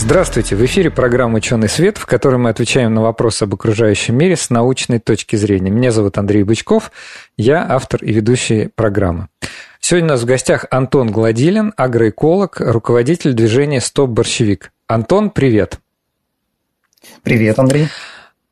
Здравствуйте! 0.00 0.54
В 0.54 0.64
эфире 0.64 0.92
программа 0.92 1.38
«Ученый 1.38 1.68
свет», 1.68 1.98
в 1.98 2.06
которой 2.06 2.36
мы 2.36 2.50
отвечаем 2.50 2.94
на 2.94 3.02
вопросы 3.02 3.42
об 3.42 3.54
окружающем 3.54 4.16
мире 4.16 4.36
с 4.36 4.48
научной 4.48 5.00
точки 5.00 5.34
зрения. 5.34 5.72
Меня 5.72 5.90
зовут 5.90 6.18
Андрей 6.18 6.44
Бычков, 6.44 6.92
я 7.36 7.66
автор 7.68 8.04
и 8.04 8.12
ведущий 8.12 8.68
программы. 8.68 9.26
Сегодня 9.80 10.10
у 10.10 10.12
нас 10.12 10.22
в 10.22 10.24
гостях 10.24 10.66
Антон 10.70 11.10
Гладилин, 11.10 11.74
агроэколог, 11.76 12.60
руководитель 12.60 13.32
движения 13.32 13.80
«Стоп 13.80 14.10
борщевик». 14.10 14.70
Антон, 14.86 15.30
привет! 15.30 15.80
Привет, 17.24 17.58
Андрей! 17.58 17.88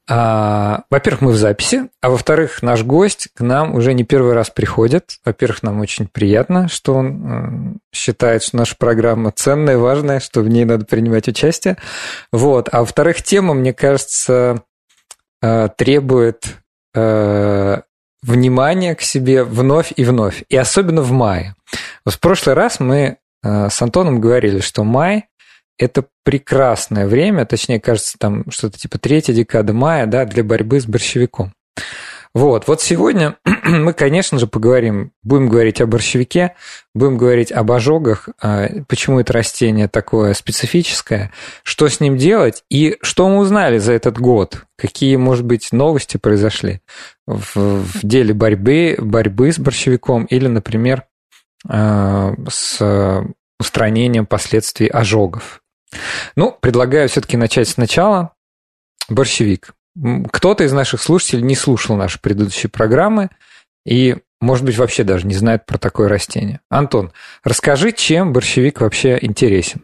А, 0.09 0.84
во-первых, 0.88 1.20
мы 1.20 1.33
в 1.33 1.37
записи, 1.37 1.88
а 2.01 2.10
во-вторых, 2.10 2.62
наш 2.62 2.84
гость 2.84 3.28
к 3.34 3.41
нам 3.41 3.74
уже 3.74 3.92
не 3.92 4.05
первый 4.05 4.34
раз 4.34 4.51
приходит. 4.51 5.19
Во-первых, 5.24 5.64
нам 5.64 5.80
очень 5.80 6.06
приятно, 6.06 6.69
что 6.69 6.95
он 6.95 7.74
э, 7.74 7.78
считает, 7.92 8.45
что 8.45 8.56
наша 8.56 8.77
программа 8.77 9.33
ценная, 9.33 9.78
важная, 9.78 10.20
что 10.20 10.42
в 10.42 10.48
ней 10.48 10.64
надо 10.64 10.84
принимать 10.84 11.27
участие. 11.27 11.77
Вот. 12.30 12.69
А 12.70 12.80
во-вторых, 12.80 13.20
тема, 13.23 13.55
мне 13.55 13.73
кажется, 13.73 14.62
э, 15.42 15.69
требует 15.77 16.55
э, 16.95 17.80
внимания 18.23 18.95
к 18.95 19.00
себе 19.00 19.42
вновь 19.42 19.92
и 19.97 20.05
вновь, 20.05 20.45
и 20.48 20.56
особенно 20.56 21.02
в 21.02 21.11
мае. 21.11 21.56
В 22.05 22.20
прошлый 22.20 22.55
раз 22.55 22.78
мы 22.78 23.19
с 23.42 23.80
Антоном 23.80 24.20
говорили, 24.20 24.58
что 24.58 24.83
май 24.83 25.27
это 25.78 26.06
прекрасное 26.24 27.06
время, 27.06 27.44
точнее, 27.44 27.80
кажется, 27.80 28.19
там 28.19 28.50
что-то 28.50 28.78
типа 28.78 28.98
третья 28.98 29.32
декада 29.32 29.72
мая, 29.72 30.06
да, 30.06 30.24
для 30.24 30.42
борьбы 30.42 30.80
с 30.80 30.86
борщевиком. 30.86 31.52
Вот, 32.36 32.68
вот 32.68 32.83
сегодня 32.83 33.38
мы, 33.64 33.94
конечно 33.94 34.38
же, 34.38 34.46
поговорим, 34.46 35.12
будем 35.22 35.48
говорить 35.48 35.80
о 35.80 35.86
борщевике, 35.86 36.55
будем 36.94 37.16
говорить 37.16 37.50
об 37.50 37.72
ожогах, 37.72 38.28
а, 38.42 38.68
почему 38.88 39.20
это 39.20 39.33
растение 39.33 39.88
такое 39.88 40.34
специфическое, 40.34 41.33
что 41.62 41.88
с 41.88 41.98
ним 41.98 42.18
делать 42.18 42.62
и 42.70 42.98
что 43.00 43.27
мы 43.30 43.38
узнали 43.38 43.78
за 43.78 43.94
этот 43.94 44.18
год, 44.18 44.64
какие, 44.77 45.16
может 45.16 45.46
быть, 45.46 45.72
новости 45.72 46.18
произошли 46.18 46.83
в, 47.27 47.56
в 47.56 48.06
деле 48.06 48.34
борьбы, 48.34 48.96
борьбы 48.98 49.50
с 49.50 49.58
борщевиком 49.58 50.24
или, 50.27 50.46
например, 50.46 51.05
а, 51.66 52.34
с 52.50 53.24
устранением 53.58 54.27
последствий 54.27 54.88
ожогов. 54.88 55.62
Ну, 56.34 56.56
предлагаю 56.61 57.09
все-таки 57.09 57.37
начать 57.37 57.69
сначала. 57.69 58.33
Борщевик. 59.09 59.75
Кто-то 60.31 60.65
из 60.65 60.73
наших 60.73 61.01
слушателей 61.01 61.42
не 61.42 61.55
слушал 61.55 61.97
наши 61.97 62.20
предыдущие 62.20 62.70
программы 62.70 63.31
и, 63.87 64.17
может 64.41 64.64
быть, 64.64 64.77
вообще 64.77 65.05
даже 65.05 65.27
не 65.27 65.34
знает 65.34 65.64
про 65.64 65.79
такое 65.79 66.09
растение. 66.09 66.61
Антон, 66.69 67.12
расскажи, 67.45 67.92
чем 67.92 68.33
борщевик 68.33 68.81
вообще 68.81 69.19
интересен. 69.20 69.83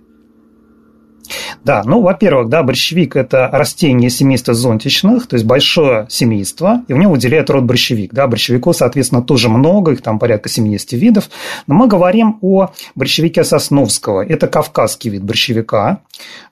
Да, 1.65 1.83
ну, 1.85 2.01
во-первых, 2.03 2.49
да, 2.49 2.63
борщевик– 2.63 3.17
это 3.17 3.49
растение 3.53 4.11
семейства 4.11 4.55
зонтичных, 4.55 5.27
то 5.27 5.37
есть 5.37 5.47
большое 5.47 6.07
семейство, 6.09 6.83
и 6.89 6.93
в 6.93 6.99
нем 6.99 7.11
выделяют 7.13 7.51
род 7.51 7.65
борщевик. 7.65 8.13
Да, 8.13 8.27
борщевиков, 8.27 8.77
соответственно, 8.77 9.23
тоже 9.23 9.49
много, 9.49 9.93
их 9.93 10.03
там 10.03 10.19
порядка 10.19 10.49
70 10.49 10.93
видов. 10.93 11.31
Но 11.67 11.75
мы 11.75 11.87
говорим 11.87 12.39
о 12.41 12.71
борщевике 12.95 13.45
Сосновского. 13.45 14.25
Это 14.25 14.49
кавказский 14.49 15.11
вид 15.11 15.23
борщевика. 15.23 16.01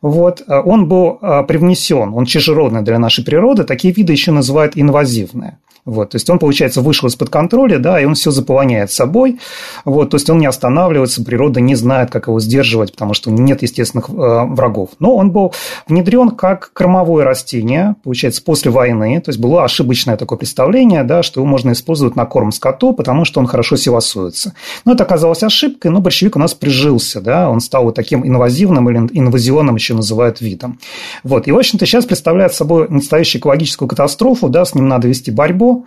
Вот. 0.03 0.43
Он 0.47 0.89
был 0.89 1.19
а, 1.21 1.43
привнесен, 1.43 2.13
он 2.15 2.25
чужеродный 2.25 2.83
для 2.83 2.99
нашей 2.99 3.25
природы. 3.25 3.65
Такие 3.65 3.93
виды 3.93 4.13
еще 4.13 4.33
называют 4.33 4.73
инвазивные. 4.77 5.59
Вот, 5.91 6.11
то 6.11 6.17
есть 6.17 6.31
он, 6.31 6.39
получается, 6.39 6.83
вышел 6.83 7.09
из-под 7.09 7.31
контроля, 7.31 7.81
да, 7.81 8.01
и 8.01 8.05
он 8.05 8.15
все 8.15 8.31
заполоняет 8.31 8.93
собой. 8.93 9.41
Вот, 9.85 10.11
то 10.11 10.15
есть 10.15 10.31
он 10.31 10.39
не 10.39 10.47
останавливается, 10.47 11.25
природа 11.25 11.61
не 11.61 11.75
знает, 11.75 12.13
как 12.13 12.29
его 12.29 12.39
сдерживать, 12.39 12.93
потому 12.93 13.13
что 13.13 13.33
нет 13.33 13.63
естественных 13.63 14.09
э, 14.09 14.13
врагов. 14.13 14.91
Но 15.01 15.17
он 15.17 15.33
был 15.33 15.53
внедрен 15.89 16.31
как 16.31 16.73
кормовое 16.75 17.25
растение, 17.25 17.97
получается, 18.05 18.41
после 18.45 18.71
войны. 18.71 19.21
То 19.21 19.31
есть 19.31 19.41
было 19.41 19.65
ошибочное 19.65 20.17
такое 20.17 20.39
представление, 20.39 21.03
да, 21.03 21.25
что 21.25 21.41
его 21.41 21.49
можно 21.49 21.73
использовать 21.73 22.15
на 22.15 22.25
корм 22.25 22.53
скоту, 22.53 22.93
потому 22.93 23.25
что 23.25 23.41
он 23.41 23.49
хорошо 23.49 23.75
севасуется. 23.75 24.55
Но 24.85 24.93
это 24.93 25.03
оказалось 25.03 25.43
ошибкой, 25.43 25.91
но 25.91 26.01
борщевик 26.01 26.37
у 26.37 26.39
нас 26.39 26.55
прижился, 26.55 27.21
да, 27.21 27.51
он 27.51 27.59
стал 27.59 27.83
вот 27.83 27.97
таким 27.97 28.25
инвазивным 28.25 28.89
или 28.91 29.19
инвазионным 29.19 29.75
еще 29.75 29.95
называют 29.95 30.41
видом. 30.41 30.79
Вот, 31.25 31.49
и, 31.49 31.51
в 31.51 31.59
общем-то, 31.59 31.85
сейчас 31.85 32.05
представляет 32.05 32.55
собой 32.55 32.87
настоящую 32.89 33.41
экологическую 33.41 33.89
катастрофу, 33.89 34.49
да, 34.49 34.65
с 34.65 34.77
ним 34.77 34.87
надо 34.87 35.09
вести 35.09 35.33
борьбу, 35.33 35.80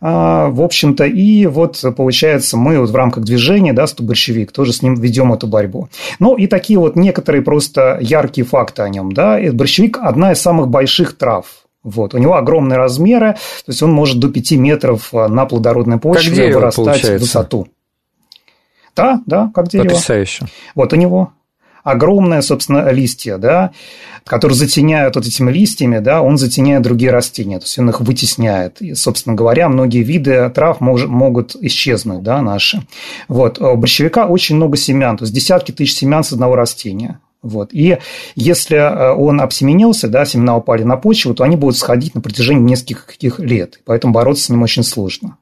а, 0.00 0.48
в 0.48 0.62
общем-то, 0.62 1.04
и 1.04 1.46
вот 1.46 1.82
получается, 1.96 2.56
мы 2.56 2.78
вот 2.78 2.90
в 2.90 2.94
рамках 2.94 3.24
движения, 3.24 3.72
да, 3.72 3.86
Стуборщевик, 3.86 4.52
тоже 4.52 4.72
с 4.72 4.82
ним 4.82 4.94
ведем 4.94 5.32
эту 5.32 5.46
борьбу. 5.46 5.88
Ну, 6.18 6.36
и 6.36 6.46
такие 6.46 6.78
вот 6.78 6.96
некоторые 6.96 7.42
просто 7.42 7.98
яркие 8.00 8.46
факты 8.46 8.82
о 8.82 8.88
нем, 8.88 9.12
да, 9.12 9.38
борщевик– 9.52 9.98
одна 10.02 10.32
из 10.32 10.40
самых 10.40 10.68
больших 10.68 11.16
трав, 11.16 11.46
вот. 11.82 12.14
У 12.14 12.18
него 12.18 12.34
огромные 12.34 12.78
размеры, 12.78 13.34
то 13.34 13.70
есть 13.70 13.82
он 13.82 13.92
может 13.92 14.18
до 14.18 14.28
5 14.28 14.52
метров 14.52 15.12
на 15.12 15.46
плодородной 15.46 15.98
почве 15.98 16.52
вырастать 16.52 17.04
в 17.04 17.18
высоту. 17.18 17.68
Да, 18.96 19.20
да, 19.26 19.50
как 19.54 19.68
дерево. 19.68 19.88
Потрясающе. 19.88 20.46
Вот 20.74 20.92
у 20.92 20.96
него 20.96 21.32
огромные, 21.86 22.42
собственно, 22.42 22.90
листья, 22.90 23.38
да, 23.38 23.70
которые 24.24 24.56
затеняют 24.56 25.14
вот 25.14 25.24
этими 25.24 25.52
листьями, 25.52 26.00
да, 26.00 26.20
он 26.20 26.36
затеняет 26.36 26.82
другие 26.82 27.12
растения, 27.12 27.60
то 27.60 27.64
есть 27.64 27.78
он 27.78 27.88
их 27.88 28.00
вытесняет. 28.00 28.82
И, 28.82 28.94
собственно 28.94 29.36
говоря, 29.36 29.68
многие 29.68 30.02
виды 30.02 30.50
трав 30.50 30.80
мож, 30.80 31.04
могут 31.06 31.54
исчезнуть, 31.54 32.24
да, 32.24 32.42
наши. 32.42 32.82
Вот. 33.28 33.60
У 33.60 33.76
борщевика 33.76 34.26
очень 34.26 34.56
много 34.56 34.76
семян, 34.76 35.16
то 35.16 35.22
есть 35.22 35.32
десятки 35.32 35.70
тысяч 35.70 35.94
семян 35.94 36.24
с 36.24 36.32
одного 36.32 36.56
растения. 36.56 37.20
Вот. 37.42 37.72
И 37.72 37.98
если 38.34 38.76
э, 38.78 39.12
он 39.12 39.40
обсеменился, 39.40 40.08
да, 40.08 40.24
семена 40.24 40.56
упали 40.56 40.82
на 40.82 40.96
почву, 40.96 41.32
то 41.34 41.44
они 41.44 41.54
будут 41.54 41.76
сходить 41.76 42.16
на 42.16 42.20
протяжении 42.20 42.64
нескольких 42.64 43.38
лет. 43.38 43.78
Поэтому 43.84 44.12
бороться 44.12 44.44
с 44.44 44.48
ним 44.48 44.62
очень 44.62 44.82
сложно. 44.82 45.36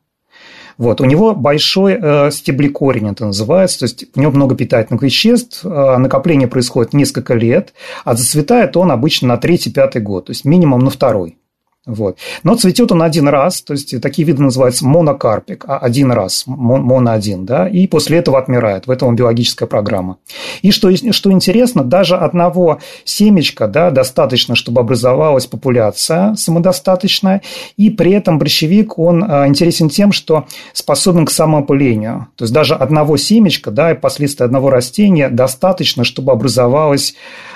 Вот. 0.79 1.01
У 1.01 1.05
него 1.05 1.35
большой 1.35 1.99
э, 2.01 2.31
стеблекорень, 2.31 3.11
это 3.11 3.27
называется, 3.27 3.81
то 3.81 3.85
есть 3.85 4.05
у 4.15 4.21
него 4.21 4.33
много 4.33 4.57
питательных 4.57 5.03
веществ, 5.03 5.65
э, 5.65 5.97
накопление 5.97 6.49
происходит 6.49 6.93
несколько 6.93 7.35
лет, 7.35 7.73
а 8.05 8.15
зацветает 8.15 8.77
он 8.77 8.91
обычно 8.91 9.29
на 9.29 9.37
третий-пятый 9.37 10.03
год, 10.03 10.27
то 10.27 10.31
есть 10.31 10.45
минимум 10.45 10.81
на 10.81 10.91
второй. 10.91 11.39
Вот. 11.87 12.17
Но 12.43 12.57
цветет 12.57 12.93
он 12.93 13.03
один 13.03 13.29
раз, 13.29 13.61
то 13.61 13.75
есть 13.75 14.01
такие 14.01 14.27
виды 14.27 14.43
называются 14.43 14.87
монокарпик, 14.87 15.67
а 15.69 15.77
один 15.77 16.13
раз, 16.13 16.45
моно 16.47 17.11
один, 17.11 17.45
да, 17.45 17.69
и 17.69 17.87
после 17.87 18.19
этого 18.19 18.39
отмирает. 18.39 18.87
В 18.87 18.91
этом 18.91 19.15
биологическая 19.15 19.69
программа. 19.69 20.17
И 20.63 20.71
что, 20.71 20.91
что 21.13 21.31
интересно, 21.31 21.85
даже 21.85 22.17
одного 22.17 22.79
семечка 23.05 23.69
да, 23.69 23.91
достаточно, 23.91 24.57
чтобы 24.57 24.81
образовалась 24.81 25.47
популяция 25.47 26.35
самодостаточная, 26.37 27.43
и 27.77 27.91
при 27.91 28.13
этом 28.13 28.39
борщевик, 28.39 28.99
он 28.99 29.23
а, 29.23 29.47
интересен 29.47 29.91
тем, 29.91 30.13
что 30.13 30.47
способен 30.73 31.27
к 31.27 31.31
самоопылению. 31.31 32.29
То 32.37 32.45
есть 32.45 32.55
даже 32.55 32.75
одного 32.75 33.19
семечка, 33.19 33.71
да, 33.71 33.93
и 33.93 33.95
последствия 33.95 34.47
одного 34.47 34.71
растения 34.71 35.29
достаточно, 35.29 36.05
чтобы 36.05 36.33
образовалась 36.33 37.15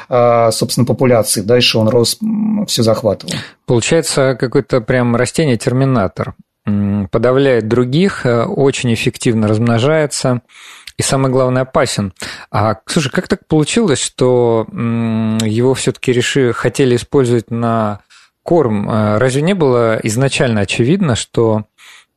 собственно, 0.08 0.86
популяции. 0.86 1.42
Дальше 1.42 1.78
он 1.78 1.88
рос, 1.88 2.18
все 2.66 2.82
захватывал. 2.82 3.34
Получается, 3.66 4.36
какой-то 4.38 4.80
прям 4.80 5.14
растение-терминатор. 5.16 6.34
Подавляет 7.10 7.68
других, 7.68 8.26
э, 8.26 8.44
очень 8.44 8.92
эффективно 8.92 9.48
размножается 9.48 10.42
и 10.98 11.02
самое 11.02 11.32
главное 11.32 11.62
опасен. 11.62 12.12
А 12.50 12.76
слушай, 12.86 13.10
как 13.10 13.28
так 13.28 13.46
получилось, 13.46 14.00
что 14.00 14.66
его 14.70 15.74
все-таки 15.74 16.12
решили, 16.12 16.52
хотели 16.52 16.96
использовать 16.96 17.50
на 17.50 18.00
корм? 18.42 18.90
Э, 18.90 19.18
разве 19.18 19.42
не 19.42 19.54
было 19.54 19.98
изначально 20.02 20.62
очевидно, 20.62 21.14
что 21.14 21.64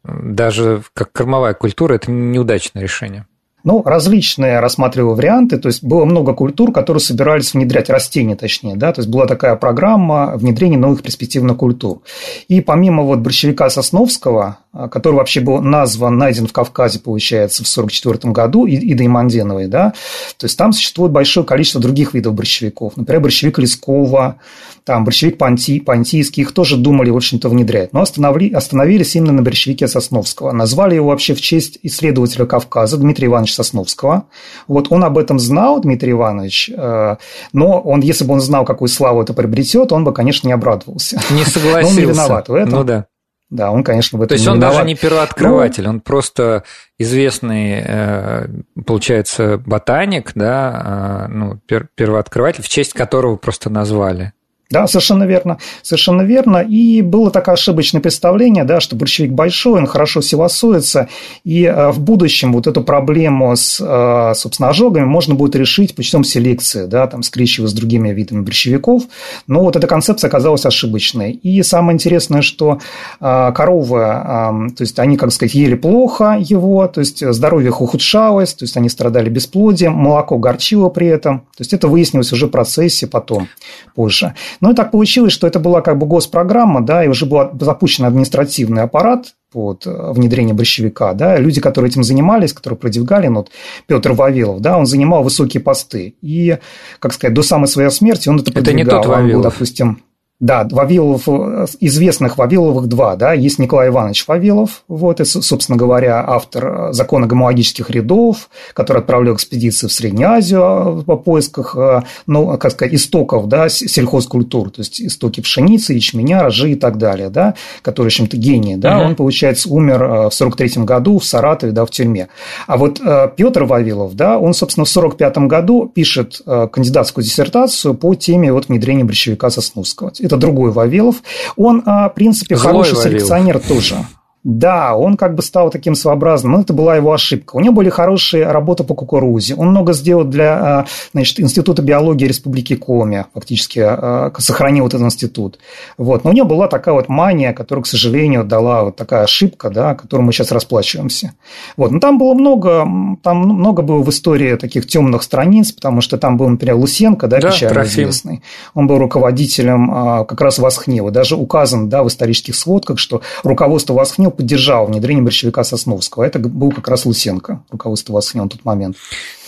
даже 0.03 0.81
как 0.93 1.11
кормовая 1.11 1.53
культура 1.53 1.93
это 1.93 2.11
неудачное 2.11 2.81
решение? 2.81 3.25
Ну, 3.63 3.83
различные 3.83 4.59
рассматривал 4.59 5.15
варианты, 5.15 5.57
то 5.57 5.67
есть 5.67 5.83
было 5.83 6.05
много 6.05 6.33
культур, 6.33 6.71
которые 6.71 7.01
собирались 7.01 7.53
внедрять 7.53 7.89
растения, 7.89 8.35
точнее, 8.35 8.75
да, 8.75 8.91
то 8.91 9.01
есть 9.01 9.09
была 9.09 9.27
такая 9.27 9.55
программа 9.55 10.33
внедрения 10.35 10.77
новых 10.77 11.03
перспективных 11.03 11.57
культур. 11.57 12.01
И 12.47 12.61
помимо 12.61 13.03
вот 13.03 13.19
борщевика 13.19 13.69
Сосновского, 13.69 14.57
который 14.73 15.15
вообще 15.15 15.41
был 15.41 15.61
назван, 15.61 16.17
найден 16.17 16.47
в 16.47 16.53
Кавказе, 16.53 16.99
получается, 16.99 17.63
в 17.63 17.67
1944 17.67 18.33
году, 18.33 18.65
Идой 18.67 19.07
Манденовой, 19.07 19.67
да, 19.67 19.93
то 20.37 20.45
есть 20.45 20.57
там 20.57 20.73
существует 20.73 21.11
большое 21.11 21.45
количество 21.45 21.81
других 21.81 22.13
видов 22.13 22.33
борщевиков. 22.33 22.95
Например, 22.95 23.21
борщевик 23.21 23.59
Лескова, 23.59 24.37
там 24.83 25.03
борщевик 25.03 25.37
Панти, 25.37 25.79
Пантийский, 25.79 26.43
их 26.43 26.53
тоже 26.53 26.77
думали, 26.77 27.09
в 27.09 27.15
общем-то, 27.15 27.49
внедрять. 27.49 27.93
Но 27.93 28.01
остановили, 28.01 28.53
остановились 28.53 29.15
именно 29.15 29.33
на 29.33 29.41
борщевике 29.41 29.87
Сосновского. 29.87 30.51
Назвали 30.51 30.95
его 30.95 31.07
вообще 31.07 31.33
в 31.33 31.41
честь 31.41 31.77
исследователя 31.83 32.45
Кавказа 32.45 32.97
Дмитрия 32.97 33.27
Ивановича 33.27 33.55
Сосновского. 33.55 34.25
Вот 34.67 34.87
он 34.91 35.03
об 35.03 35.17
этом 35.17 35.39
знал, 35.39 35.81
Дмитрий 35.81 36.11
Иванович, 36.11 36.71
э, 36.75 37.15
но 37.53 37.79
он, 37.79 38.01
если 38.01 38.25
бы 38.25 38.33
он 38.33 38.41
знал, 38.41 38.65
какую 38.65 38.87
славу 38.87 39.21
это 39.21 39.33
приобретет, 39.33 39.91
он 39.91 40.03
бы, 40.03 40.13
конечно, 40.13 40.47
не 40.47 40.53
обрадовался. 40.53 41.21
Не 41.29 41.45
согласился. 41.45 41.81
Но 41.81 41.89
он 41.89 41.95
не 41.95 42.05
виноват 42.05 42.49
в 42.49 42.53
этом. 42.53 42.71
Ну 42.71 42.83
да. 42.83 43.05
Да, 43.51 43.69
он, 43.69 43.83
конечно, 43.83 44.17
в 44.17 44.21
этом 44.21 44.29
То 44.29 44.35
есть 44.35 44.47
он 44.47 44.57
виноват. 44.57 44.77
даже 44.77 44.87
не 44.87 44.95
первооткрыватель, 44.95 45.83
ну, 45.83 45.89
он 45.89 45.99
просто 45.99 46.63
известный, 46.97 47.83
э, 47.85 48.47
получается, 48.85 49.57
ботаник, 49.57 50.31
да, 50.35 50.81
а, 50.83 51.27
ну, 51.27 51.59
первооткрыватель, 51.95 52.63
в 52.63 52.69
честь 52.69 52.93
которого 52.93 53.35
просто 53.35 53.69
назвали. 53.69 54.31
Да, 54.71 54.87
совершенно 54.87 55.25
верно. 55.25 55.57
Совершенно 55.83 56.21
верно. 56.21 56.57
И 56.57 57.01
было 57.01 57.29
такое 57.29 57.53
ошибочное 57.53 58.01
представление, 58.01 58.63
да, 58.63 58.79
что 58.79 58.95
борщевик 58.95 59.33
большой, 59.33 59.79
он 59.79 59.85
хорошо 59.85 60.21
севасуется, 60.21 61.09
и 61.43 61.65
э, 61.65 61.91
в 61.91 61.99
будущем 61.99 62.53
вот 62.53 62.67
эту 62.67 62.81
проблему 62.81 63.53
с, 63.55 63.79
э, 63.81 64.33
собственно, 64.35 64.69
ожогами 64.69 65.03
можно 65.03 65.35
будет 65.35 65.55
решить 65.55 65.93
путем 65.93 66.23
селекции, 66.23 66.85
да, 66.85 67.05
там, 67.07 67.21
скрещивая 67.21 67.67
с 67.67 67.73
другими 67.73 68.09
видами 68.09 68.41
борщевиков. 68.41 69.03
Но 69.45 69.61
вот 69.61 69.75
эта 69.75 69.87
концепция 69.87 70.29
оказалась 70.29 70.65
ошибочной. 70.65 71.31
И 71.31 71.61
самое 71.63 71.95
интересное, 71.95 72.41
что 72.41 72.79
э, 73.19 73.51
коровы, 73.53 73.97
то 73.97 74.75
есть 74.79 74.97
они, 74.99 75.17
как 75.17 75.31
сказать, 75.31 75.53
ели 75.53 75.75
плохо 75.75 76.37
его, 76.39 76.87
то 76.87 77.01
есть 77.01 77.25
здоровье 77.33 77.69
их 77.69 77.81
ухудшалось, 77.81 78.53
то 78.53 78.63
есть 78.63 78.77
они 78.77 78.87
страдали 78.87 79.29
бесплодием, 79.29 79.93
молоко 79.93 80.37
горчило 80.37 80.89
при 80.89 81.07
этом. 81.07 81.39
То 81.57 81.61
есть 81.61 81.73
это 81.73 81.89
выяснилось 81.89 82.31
уже 82.31 82.47
в 82.47 82.49
процессе 82.49 83.07
потом, 83.07 83.49
позже. 83.95 84.33
Ну 84.61 84.71
и 84.71 84.75
так 84.75 84.91
получилось, 84.91 85.33
что 85.33 85.47
это 85.47 85.59
была 85.59 85.81
как 85.81 85.97
бы 85.97 86.05
госпрограмма, 86.05 86.81
да, 86.81 87.03
и 87.03 87.07
уже 87.07 87.25
был 87.25 87.49
запущен 87.59 88.05
административный 88.05 88.83
аппарат 88.83 89.33
под 89.51 89.85
э, 89.85 90.11
внедрение 90.13 90.53
борщевика, 90.53 91.13
да, 91.13 91.37
люди, 91.37 91.59
которые 91.59 91.89
этим 91.89 92.03
занимались, 92.03 92.53
которые 92.53 92.77
продвигали, 92.77 93.27
ну, 93.27 93.39
вот 93.39 93.49
Петр 93.87 94.13
Вавилов, 94.13 94.61
да, 94.61 94.77
он 94.77 94.85
занимал 94.85 95.23
высокие 95.23 95.61
посты, 95.61 96.15
и, 96.21 96.57
как 96.99 97.13
сказать, 97.13 97.33
до 97.33 97.41
самой 97.41 97.67
своей 97.67 97.89
смерти 97.89 98.29
он 98.29 98.39
это 98.39 98.53
продвигал. 98.53 98.81
Это 98.81 98.83
не 98.83 98.89
тот 98.89 99.05
Вавилов. 99.07 99.35
Он 99.35 99.41
был, 99.41 99.49
допустим, 99.49 100.01
да, 100.41 100.67
Вавилов, 100.69 101.23
э, 101.27 101.67
известных 101.79 102.37
Вавиловых 102.37 102.87
два, 102.87 103.15
да, 103.15 103.33
есть 103.33 103.59
Николай 103.59 103.89
Иванович 103.89 104.27
Вавилов, 104.27 104.83
вот, 104.87 105.21
и, 105.21 105.23
собственно 105.23 105.77
говоря, 105.77 106.25
автор 106.27 106.65
э, 106.89 106.93
закона 106.93 107.27
гомологических 107.27 107.91
рядов, 107.91 108.49
который 108.73 109.03
отправлял 109.03 109.35
экспедиции 109.35 109.87
в 109.87 109.93
Среднюю 109.93 110.31
Азию 110.31 111.03
по 111.05 111.15
поисках, 111.15 111.75
э, 111.77 112.01
ну, 112.25 112.57
как 112.57 112.71
сказать, 112.71 112.95
истоков, 112.95 113.47
да, 113.47 113.69
сельхозкультур, 113.69 114.71
то 114.71 114.81
есть 114.81 114.99
истоки 114.99 115.41
пшеницы, 115.41 115.93
ячменя, 115.93 116.47
ржи 116.47 116.71
и 116.71 116.75
так 116.75 116.97
далее, 116.97 117.29
да, 117.29 117.53
который, 117.83 118.07
в 118.07 118.07
общем-то, 118.07 118.35
гений, 118.35 118.77
да, 118.77 118.97
угу. 118.97 119.09
он, 119.09 119.15
получается, 119.15 119.69
умер 119.69 120.29
в 120.29 120.31
43 120.31 120.83
году 120.83 121.19
в 121.19 121.25
Саратове, 121.25 121.71
да, 121.71 121.85
в 121.85 121.91
тюрьме. 121.91 122.29
А 122.65 122.77
вот 122.77 122.99
Петр 123.37 123.65
Вавилов, 123.65 124.15
да, 124.15 124.39
он, 124.39 124.55
собственно, 124.55 124.85
в 124.85 124.89
45 124.89 125.37
году 125.37 125.87
пишет 125.93 126.41
кандидатскую 126.43 127.23
диссертацию 127.23 127.93
по 127.93 128.15
теме 128.15 128.51
вот 128.51 128.69
внедрения 128.69 129.03
борщевика 129.03 129.51
Сосновского 129.51 130.11
это 130.31 130.37
другой 130.37 130.71
Вавилов. 130.71 131.17
Он, 131.57 131.83
а, 131.85 132.09
в 132.09 132.13
принципе, 132.13 132.55
Злой 132.55 132.71
хороший 132.71 132.93
Вавилов. 132.95 133.03
селекционер 133.03 133.59
тоже. 133.59 133.95
Да, 134.43 134.95
он 134.95 135.17
как 135.17 135.35
бы 135.35 135.43
стал 135.43 135.69
таким 135.69 135.93
своеобразным, 135.93 136.53
но 136.53 136.61
это 136.61 136.73
была 136.73 136.95
его 136.95 137.13
ошибка. 137.13 137.55
У 137.55 137.59
него 137.59 137.75
были 137.75 137.89
хорошие 137.89 138.51
работы 138.51 138.83
по 138.83 138.95
кукурузе. 138.95 139.53
Он 139.53 139.69
много 139.69 139.93
сделал 139.93 140.23
для 140.23 140.79
а, 140.79 140.85
значит, 141.13 141.39
Института 141.39 141.83
биологии 141.83 142.25
Республики 142.25 142.75
Коми, 142.75 143.25
фактически 143.35 143.79
а, 143.79 144.31
сохранил 144.39 144.87
этот 144.87 145.01
институт. 145.01 145.59
Вот. 145.99 146.23
Но 146.23 146.31
у 146.31 146.33
него 146.33 146.47
была 146.47 146.67
такая 146.67 146.95
вот 146.95 147.07
мания, 147.07 147.53
которую, 147.53 147.83
к 147.83 147.87
сожалению, 147.87 148.43
дала 148.43 148.85
вот 148.85 148.95
такая 148.95 149.23
ошибка, 149.23 149.69
да, 149.69 149.93
которую 149.93 150.25
мы 150.25 150.33
сейчас 150.33 150.51
расплачиваемся. 150.51 151.33
Вот. 151.77 151.91
Но 151.91 151.99
там 151.99 152.17
было 152.17 152.33
много, 152.33 152.87
там 153.21 153.37
много 153.37 153.83
было 153.83 154.01
в 154.01 154.09
истории 154.09 154.55
таких 154.55 154.87
темных 154.87 155.21
страниц, 155.21 155.71
потому 155.71 156.01
что 156.01 156.17
там 156.17 156.37
был, 156.37 156.49
например, 156.49 156.77
Лусенко, 156.77 157.27
да, 157.27 157.37
да 157.39 157.51
печально 157.51 157.83
известный. 157.83 158.41
Он 158.73 158.87
был 158.87 158.97
руководителем 158.97 159.91
а, 159.91 160.25
как 160.25 160.41
раз 160.41 160.57
Восхнева. 160.57 161.11
Даже 161.11 161.35
указан 161.35 161.89
да, 161.89 162.01
в 162.01 162.07
исторических 162.07 162.55
сводках, 162.55 162.97
что 162.97 163.21
руководство 163.43 163.93
Восхнева 163.93 164.30
поддержал 164.31 164.87
внедрение 164.87 165.23
борщевика 165.23 165.63
Сосновского. 165.63 166.23
Это 166.23 166.39
был 166.39 166.71
как 166.71 166.87
раз 166.87 167.05
Лысенко, 167.05 167.63
руководство 167.69 168.13
Восхнева 168.13 168.45
на 168.45 168.49
тот 168.49 168.65
момент. 168.65 168.97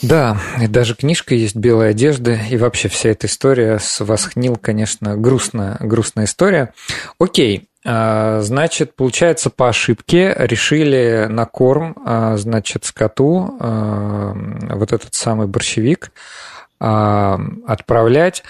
Да, 0.01 0.37
и 0.61 0.67
даже 0.67 0.95
книжка 0.95 1.35
есть 1.35 1.55
«Белая 1.55 1.91
одежда», 1.91 2.33
и 2.49 2.57
вообще 2.57 2.89
вся 2.89 3.09
эта 3.09 3.27
история 3.27 3.79
с 3.79 4.03
Восхнил, 4.03 4.57
конечно, 4.57 5.15
грустная, 5.15 5.77
грустная 5.79 6.25
история. 6.25 6.73
Окей, 7.19 7.69
а, 7.85 8.41
Значит, 8.41 8.95
получается, 8.95 9.49
по 9.49 9.69
ошибке 9.69 10.33
решили 10.37 11.27
на 11.29 11.45
корм, 11.45 11.95
а, 12.05 12.37
значит, 12.37 12.85
скоту 12.85 13.57
а, 13.59 14.33
вот 14.75 14.93
этот 14.93 15.13
самый 15.13 15.47
борщевик 15.47 16.11
отправлять. 16.79 18.43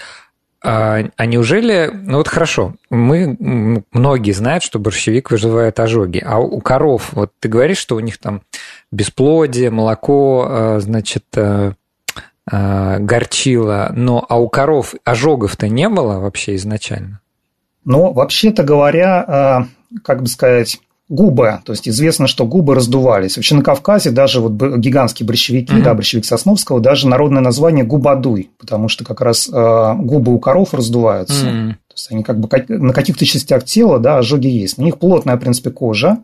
А, 0.66 1.04
а 1.18 1.26
неужели, 1.26 1.90
ну 1.92 2.16
вот 2.16 2.28
хорошо, 2.28 2.74
мы, 2.88 3.84
многие 3.92 4.32
знают, 4.32 4.62
что 4.62 4.78
борщевик 4.78 5.30
вызывает 5.30 5.78
ожоги, 5.78 6.22
а 6.24 6.38
у 6.38 6.58
коров, 6.60 7.12
вот 7.12 7.32
ты 7.38 7.50
говоришь, 7.50 7.76
что 7.76 7.96
у 7.96 8.00
них 8.00 8.16
там 8.16 8.40
бесплодие, 8.90 9.70
молоко, 9.70 10.46
а, 10.48 10.80
значит, 10.80 11.26
а, 11.36 11.74
горчило, 12.98 13.92
но 13.94 14.24
а 14.26 14.40
у 14.40 14.48
коров 14.48 14.94
ожогов-то 15.04 15.68
не 15.68 15.90
было 15.90 16.18
вообще 16.18 16.54
изначально? 16.56 17.20
Ну, 17.84 18.12
вообще-то 18.12 18.62
говоря, 18.62 19.66
как 20.02 20.22
бы 20.22 20.28
сказать, 20.28 20.80
губы, 21.08 21.60
то 21.64 21.72
есть 21.72 21.88
известно, 21.88 22.26
что 22.26 22.46
губы 22.46 22.74
раздувались. 22.74 23.36
Вообще 23.36 23.54
на 23.54 23.62
Кавказе 23.62 24.10
даже 24.10 24.40
вот 24.40 24.52
гигантские 24.52 25.26
борщевики, 25.26 25.74
mm-hmm. 25.74 25.82
да, 25.82 25.94
борщевик 25.94 26.24
Сосновского, 26.24 26.80
даже 26.80 27.08
народное 27.08 27.42
название 27.42 27.84
губадуй, 27.84 28.50
потому 28.58 28.88
что 28.88 29.04
как 29.04 29.20
раз 29.20 29.48
э, 29.48 29.94
губы 29.98 30.32
у 30.32 30.38
коров 30.38 30.72
раздуваются. 30.72 31.46
Mm-hmm. 31.46 31.70
То 31.72 31.94
есть 31.94 32.10
они 32.10 32.22
как 32.24 32.40
бы 32.40 32.48
на 32.68 32.92
каких-то 32.92 33.26
частях 33.26 33.64
тела, 33.64 33.98
да, 33.98 34.18
ожоги 34.18 34.48
есть. 34.48 34.78
На 34.78 34.82
них 34.82 34.98
плотная, 34.98 35.36
в 35.36 35.40
принципе, 35.40 35.70
кожа. 35.70 36.18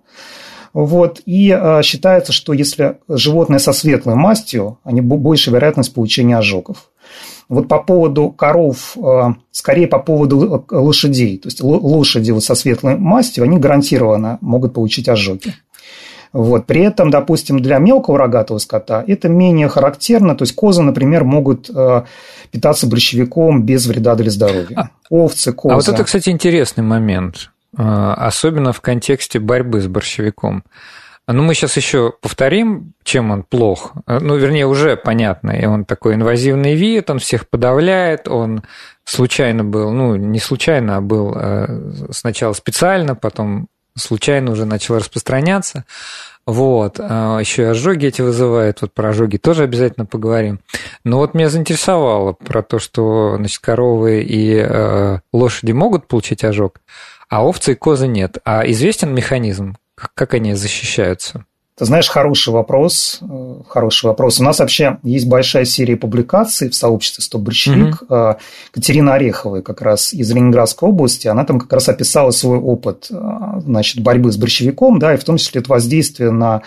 Вот, 0.73 1.21
и 1.27 1.51
э, 1.51 1.83
считается, 1.83 2.33
что 2.33 2.53
если 2.53 2.99
животное 3.09 3.59
со 3.59 3.73
светлой 3.73 4.15
мастью, 4.15 4.79
они 4.85 5.01
больше 5.01 5.51
вероятность 5.51 5.93
получения 5.93 6.39
ожогов. 6.39 6.90
Вот 7.51 7.67
по 7.67 7.81
поводу 7.81 8.31
коров, 8.31 8.97
э, 8.97 9.35
скорее 9.51 9.89
по 9.89 9.99
поводу 9.99 10.65
э, 10.71 10.75
лошадей. 10.77 11.37
То 11.37 11.49
есть 11.49 11.61
лошади 11.61 12.31
вот 12.31 12.45
со 12.45 12.55
светлой 12.55 12.97
мастью, 12.97 13.43
они 13.43 13.59
гарантированно 13.59 14.39
могут 14.41 14.73
получить 14.73 15.09
ожоги. 15.09 15.55
Вот. 16.33 16.67
При 16.67 16.83
этом, 16.83 17.11
допустим, 17.11 17.61
для 17.61 17.79
мелкого 17.79 18.19
рогатого 18.19 18.59
скота 18.59 19.03
это 19.05 19.29
менее 19.29 19.69
характерно. 19.69 20.37
То 20.37 20.45
есть 20.45 20.55
козы, 20.55 20.83
например, 20.83 21.25
могут 21.25 21.69
э, 21.69 22.05
питаться 22.53 22.87
борщевиком 22.87 23.65
без 23.65 23.85
вреда 23.89 24.15
для 24.15 24.31
здоровья. 24.31 24.77
А, 24.77 24.91
Овцы, 25.11 25.53
козы. 25.53 25.73
А 25.73 25.77
вот 25.77 25.89
это, 25.89 26.05
кстати, 26.05 26.31
интересный 26.31 26.85
момент. 26.85 27.51
Особенно 27.77 28.73
в 28.73 28.81
контексте 28.81 29.41
борьбы 29.41 29.81
с 29.81 29.89
борщевиком. 29.89 30.63
Ну, 31.33 31.43
мы 31.43 31.55
сейчас 31.55 31.77
еще 31.77 32.13
повторим, 32.21 32.95
чем 33.05 33.31
он 33.31 33.43
плох. 33.43 33.93
Ну, 34.07 34.37
вернее, 34.37 34.67
уже 34.67 34.97
понятно. 34.97 35.51
И 35.51 35.65
он 35.67 35.85
такой 35.85 36.15
инвазивный 36.15 36.75
вид, 36.75 37.11
он 37.11 37.19
всех 37.19 37.49
подавляет, 37.49 38.29
он 38.29 38.63
случайно 39.05 39.65
был, 39.65 39.91
ну, 39.93 40.17
не 40.17 40.41
случайно, 40.41 40.97
а 40.97 41.01
был 41.01 41.35
э, 41.37 41.67
сначала 42.11 42.53
специально, 42.53 43.15
потом 43.15 43.69
случайно 43.97 44.53
уже 44.53 44.65
начал 44.65 44.97
распространяться. 44.97 45.85
Вот. 46.47 46.97
А 46.99 47.39
еще 47.39 47.63
и 47.63 47.67
ожоги 47.67 48.07
эти 48.07 48.23
вызывает. 48.23 48.81
Вот 48.81 48.93
про 48.93 49.11
ожоги 49.11 49.37
тоже 49.37 49.65
обязательно 49.65 50.07
поговорим. 50.07 50.61
Но 51.05 51.19
вот 51.19 51.35
меня 51.35 51.49
заинтересовало 51.49 52.33
про 52.33 52.63
то, 52.63 52.79
что 52.79 53.37
значит, 53.37 53.61
коровы 53.61 54.23
и 54.23 54.57
э, 54.57 55.19
лошади 55.33 55.73
могут 55.73 56.09
получить 56.09 56.45
ожог, 56.45 56.81
а 57.29 57.45
овцы 57.45 57.73
и 57.73 57.75
козы 57.75 58.09
нет. 58.09 58.39
А 58.45 58.69
известен 58.69 59.15
механизм, 59.15 59.77
как 60.15 60.35
они 60.35 60.55
защищаются? 60.55 61.45
Ты 61.81 61.87
знаешь, 61.87 62.11
хороший 62.11 62.53
вопрос. 62.53 63.21
Э, 63.23 63.63
хороший 63.67 64.05
вопрос. 64.05 64.39
У 64.39 64.45
нас 64.45 64.59
вообще 64.59 64.99
есть 65.03 65.27
большая 65.27 65.65
серия 65.65 65.97
публикаций 65.97 66.69
в 66.69 66.75
сообществе 66.75 67.25
«Стоп 67.25 67.41
борщевик». 67.41 68.03
Mm-hmm. 68.03 68.37
Катерина 68.71 69.15
Орехова 69.15 69.63
как 69.63 69.81
раз 69.81 70.13
из 70.13 70.31
Ленинградской 70.31 70.91
области, 70.91 71.27
она 71.27 71.47
там 71.47 71.59
как 71.59 71.73
раз 71.73 71.89
описала 71.89 72.33
свой 72.33 72.59
опыт 72.59 73.07
э, 73.11 73.15
значит, 73.61 74.03
борьбы 74.03 74.31
с 74.31 74.37
борщевиком, 74.37 74.99
да, 74.99 75.15
и 75.15 75.17
в 75.17 75.25
том 75.25 75.39
числе 75.39 75.63
это 75.63 75.71
воздействие 75.71 76.31
на 76.31 76.63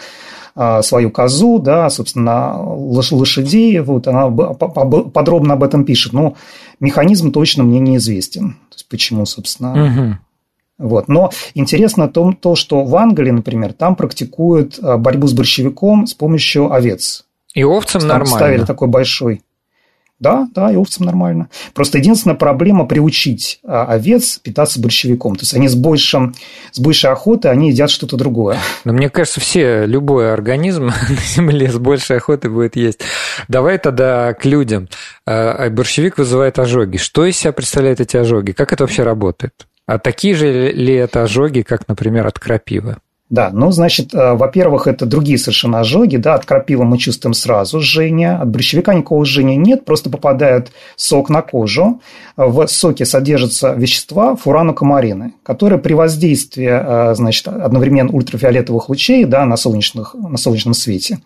свою 0.84 1.10
козу, 1.10 1.58
да, 1.58 1.90
собственно, 1.90 2.62
лошадей, 2.62 3.80
вот 3.80 4.08
она 4.08 4.30
подробно 4.30 5.56
об 5.56 5.64
этом 5.64 5.84
пишет, 5.84 6.14
но 6.14 6.36
механизм 6.80 7.32
точно 7.32 7.64
мне 7.64 7.80
неизвестен, 7.80 8.52
то 8.70 8.76
есть 8.76 8.88
почему, 8.88 9.26
собственно, 9.26 9.72
угу. 9.72 10.18
Вот. 10.78 11.08
Но 11.08 11.32
интересно 11.54 12.08
то, 12.08 12.34
то, 12.34 12.56
что 12.56 12.84
в 12.84 12.96
Англии, 12.96 13.32
например, 13.32 13.74
там 13.74 13.96
практикуют 13.96 14.80
а, 14.82 14.98
борьбу 14.98 15.28
с 15.28 15.34
борщевиком 15.34 16.08
с 16.08 16.14
помощью 16.14 16.72
овец. 16.72 17.26
И 17.54 17.64
овцам 17.64 18.02
там 18.02 18.10
нормально. 18.10 18.36
Ставили 18.36 18.66
такой 18.66 18.88
большой 18.88 19.42
да, 20.24 20.48
да, 20.56 20.72
и 20.72 20.76
овцам 20.76 21.06
нормально. 21.06 21.50
Просто 21.74 21.98
единственная 21.98 22.38
проблема 22.38 22.86
приучить 22.86 23.60
а, 23.64 23.86
овец 23.86 24.40
питаться 24.40 24.80
борщевиком. 24.80 25.36
То 25.36 25.42
есть 25.42 25.54
они 25.54 25.68
с, 25.68 25.76
большим, 25.76 26.34
с 26.72 26.80
большей 26.80 27.12
охотой, 27.12 27.52
они 27.52 27.70
едят 27.70 27.92
что-то 27.92 28.16
другое. 28.16 28.58
Но 28.86 28.94
мне 28.94 29.10
кажется, 29.10 29.42
все, 29.42 29.86
любой 29.86 30.32
организм 30.32 30.86
на 31.10 31.16
Земле 31.36 31.70
с 31.70 31.78
большей 31.78 32.18
охотой 32.18 32.50
будет 32.50 32.76
есть. 32.76 33.02
Давай 33.50 33.78
тогда 33.78 34.34
к 34.34 34.46
людям. 34.46 34.88
А, 35.26 35.70
борщевик 35.70 36.18
вызывает 36.18 36.58
ожоги. 36.58 36.98
Что 36.98 37.26
из 37.26 37.38
себя 37.38 37.52
представляют 37.52 38.00
эти 38.00 38.16
ожоги? 38.16 38.54
Как 38.54 38.72
это 38.72 38.86
вообще 38.86 39.04
работает? 39.04 39.68
А 39.86 40.00
такие 40.00 40.34
же 40.34 40.72
ли 40.72 40.94
это 40.94 41.24
ожоги, 41.24 41.62
как, 41.62 41.88
например, 41.88 42.28
от 42.28 42.40
крапивы? 42.40 42.98
Да, 43.30 43.50
ну, 43.52 43.72
значит, 43.72 44.14
э, 44.14 44.34
во-первых, 44.34 44.86
это 44.86 45.08
другие 45.08 45.40
совершенно 45.40 45.80
ожоги, 45.80 46.18
да, 46.18 46.36
от 46.36 46.46
крапивы 46.46 46.86
мы 46.86 47.00
чувствуем 47.00 47.34
сразу 47.34 47.80
жжение, 47.80 48.34
от 48.34 48.50
борщевика 48.50 48.94
никакого 48.94 49.26
жжения 49.26 49.56
нет, 49.56 49.86
просто 49.86 50.12
попадает 50.12 50.72
сок 50.98 51.30
на 51.30 51.42
кожу, 51.42 52.00
в 52.38 52.68
соке 52.68 53.06
содержатся 53.06 53.74
вещества 53.74 54.36
фуранокомарины, 54.36 55.34
которые 55.42 55.80
при 55.80 55.94
воздействии, 55.94 56.70
э, 56.70 57.16
значит, 57.16 57.48
одновременно 57.48 58.12
ультрафиолетовых 58.12 58.90
лучей, 58.90 59.26
да, 59.26 59.46
на, 59.46 59.58
солнечных, 59.58 60.14
на 60.14 60.38
солнечном 60.38 60.76
свете, 60.76 61.18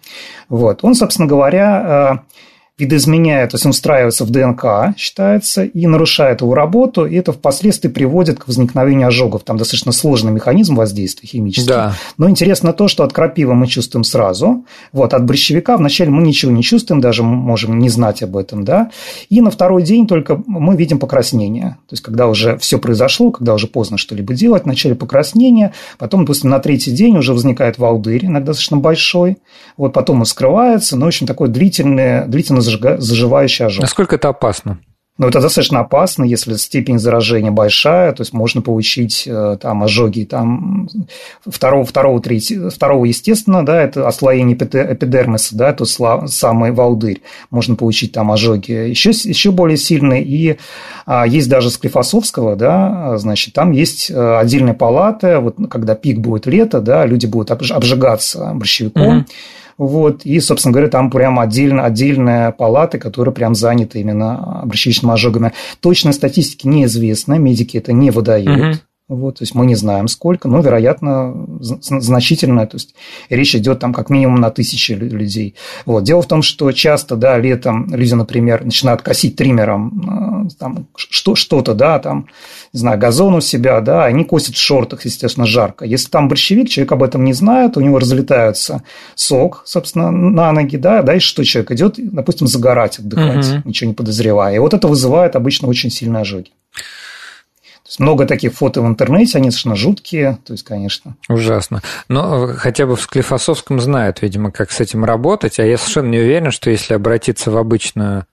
вот, 0.48 0.86
он, 0.86 0.96
собственно 0.96 1.28
говоря, 1.28 2.22
э, 2.24 2.38
видоизменяет, 2.77 3.51
то 3.51 3.55
есть 3.55 3.65
он 3.65 3.72
встраивается 3.72 4.24
в 4.24 4.29
ДНК, 4.29 4.96
считается, 4.98 5.63
и 5.63 5.88
нарушает 5.88 6.41
его 6.41 6.53
работу, 6.53 7.07
и 7.07 7.15
это 7.15 7.31
впоследствии 7.31 7.89
приводит 7.89 8.39
к 8.39 8.48
возникновению 8.48 9.07
ожогов. 9.07 9.43
Там 9.43 9.57
достаточно 9.57 9.91
сложный 9.91 10.31
механизм 10.31 10.75
воздействия 10.75 11.27
химический. 11.27 11.67
Да. 11.67 11.93
Но 12.17 12.29
интересно 12.29 12.74
то, 12.74 12.88
что 12.88 13.03
от 13.03 13.13
крапивы 13.13 13.55
мы 13.55 13.65
чувствуем 13.65 14.03
сразу, 14.03 14.65
вот, 14.91 15.15
от 15.15 15.25
борщевика 15.25 15.75
вначале 15.77 16.12
мы 16.12 16.22
ничего 16.22 16.51
не 16.51 16.62
чувствуем, 16.62 17.01
даже 17.01 17.24
можем 17.24 17.79
не 17.79 17.89
знать 17.89 18.22
об 18.22 18.38
этом, 18.38 18.63
да, 18.63 18.91
и 19.29 19.41
на 19.41 19.50
второй 19.50 19.81
день 19.81 20.05
только 20.05 20.39
мы 20.46 20.75
видим 20.75 21.00
покраснение. 21.00 21.77
То 21.88 21.93
есть, 21.93 22.03
когда 22.03 22.27
уже 22.27 22.57
все 22.60 22.77
произошло, 22.77 23.31
когда 23.31 23.55
уже 23.55 23.65
поздно 23.65 23.98
что-либо 23.98 24.36
делать, 24.36 24.65
вначале 24.65 24.93
покраснение, 24.93 25.74
потом, 25.98 26.22
допустим, 26.22 26.51
на 26.51 26.60
третий 26.60 26.91
день 26.91 27.17
уже 27.17 27.34
возникает 27.34 27.79
волдырь, 27.79 28.25
иногда 28.25 28.48
достаточно 28.48 28.77
большой, 28.77 29.38
вот, 29.77 29.93
потом 29.93 30.19
он 30.19 30.25
скрывается, 30.25 30.96
но, 30.96 31.05
в 31.05 31.07
общем, 31.07 31.25
такое 31.25 31.50
длительное, 31.50 32.27
длительно 32.27 32.62
заживающий 32.98 33.66
ожог. 33.66 33.82
Насколько 33.82 34.16
это 34.16 34.30
опасно? 34.30 34.80
Но 35.18 35.28
это 35.28 35.42
достаточно 35.42 35.80
опасно, 35.80 36.24
если 36.24 36.54
степень 36.56 37.00
заражения 37.00 37.50
большая, 37.50 38.12
то 38.12 38.22
есть 38.22 38.34
можно 38.34 38.62
получить 38.62 39.24
э, 39.26 39.58
там 39.60 39.84
ожоги 39.84 40.26
там, 40.26 40.88
второго, 41.44 41.86
второго, 41.86 42.22
третьего, 42.22 42.70
второго, 42.70 43.06
естественно, 43.06 43.66
да, 43.66 43.82
это 43.82 44.08
ослоение 44.08 44.56
эпидермиса, 44.56 45.58
да, 45.58 45.70
это 45.70 45.86
самый 45.86 46.72
волдырь, 46.72 47.24
можно 47.50 47.76
получить 47.76 48.12
там 48.12 48.32
ожоги 48.32 48.72
еще, 48.72 49.10
еще 49.10 49.52
более 49.52 49.78
сильные, 49.78 50.24
и 50.24 50.60
а, 51.08 51.26
есть 51.26 51.50
даже 51.50 51.72
Склифосовского, 51.72 52.56
да, 52.56 53.18
значит, 53.18 53.56
там 53.56 53.72
есть 53.72 54.12
э, 54.12 54.38
отдельные 54.38 54.76
палаты, 54.76 55.40
вот 55.40 55.56
когда 55.72 55.96
пик 55.96 56.20
будет 56.20 56.46
лето, 56.46 56.80
да, 56.80 57.08
люди 57.08 57.26
будут 57.26 57.50
обжигаться 57.50 58.52
борщевиком, 58.54 59.20
mm-hmm 59.20 59.32
вот, 59.77 60.25
и, 60.25 60.39
собственно 60.39 60.74
говоря, 60.74 60.89
там 60.89 61.12
прям 61.12 61.39
отдельно, 61.39 61.86
отдельная 61.86 62.51
палата, 62.51 62.98
которая 62.98 63.34
прям 63.34 63.53
занята 63.53 64.00
именно 64.00 64.62
обращающими 64.62 65.12
ожогами. 65.12 65.53
Точной 65.81 66.13
статистики 66.13 66.67
неизвестно, 66.67 67.36
медики 67.36 67.77
это 67.77 67.93
не 67.93 68.10
выдают. 68.10 68.75
Угу. 68.75 68.81
Вот, 69.10 69.38
то 69.38 69.44
есть 69.44 69.56
мы 69.56 69.66
не 69.66 69.76
знаем 69.76 70.10
сколько, 70.10 70.50
но, 70.50 70.60
вероятно, 70.60 71.34
значительно. 71.62 72.68
То 72.68 72.76
есть 72.76 72.94
речь 73.30 73.56
идет 73.56 73.80
там 73.80 73.94
как 73.94 74.10
минимум 74.10 74.42
на 74.42 74.50
тысячи 74.50 74.92
людей. 74.92 75.56
Вот. 75.86 76.04
Дело 76.04 76.22
в 76.22 76.28
том, 76.28 76.42
что 76.42 76.70
часто, 76.74 77.16
да, 77.16 77.38
летом 77.38 77.88
люди, 77.94 78.14
например, 78.14 78.66
начинают 78.66 79.02
косить 79.02 79.38
триммером 79.38 80.50
э, 80.50 80.56
там, 80.60 80.88
что, 80.98 81.36
что-то, 81.36 81.74
да, 81.74 82.00
там, 82.00 82.28
не 82.74 82.80
знаю, 82.80 83.00
газон 83.00 83.36
у 83.36 83.40
себя, 83.40 83.80
да, 83.80 84.04
они 84.04 84.26
косят 84.26 84.56
в 84.56 84.60
шортах, 84.60 85.06
естественно, 85.06 85.46
жарко. 85.46 85.86
Если 85.86 86.10
там 86.10 86.28
борщевик, 86.28 86.68
человек 86.68 86.92
об 86.92 87.04
этом 87.04 87.24
не 87.24 87.32
знает, 87.32 87.78
у 87.78 87.82
него 87.82 88.00
разлетается 88.00 88.84
сок, 89.16 89.62
собственно, 89.66 90.12
на 90.12 90.52
ноги, 90.52 90.76
да, 90.76 91.02
дальше 91.02 91.30
что 91.30 91.46
человек 91.46 91.72
идет, 91.72 91.96
допустим, 91.98 92.48
загорать, 92.48 93.00
отдыхать, 93.00 93.48
угу. 93.54 93.70
ничего 93.70 93.88
не 93.88 93.94
подозревая. 93.94 94.56
И 94.56 94.60
вот 94.60 94.74
это 94.74 94.90
вызывает 94.90 95.38
обычно 95.38 95.70
очень 95.70 95.92
сильные 95.92 96.24
ожоги. 96.24 96.52
Есть 97.88 98.01
много 98.01 98.25
таких 98.25 98.53
фото 98.53 98.82
в 98.82 98.86
интернете, 98.86 99.38
они 99.38 99.50
совершенно 99.50 99.75
жуткие, 99.77 100.39
то 100.46 100.51
есть, 100.51 100.65
конечно. 100.65 101.15
Ужасно. 101.29 101.82
Но 102.10 102.48
хотя 102.48 102.86
бы 102.86 102.98
в 102.98 103.01
Склифосовском 103.01 103.79
знают, 103.79 104.22
видимо, 104.22 104.51
как 104.51 104.72
с 104.72 104.82
этим 104.82 105.06
работать, 105.06 105.58
а 105.58 105.65
я 105.65 105.77
совершенно 105.77 106.10
не 106.10 106.20
уверен, 106.20 106.51
что 106.51 106.70
если 106.70 106.94
обратиться 106.94 107.50
в 107.50 107.56
обычную 107.56 108.25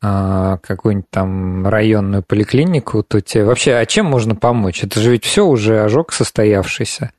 а, 0.00 0.56
какую-нибудь 0.58 1.10
там 1.10 1.68
районную 1.68 2.22
поликлинику, 2.22 3.02
то 3.02 3.20
тебе 3.20 3.44
вообще, 3.44 3.74
а 3.74 3.84
чем 3.84 4.06
можно 4.06 4.34
помочь? 4.34 4.82
Это 4.82 4.98
же 4.98 5.10
ведь 5.12 5.24
все 5.26 5.44
уже 5.46 5.84
ожог 5.84 6.10
состоявшийся. 6.12 7.12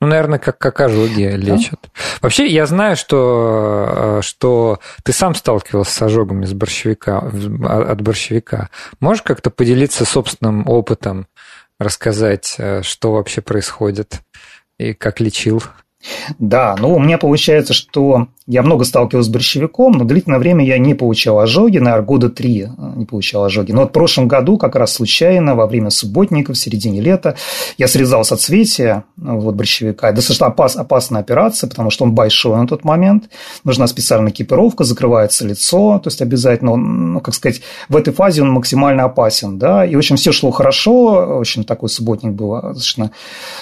Ну, 0.00 0.08
наверное, 0.08 0.38
как, 0.38 0.56
как 0.56 0.80
ожоги 0.80 1.30
лечат. 1.36 1.78
Да? 1.82 1.90
Вообще, 2.22 2.46
я 2.46 2.64
знаю, 2.64 2.96
что, 2.96 4.20
э, 4.20 4.22
что 4.22 4.80
ты 5.02 5.12
сам 5.12 5.34
сталкивался 5.34 5.92
с 5.92 6.00
ожогами 6.00 6.46
с 6.46 6.54
борщевика, 6.54 7.18
от 7.18 8.00
борщевика. 8.00 8.70
Можешь 9.00 9.22
как-то 9.22 9.50
поделиться 9.50 10.06
собственным 10.06 10.66
опытом, 10.66 11.26
рассказать, 11.80 12.54
э, 12.58 12.82
что 12.82 13.12
вообще 13.12 13.40
происходит 13.40 14.20
и 14.78 14.92
как 14.92 15.18
лечил? 15.18 15.62
Да, 16.38 16.76
ну, 16.78 16.94
у 16.94 16.98
меня 16.98 17.18
получается, 17.18 17.74
что 17.74 18.28
я 18.46 18.62
много 18.62 18.84
сталкивался 18.84 19.28
с 19.28 19.32
борщевиком, 19.32 19.92
но 19.92 20.04
длительное 20.04 20.38
время 20.38 20.64
я 20.64 20.78
не 20.78 20.94
получал 20.94 21.38
ожоги, 21.38 21.78
наверное, 21.78 22.04
года 22.04 22.30
три 22.30 22.62
э, 22.62 22.68
не 22.96 23.04
получал 23.04 23.44
ожоги. 23.44 23.70
Но 23.70 23.82
вот 23.82 23.90
в 23.90 23.92
прошлом 23.92 24.26
году, 24.26 24.58
как 24.58 24.74
раз 24.74 24.94
случайно, 24.94 25.54
во 25.54 25.66
время 25.66 25.90
субботника, 25.90 26.52
в 26.52 26.58
середине 26.58 27.00
лета, 27.00 27.36
я 27.78 27.86
срезал 27.86 28.24
соцветия 28.24 29.04
э, 29.18 29.22
вот, 29.22 29.54
борщевика. 29.54 30.10
Достаточно 30.10 30.46
опас, 30.46 30.76
опасная 30.76 31.20
операция, 31.20 31.68
потому 31.68 31.90
что 31.90 32.04
он 32.04 32.12
большой 32.12 32.56
на 32.56 32.66
тот 32.66 32.82
момент. 32.82 33.30
Нужна 33.62 33.86
специальная 33.86 34.32
экипировка, 34.32 34.84
закрывается 34.84 35.46
лицо, 35.46 36.00
то 36.02 36.08
есть 36.08 36.20
обязательно, 36.20 36.72
он, 36.72 37.12
ну, 37.12 37.20
как 37.20 37.34
сказать, 37.34 37.60
в 37.88 37.96
этой 37.96 38.12
фазе 38.12 38.42
он 38.42 38.50
максимально 38.50 39.04
опасен. 39.04 39.58
Да? 39.58 39.84
И, 39.84 39.94
в 39.94 39.98
общем, 39.98 40.16
все 40.16 40.32
шло 40.32 40.50
хорошо, 40.50 41.36
в 41.36 41.40
общем, 41.40 41.62
такой 41.62 41.88
субботник 41.88 42.32
был 42.32 42.54
достаточно 42.54 43.12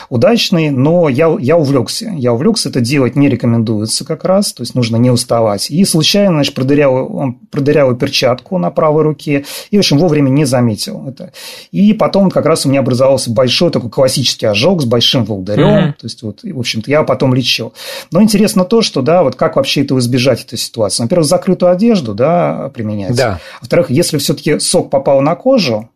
удачный, 0.09 0.71
но 0.71 1.11
я, 1.11 1.37
я 1.39 1.59
увлекся. 1.59 2.11
Я 2.17 2.28
увлекся, 2.33 2.69
это 2.69 2.81
делать 2.81 3.17
не 3.17 3.29
рекомендуется 3.29 4.05
как 4.05 4.25
раз, 4.25 4.53
то 4.53 4.63
есть 4.63 4.75
нужно 4.75 4.97
не 4.97 5.11
уставать. 5.11 5.71
И 5.71 5.85
случайно, 5.85 6.35
значит, 6.35 6.55
продырял, 6.55 7.17
он 7.17 7.35
продырял 7.35 7.95
перчатку 7.95 8.59
на 8.59 8.71
правой 8.71 9.03
руке 9.03 9.45
и, 9.71 9.77
в 9.77 9.81
общем, 9.81 9.99
вовремя 9.99 10.29
не 10.29 10.45
заметил 10.45 11.07
это. 11.09 11.33
И 11.73 11.93
потом 11.93 12.31
как 12.31 12.47
раз 12.47 12.67
у 12.67 12.69
меня 12.69 12.81
образовался 12.81 13.31
большой 13.31 13.71
такой 13.71 13.91
классический 13.91 14.47
ожог 14.47 14.83
с 14.83 14.85
большим 14.85 15.25
волдырем. 15.25 15.89
Mm-hmm. 15.89 15.93
То 15.93 16.05
есть, 16.05 16.23
вот, 16.23 16.41
в 16.43 16.59
общем-то, 16.59 16.91
я 16.91 17.03
потом 17.03 17.35
лечил. 17.35 17.73
Но 18.11 18.23
интересно 18.23 18.65
то, 18.65 18.83
что, 18.83 19.03
да, 19.03 19.23
вот 19.23 19.37
как 19.37 19.57
вообще 19.57 19.83
этого 19.83 19.99
избежать, 19.99 20.45
этой 20.45 20.59
ситуации. 20.59 21.03
Во-первых, 21.03 21.27
закрытую 21.27 21.73
одежду, 21.73 22.15
да, 22.15 22.71
применять. 22.75 23.17
Да. 23.17 23.41
Во-вторых, 23.61 23.91
если 23.91 24.19
все-таки 24.19 24.59
сок 24.59 24.91
попал 24.91 25.21
на 25.21 25.35
кожу, 25.35 25.89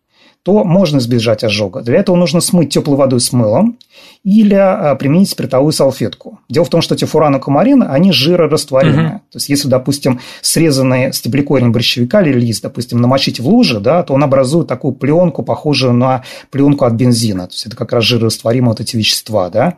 то 0.42 0.64
можно 0.64 0.99
избежать 0.99 1.44
ожога. 1.44 1.82
Для 1.82 1.99
этого 1.99 2.16
нужно 2.16 2.40
смыть 2.40 2.72
теплой 2.72 2.96
водой 2.96 3.20
с 3.20 3.32
мылом 3.32 3.78
или 4.25 4.54
а, 4.54 4.94
применить 4.96 5.30
спиртовую 5.30 5.72
салфетку. 5.72 6.40
Дело 6.49 6.64
в 6.64 6.68
том, 6.68 6.80
что 6.82 6.94
эти 6.94 7.04
фуранокумарины, 7.04 7.84
они 7.84 8.12
жирорастворимые. 8.12 9.08
Угу. 9.08 9.18
То 9.30 9.37
есть, 9.37 9.49
если, 9.49 9.68
допустим, 9.68 10.20
срезанный 10.40 11.12
стеблекорень 11.12 11.70
борщевика 11.70 12.22
или 12.22 12.32
лист, 12.38 12.62
допустим, 12.62 13.00
намочить 13.00 13.38
в 13.38 13.49
луже, 13.49 13.78
да, 13.78 14.02
то 14.02 14.14
он 14.14 14.25
образует 14.25 14.66
такую 14.66 14.94
пленку, 14.94 15.42
похожую 15.42 15.92
на 15.92 16.25
пленку 16.50 16.84
от 16.84 16.94
бензина. 16.94 17.46
То 17.46 17.54
есть, 17.54 17.66
это 17.66 17.76
как 17.76 17.92
раз 17.92 18.04
жирорастворимые 18.04 18.70
вот 18.70 18.80
эти 18.80 18.96
вещества. 18.96 19.49
Да? 19.49 19.75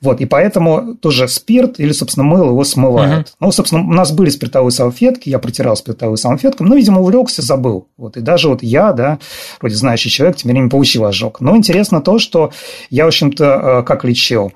Вот, 0.00 0.20
и 0.20 0.26
поэтому 0.26 0.96
тоже 0.96 1.28
спирт 1.28 1.78
или, 1.78 1.92
собственно, 1.92 2.24
мыло 2.24 2.50
его 2.50 2.64
смывает. 2.64 3.20
Угу. 3.20 3.36
Ну, 3.40 3.52
собственно, 3.52 3.82
у 3.82 3.92
нас 3.92 4.10
были 4.10 4.30
спиртовые 4.30 4.72
салфетки, 4.72 5.28
я 5.28 5.38
протирал 5.38 5.76
спиртовую 5.76 6.16
салфетку, 6.16 6.64
но, 6.64 6.74
видимо, 6.74 7.00
увлекся, 7.00 7.42
забыл. 7.42 7.86
Вот, 7.96 8.16
и 8.16 8.20
даже 8.20 8.48
вот 8.48 8.62
я, 8.62 8.92
да, 8.92 9.18
вроде 9.60 9.76
знающий 9.76 10.07
верующий 10.08 10.16
человек, 10.16 10.36
тем 10.36 10.50
не 10.50 10.54
менее, 10.54 10.70
получил 10.70 11.04
ожог. 11.04 11.40
Но 11.40 11.56
интересно 11.56 12.00
то, 12.00 12.18
что 12.18 12.52
я, 12.90 13.04
в 13.04 13.08
общем-то, 13.08 13.44
э, 13.44 13.82
как 13.84 14.04
лечил. 14.04 14.52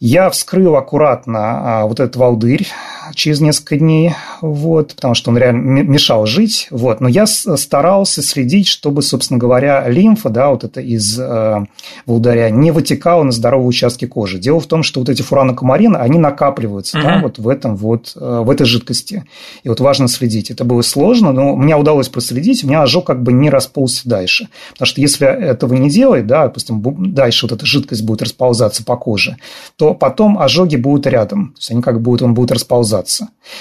Я 0.00 0.30
вскрыл 0.30 0.74
аккуратно 0.74 1.38
а, 1.82 1.86
вот 1.86 2.00
этот 2.00 2.16
волдырь, 2.16 2.66
через 3.14 3.40
несколько 3.40 3.76
дней, 3.76 4.14
вот, 4.40 4.94
потому 4.94 5.14
что 5.14 5.30
он 5.30 5.38
реально 5.38 5.82
мешал 5.82 6.26
жить, 6.26 6.68
вот. 6.70 7.00
Но 7.00 7.08
я 7.08 7.26
старался 7.26 8.22
следить, 8.22 8.68
чтобы, 8.68 9.02
собственно 9.02 9.38
говоря, 9.38 9.88
лимфа, 9.88 10.28
да, 10.28 10.50
вот 10.50 10.64
это 10.64 10.80
из 10.80 11.18
э, 11.18 11.66
волдыря, 12.06 12.50
не 12.50 12.70
вытекала 12.70 13.22
на 13.22 13.32
здоровые 13.32 13.68
участки 13.68 14.06
кожи. 14.06 14.38
Дело 14.38 14.60
в 14.60 14.66
том, 14.66 14.82
что 14.82 15.00
вот 15.00 15.08
эти 15.08 15.22
фуранокомарины, 15.22 15.96
они 15.96 16.18
накапливаются, 16.18 16.98
uh-huh. 16.98 17.02
да, 17.02 17.20
вот 17.22 17.38
в 17.38 17.48
этом 17.48 17.76
вот, 17.76 18.12
э, 18.16 18.42
в 18.44 18.50
этой 18.50 18.64
жидкости. 18.64 19.24
И 19.64 19.68
вот 19.68 19.80
важно 19.80 20.08
следить. 20.08 20.50
Это 20.50 20.64
было 20.64 20.82
сложно, 20.82 21.32
но 21.32 21.56
мне 21.56 21.76
удалось 21.76 22.08
проследить, 22.08 22.62
у 22.64 22.68
меня 22.68 22.82
ожог 22.82 23.06
как 23.06 23.22
бы 23.22 23.32
не 23.32 23.50
расползся 23.50 24.08
дальше. 24.08 24.48
Потому 24.72 24.86
что 24.86 25.00
если 25.00 25.26
этого 25.26 25.74
не 25.74 25.90
делать, 25.90 26.26
да, 26.26 26.44
допустим, 26.44 26.82
дальше 27.12 27.46
вот 27.46 27.52
эта 27.52 27.66
жидкость 27.66 28.04
будет 28.04 28.22
расползаться 28.22 28.84
по 28.84 28.96
коже, 28.96 29.36
то 29.76 29.94
потом 29.94 30.38
ожоги 30.38 30.76
будут 30.76 31.06
рядом. 31.06 31.48
То 31.52 31.58
есть 31.58 31.70
они 31.70 31.82
как 31.82 32.00
будут, 32.00 32.22
он 32.22 32.34
будет 32.34 32.52
расползаться. 32.52 32.91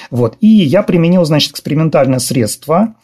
Вот. 0.10 0.38
И 0.42 0.48
я 0.48 0.84
применил, 0.84 1.26
значит, 1.26 1.52
экспериментальное 1.52 2.20
средство. 2.20 2.96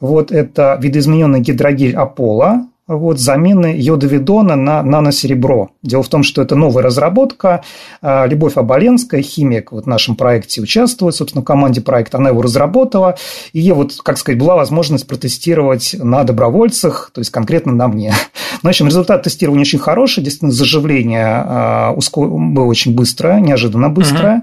Вот 0.00 0.30
это 0.32 0.78
видоизмененный 0.80 1.40
гидрогель 1.40 1.96
Аполло, 1.96 2.66
вот, 2.88 3.18
замены 3.18 3.74
йодовидона 3.76 4.54
на 4.54 4.80
наносеребро. 4.82 5.70
Дело 5.82 6.04
в 6.04 6.08
том, 6.08 6.22
что 6.22 6.40
это 6.40 6.54
новая 6.54 6.84
разработка. 6.84 7.64
А, 8.00 8.26
Любовь 8.26 8.56
Оболенская, 8.56 9.22
химик, 9.22 9.72
вот 9.72 9.84
в 9.84 9.88
нашем 9.88 10.14
проекте 10.14 10.60
участвует, 10.60 11.16
собственно, 11.16 11.42
в 11.42 11.44
команде 11.44 11.80
проекта, 11.80 12.18
она 12.18 12.30
его 12.30 12.42
разработала. 12.42 13.16
И 13.52 13.72
вот, 13.72 13.96
как 14.04 14.18
сказать, 14.18 14.38
была 14.38 14.54
возможность 14.54 15.06
протестировать 15.08 15.96
на 15.98 16.22
добровольцах, 16.22 17.10
то 17.12 17.20
есть 17.20 17.30
конкретно 17.30 17.72
на 17.72 17.88
мне. 17.88 18.14
Ну, 18.62 18.68
в 18.68 18.70
общем, 18.70 18.86
результат 18.86 19.22
тестирования 19.22 19.62
очень 19.62 19.78
хороший, 19.78 20.22
действительно, 20.22 20.52
заживление 20.52 21.26
а, 21.26 21.96
было 22.14 22.64
очень 22.64 22.94
быстрое, 22.94 23.40
неожиданно 23.40 23.88
быстрое. 23.88 24.40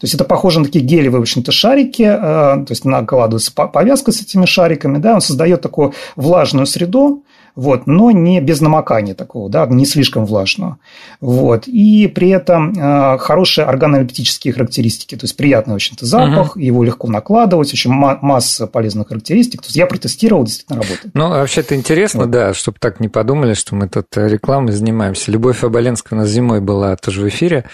То 0.00 0.04
есть 0.04 0.14
это 0.14 0.24
похоже 0.24 0.60
на 0.60 0.66
такие 0.66 0.84
гелевые, 0.84 1.20
в 1.20 1.22
общем-то, 1.22 1.52
шарики, 1.52 2.02
а, 2.02 2.64
то 2.64 2.72
есть 2.72 2.84
накладывается 2.84 3.52
повязка 3.52 4.12
с 4.12 4.20
этими 4.20 4.46
шариками, 4.46 4.98
да, 4.98 5.14
он 5.14 5.20
создает 5.20 5.62
такую 5.62 5.94
влажную 6.16 6.66
среду, 6.66 7.24
вот, 7.56 7.86
но 7.86 8.10
не 8.10 8.40
без 8.40 8.60
намокания 8.60 9.14
такого, 9.14 9.48
да, 9.48 9.66
не 9.66 9.86
слишком 9.86 10.26
влажного. 10.26 10.78
Вот, 11.20 11.68
и 11.68 12.08
при 12.08 12.30
этом 12.30 12.72
э, 12.72 13.18
хорошие 13.18 13.64
органолептические 13.64 14.52
характеристики, 14.52 15.14
то 15.14 15.24
есть 15.24 15.36
приятный, 15.36 15.72
в 15.72 15.76
общем-то, 15.76 16.04
запах, 16.04 16.56
угу. 16.56 16.60
его 16.60 16.82
легко 16.82 17.08
накладывать, 17.08 17.70
в 17.70 17.72
общем, 17.72 17.92
масса 17.92 18.66
полезных 18.66 19.08
характеристик. 19.08 19.62
То 19.62 19.66
есть 19.66 19.76
я 19.76 19.86
протестировал, 19.86 20.44
действительно 20.44 20.82
работает. 20.82 21.14
Ну, 21.14 21.28
вообще-то 21.28 21.74
интересно, 21.76 22.22
вот. 22.22 22.30
да, 22.30 22.54
чтобы 22.54 22.78
так 22.80 22.98
не 23.00 23.08
подумали, 23.08 23.54
что 23.54 23.74
мы 23.74 23.88
тут 23.88 24.06
рекламой 24.16 24.72
занимаемся. 24.72 25.30
Любовь 25.30 25.62
Оболенская 25.62 26.18
у 26.18 26.22
нас 26.22 26.30
зимой 26.30 26.60
была 26.60 26.96
тоже 26.96 27.22
в 27.22 27.28
эфире 27.28 27.64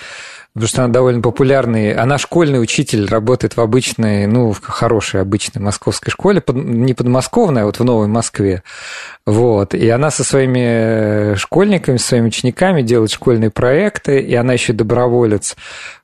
потому 0.54 0.68
что 0.68 0.84
она 0.84 0.92
довольно 0.92 1.22
популярный. 1.22 1.94
Она 1.94 2.18
школьный 2.18 2.60
учитель, 2.60 3.06
работает 3.06 3.56
в 3.56 3.60
обычной, 3.60 4.26
ну, 4.26 4.52
в 4.52 4.60
хорошей 4.60 5.20
обычной 5.20 5.62
московской 5.62 6.10
школе, 6.10 6.42
не 6.48 6.94
подмосковной, 6.94 7.62
а 7.62 7.66
вот 7.66 7.78
в 7.78 7.84
Новой 7.84 8.08
Москве. 8.08 8.62
Вот. 9.26 9.74
И 9.74 9.88
она 9.88 10.10
со 10.10 10.24
своими 10.24 11.34
школьниками, 11.36 11.98
со 11.98 12.08
своими 12.08 12.26
учениками 12.26 12.82
делает 12.82 13.10
школьные 13.10 13.50
проекты, 13.50 14.20
и 14.20 14.34
она 14.34 14.54
еще 14.54 14.72
доброволец 14.72 15.56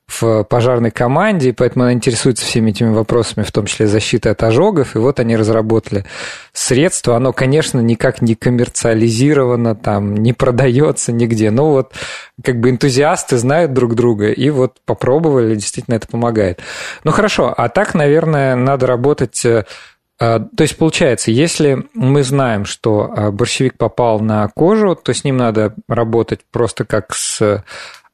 в 0.08 0.44
пожарной 0.44 0.92
команде, 0.92 1.48
и 1.48 1.52
поэтому 1.52 1.84
она 1.84 1.92
интересуется 1.92 2.44
всеми 2.44 2.70
этими 2.70 2.92
вопросами, 2.92 3.44
в 3.44 3.50
том 3.50 3.66
числе 3.66 3.88
защиты 3.88 4.28
от 4.28 4.42
ожогов. 4.42 4.94
И 4.94 4.98
вот 4.98 5.18
они 5.18 5.36
разработали 5.36 6.04
средство. 6.52 7.16
Оно, 7.16 7.32
конечно, 7.32 7.80
никак 7.80 8.22
не 8.22 8.36
коммерциализировано, 8.36 9.74
там, 9.74 10.14
не 10.14 10.32
продается 10.32 11.12
нигде. 11.12 11.50
Но 11.50 11.70
вот 11.72 11.92
как 12.42 12.60
бы 12.60 12.70
энтузиасты 12.70 13.36
знают 13.36 13.72
друг 13.72 13.94
друга, 13.94 14.30
и 14.30 14.48
вот 14.50 14.76
попробовали, 14.84 15.54
действительно 15.54 15.96
это 15.96 16.06
помогает. 16.06 16.60
Ну 17.02 17.10
хорошо, 17.10 17.52
а 17.56 17.68
так, 17.68 17.94
наверное, 17.94 18.54
надо 18.54 18.86
работать 18.86 19.44
э, 19.44 19.64
э, 20.20 20.38
то 20.38 20.62
есть, 20.62 20.76
получается, 20.76 21.32
если 21.32 21.84
мы 21.94 22.22
знаем, 22.22 22.64
что 22.64 23.12
э, 23.14 23.30
борщевик 23.32 23.76
попал 23.76 24.20
на 24.20 24.46
кожу, 24.54 24.94
то 24.94 25.12
с 25.12 25.24
ним 25.24 25.36
надо 25.36 25.74
работать 25.88 26.40
просто 26.52 26.84
как 26.84 27.12
с 27.12 27.64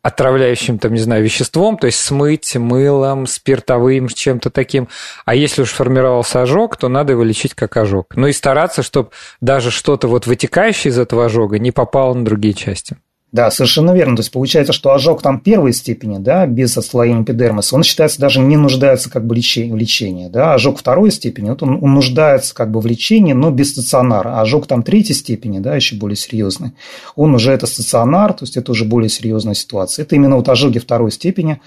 отравляющим, 0.02 0.78
там, 0.78 0.92
не 0.94 1.00
знаю, 1.00 1.23
веществом, 1.23 1.78
то 1.78 1.87
есть 1.87 2.00
смыть 2.00 2.56
мылом, 2.56 3.26
спиртовым, 3.26 4.09
чем-то 4.09 4.50
таким. 4.50 4.88
А 5.25 5.35
если 5.35 5.62
уж 5.62 5.71
формировался 5.71 6.42
ожог, 6.42 6.76
то 6.76 6.88
надо 6.88 7.12
его 7.12 7.23
лечить 7.23 7.54
как 7.54 7.76
ожог. 7.76 8.06
Ну 8.16 8.26
и 8.26 8.32
стараться, 8.32 8.82
чтобы 8.82 9.11
даже 9.40 9.71
что-то 9.71 10.09
вот 10.09 10.26
вытекающее 10.26 10.90
из 10.90 10.99
этого 10.99 11.26
ожога 11.26 11.59
не 11.59 11.71
попало 11.71 12.14
на 12.14 12.25
другие 12.25 12.54
части. 12.54 12.97
Да, 13.33 13.51
совершенно 13.51 13.93
верно. 13.93 14.17
То 14.17 14.21
есть 14.21 14.31
получается, 14.31 14.75
что 14.75 14.93
ожог 14.93 15.23
там 15.23 15.41
первой 15.41 15.73
степени, 15.73 16.19
да, 16.19 16.47
без 16.47 16.77
отслоения 16.77 17.23
эпидермиса, 17.23 17.75
он 17.75 17.83
считается 17.83 18.21
даже 18.21 18.41
не 18.41 18.59
нуждается 18.59 19.09
как 19.09 19.27
бы 19.27 19.35
в 19.35 19.39
лечении. 19.39 20.29
Да? 20.29 20.53
Ожог 20.53 20.79
второй 20.79 21.11
степени, 21.11 21.49
вот 21.49 21.62
он, 21.62 21.79
он 21.83 21.95
нуждается 21.95 22.55
как 22.55 22.71
бы 22.71 22.81
в 22.81 22.87
лечении, 22.87 23.33
но 23.33 23.51
без 23.51 23.71
стационара. 23.71 24.37
А 24.37 24.43
ожог 24.43 24.67
там 24.67 24.83
третьей 24.83 25.15
степени, 25.15 25.61
да, 25.61 25.75
еще 25.75 25.97
более 25.97 26.17
серьезный, 26.17 26.73
он 27.17 27.35
уже 27.35 27.53
это 27.53 27.67
стационар, 27.67 28.35
то 28.35 28.45
есть 28.45 28.59
это 28.59 28.71
уже 28.71 28.85
более 28.85 29.09
серьезная 29.09 29.55
ситуация. 29.55 30.03
Это 30.05 30.15
именно 30.15 30.37
вот 30.37 30.51
ожоги 30.51 30.79
второй 30.79 31.11
степени, 31.11 31.62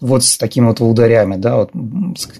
вот 0.00 0.24
с 0.24 0.38
такими 0.38 0.68
вот 0.68 0.80
волдырями, 0.80 1.36
да, 1.36 1.56
вот 1.56 1.72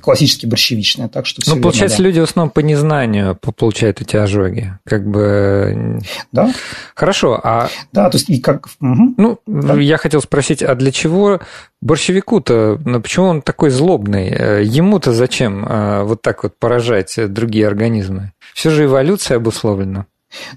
классически 0.01 0.47
борщевичные. 0.47 1.09
Так 1.09 1.27
что 1.27 1.43
ну, 1.47 1.61
получается, 1.61 1.99
да. 1.99 2.05
люди 2.05 2.21
в 2.21 2.25
основном 2.25 2.51
по 2.51 2.61
незнанию 2.61 3.37
получают 3.37 4.01
эти 4.01 4.17
ожоги. 4.17 4.73
Как 4.85 5.07
бы... 5.07 6.01
Да. 6.33 6.51
Хорошо, 6.95 7.39
а... 7.43 7.69
Да, 7.93 8.09
то 8.09 8.17
есть 8.17 8.31
и 8.31 8.41
как 8.41 8.70
Угу. 8.81 9.15
Ну, 9.17 9.39
да. 9.47 9.75
я 9.81 9.97
хотел 9.97 10.21
спросить, 10.21 10.63
а 10.63 10.75
для 10.75 10.93
чего 10.93 11.41
борщевику-то, 11.81 12.81
ну, 12.85 13.01
почему 13.01 13.27
он 13.27 13.43
такой 13.43 13.71
злобный? 13.71 14.29
Э, 14.29 14.63
ему-то 14.63 15.13
зачем 15.13 15.65
э, 15.65 16.03
вот 16.05 16.23
так 16.23 16.43
вот 16.43 16.59
поражать 16.59 17.19
другие 17.33 17.67
организмы? 17.67 18.33
Все 18.55 18.71
же 18.71 18.85
эволюция 18.85 19.37
обусловлена. 19.37 20.07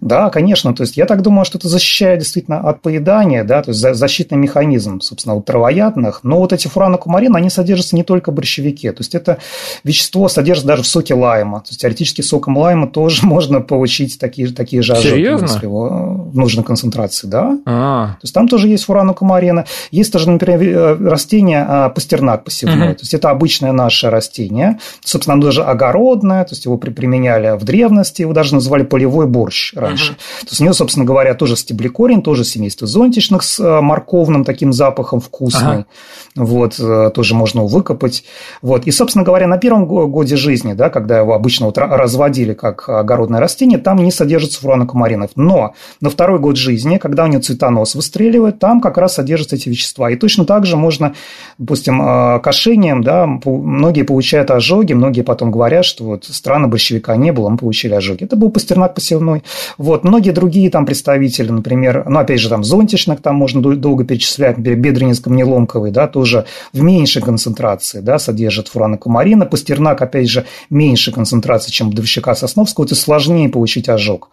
Да, 0.02 0.30
конечно. 0.30 0.74
То 0.74 0.84
есть 0.84 0.98
я 0.98 1.06
так 1.06 1.22
думаю, 1.22 1.46
что 1.46 1.58
это 1.58 1.68
защищает 1.68 2.20
действительно 2.20 2.60
от 2.60 2.82
поедания, 2.82 3.44
да, 3.44 3.62
то 3.62 3.72
есть 3.72 3.80
защитный 3.80 4.38
механизм, 4.38 5.02
собственно, 5.02 5.36
у 5.36 5.42
травоядных. 5.42 6.22
Но 6.24 6.40
вот 6.40 6.54
эти 6.54 6.68
фуранокумарины, 6.68 7.38
они 7.38 7.50
содержатся 7.50 7.96
не 7.96 8.04
только 8.04 8.32
в 8.32 8.36
борщевике. 8.36 8.92
То 8.92 9.02
есть 9.02 9.16
это 9.16 9.40
вещество 9.84 10.28
содержится 10.30 10.68
даже 10.68 10.84
в 10.84 10.88
соке 10.88 11.14
лайма. 11.14 11.60
То 11.62 11.70
есть 11.70 11.82
теоретически 11.82 12.22
соком 12.22 12.58
лайма 12.58 12.88
тоже 12.88 13.26
можно 13.26 13.62
получить 13.62 14.20
такие, 14.20 14.48
такие 14.50 14.82
же 14.82 14.94
ожоги. 14.94 15.14
Серьезно? 15.14 15.46
Если 15.46 15.66
его 15.66 16.30
в 16.32 16.38
нужной 16.38 16.64
концентрации, 16.64 17.28
да. 17.28 17.58
А-а-а. 17.66 18.08
То 18.14 18.20
есть 18.24 18.34
там 18.34 18.48
тоже 18.48 18.68
есть 18.68 18.86
фуранокумарина. 18.86 19.66
Есть 19.92 20.14
тоже, 20.14 20.30
например, 20.30 20.62
э, 20.62 21.10
растение 21.10 21.66
а, 21.68 21.90
пастернак 21.90 22.44
посевной. 22.44 22.90
Угу. 22.90 22.96
То 22.96 23.02
есть 23.02 23.14
это 23.14 23.30
обычное 23.30 23.72
наше 23.72 24.10
растение. 24.10 24.80
Собственно, 25.04 25.34
оно 25.34 25.44
даже 25.44 25.64
огородное, 25.64 26.44
то 26.44 26.52
есть 26.52 26.66
его 26.66 26.78
применяли 26.78 27.58
в 27.58 27.64
древности, 27.64 28.22
его 28.22 28.34
даже 28.34 28.56
называли 28.56 28.84
полевой 28.84 29.28
борщ 29.28 29.63
борщ 29.64 29.74
раньше. 29.76 30.14
Uh-huh. 30.14 30.42
То 30.42 30.48
есть 30.50 30.62
у 30.62 30.64
нее, 30.64 30.74
собственно 30.74 31.06
говоря, 31.06 31.34
тоже 31.34 31.56
стеблекорень, 31.56 32.22
тоже 32.22 32.44
семейство 32.44 32.88
зонтичных 32.88 33.44
с 33.44 33.60
э, 33.60 33.82
морковным 33.82 34.44
таким 34.44 34.74
запахом 34.74 35.20
вкусный. 35.20 35.80
Uh-huh. 35.80 35.86
Вот, 36.36 36.80
э, 36.80 37.12
тоже 37.14 37.36
можно 37.36 37.60
его 37.60 37.68
выкопать. 37.68 38.24
Вот. 38.62 38.86
И, 38.86 38.92
собственно 38.92 39.24
говоря, 39.24 39.48
на 39.48 39.58
первом 39.58 39.86
годе 39.86 40.36
жизни, 40.36 40.74
да, 40.74 40.90
когда 40.90 41.20
его 41.20 41.34
обычно 41.34 41.68
вот 41.68 41.78
разводили 41.78 42.54
как 42.54 42.90
огородное 42.90 43.40
растение, 43.40 43.78
там 43.78 43.98
не 43.98 44.12
содержится 44.12 44.60
фуранокумаринов. 44.62 45.32
Но 45.36 45.74
на 46.02 46.10
второй 46.10 46.40
год 46.40 46.58
жизни, 46.58 46.98
когда 46.98 47.24
у 47.24 47.28
него 47.28 47.42
цветонос 47.42 47.96
выстреливает, 47.96 48.60
там 48.60 48.82
как 48.82 48.98
раз 48.98 49.16
содержатся 49.16 49.56
эти 49.56 49.70
вещества. 49.70 50.10
И 50.10 50.16
точно 50.16 50.46
так 50.46 50.66
же 50.66 50.78
можно, 50.78 51.14
допустим, 51.58 52.02
э, 52.02 52.40
кошением, 52.40 53.04
да, 53.04 53.28
многие 53.28 54.04
получают 54.04 54.52
ожоги, 54.52 54.94
многие 54.94 55.22
потом 55.22 55.52
говорят, 55.52 55.86
что 55.86 56.04
вот 56.04 56.26
странно 56.26 56.68
борщевика 56.68 57.16
не 57.16 57.32
было, 57.32 57.50
мы 57.50 57.58
получили 57.58 57.94
ожоги. 57.94 58.24
Это 58.24 58.36
был 58.36 58.50
пастернак 58.50 58.96
посевной. 58.96 59.44
Вот. 59.78 60.04
Многие 60.04 60.32
другие 60.32 60.70
там 60.70 60.86
представители, 60.86 61.50
например, 61.50 62.06
ну, 62.08 62.20
опять 62.20 62.40
же, 62.40 62.50
там 62.50 62.64
зонтичных 62.64 63.22
там 63.22 63.36
можно 63.36 63.62
долго 63.62 64.04
перечислять, 64.04 64.58
например, 64.58 64.80
бедренецко-мнеломковый, 64.80 65.92
да, 65.92 66.08
тоже 66.08 66.46
в 66.72 66.82
меньшей 66.82 67.22
концентрации, 67.22 68.02
да, 68.02 68.20
содержит 68.20 68.68
фуранокумарина. 68.68 69.46
Пастернак, 69.46 70.02
опять 70.02 70.30
же, 70.30 70.46
меньше 70.70 71.12
концентрации, 71.12 71.72
чем 71.72 71.90
бодовщика 71.90 72.36
сосновского, 72.36 72.86
это 72.86 72.96
сложнее 72.96 73.50
получить 73.50 73.90
ожог. 73.90 74.30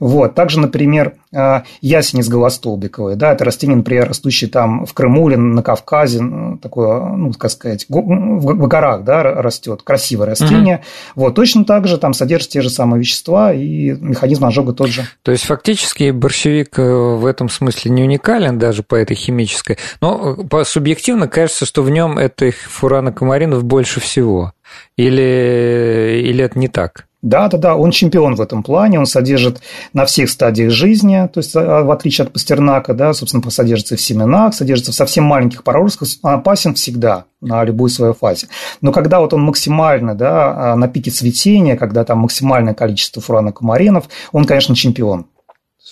Вот. 0.00 0.34
Также, 0.34 0.60
например, 0.60 1.14
а, 1.34 1.64
ясенец 1.80 2.28
голостолбиковый, 2.28 3.16
да, 3.16 3.32
это 3.32 3.44
растение, 3.44 3.76
например, 3.76 4.08
растущее 4.08 4.48
там 4.48 4.86
в 4.86 4.94
Крыму 4.94 5.28
или 5.28 5.36
на 5.36 5.62
Кавказе, 5.62 6.22
такое, 6.62 7.00
ну, 7.02 7.32
как 7.32 7.50
сказать, 7.50 7.86
в 7.88 8.66
горах, 8.66 9.04
да, 9.04 9.22
растет, 9.22 9.82
красивое 9.82 10.28
растение. 10.28 10.76
Угу. 10.76 10.84
Вот. 11.22 11.34
Точно 11.34 11.64
так 11.64 11.86
же 11.86 11.98
там 11.98 12.14
содержит 12.14 12.50
те 12.50 12.60
же 12.60 12.70
самые 12.70 13.00
вещества, 13.00 13.52
и 13.52 13.90
механизм 13.90 14.44
ожога 14.44 14.57
тот 14.72 14.88
же. 14.88 15.06
То 15.22 15.32
есть, 15.32 15.44
фактически, 15.44 16.10
борщевик 16.10 16.78
э, 16.78 16.82
в 16.82 17.26
этом 17.26 17.48
смысле 17.48 17.90
не 17.90 18.02
уникален 18.02 18.58
даже 18.58 18.82
по 18.82 18.94
этой 18.94 19.16
химической, 19.16 19.78
но 20.00 20.36
э, 20.38 20.46
по 20.46 20.64
субъективно 20.64 21.28
кажется, 21.28 21.66
что 21.66 21.82
в 21.82 21.90
нем 21.90 22.18
этих 22.18 22.56
фуранокомаринов 22.56 23.64
больше 23.64 24.00
всего. 24.00 24.52
Или, 24.96 26.22
или 26.24 26.44
это 26.44 26.58
не 26.58 26.68
так? 26.68 27.07
Да, 27.20 27.48
да, 27.48 27.58
да, 27.58 27.76
он 27.76 27.90
чемпион 27.90 28.36
в 28.36 28.40
этом 28.40 28.62
плане, 28.62 29.00
он 29.00 29.06
содержит 29.06 29.60
на 29.92 30.04
всех 30.04 30.30
стадиях 30.30 30.70
жизни, 30.70 31.28
то 31.32 31.38
есть 31.38 31.56
а, 31.56 31.82
в 31.82 31.90
отличие 31.90 32.24
от 32.24 32.32
пастернака, 32.32 32.94
да, 32.94 33.12
собственно, 33.12 33.50
содержится 33.50 33.96
в 33.96 34.00
семенах, 34.00 34.54
содержится 34.54 34.92
в 34.92 34.94
совсем 34.94 35.24
маленьких 35.24 35.64
проростках, 35.64 36.08
он 36.22 36.34
опасен 36.34 36.74
всегда 36.74 37.24
на 37.40 37.64
любой 37.64 37.90
своей 37.90 38.14
фазе. 38.14 38.46
Но 38.82 38.92
когда 38.92 39.18
вот 39.18 39.34
он 39.34 39.42
максимально, 39.42 40.14
да, 40.14 40.72
а, 40.72 40.76
на 40.76 40.86
пике 40.86 41.10
цветения, 41.10 41.76
когда 41.76 42.04
там 42.04 42.18
максимальное 42.18 42.74
количество 42.74 43.20
фуранокумаринов, 43.20 44.08
он, 44.30 44.44
конечно, 44.44 44.76
чемпион. 44.76 45.26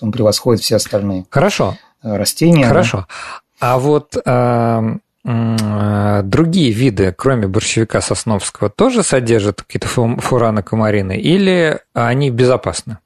Он 0.01 0.13
превосходит 0.13 0.63
все 0.63 0.77
остальные. 0.77 1.25
Хорошо. 1.31 1.77
Растения. 2.03 2.67
Хорошо. 2.67 3.07
Да. 3.61 3.73
А 3.73 3.79
вот 3.79 4.17
э, 4.23 4.23
Э, 4.27 4.97
другие 5.27 6.71
виды, 6.71 7.15
кроме 7.17 7.49
борщевика 7.49 8.01
сосновского, 8.01 8.71
тоже 8.71 9.03
содержат 9.03 9.63
какие-то 9.63 9.89
фураны, 9.89 10.63
комарины, 10.63 11.17
или 11.17 11.81
они 11.95 12.31
безопасны? 12.31 12.99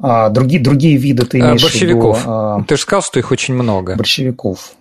А, 0.00 0.28
другие, 0.28 0.62
другие 0.62 0.96
виды 0.96 1.24
ты 1.24 1.38
имеешь 1.38 1.62
борщевиков. 1.62 2.18
в 2.18 2.20
виду? 2.20 2.30
А... 2.30 2.62
Ты 2.66 2.76
же 2.76 2.82
сказал, 2.82 3.02
что 3.02 3.18
их 3.18 3.30
очень 3.30 3.54
много. 3.54 3.96
Борщевиков. 3.96 4.74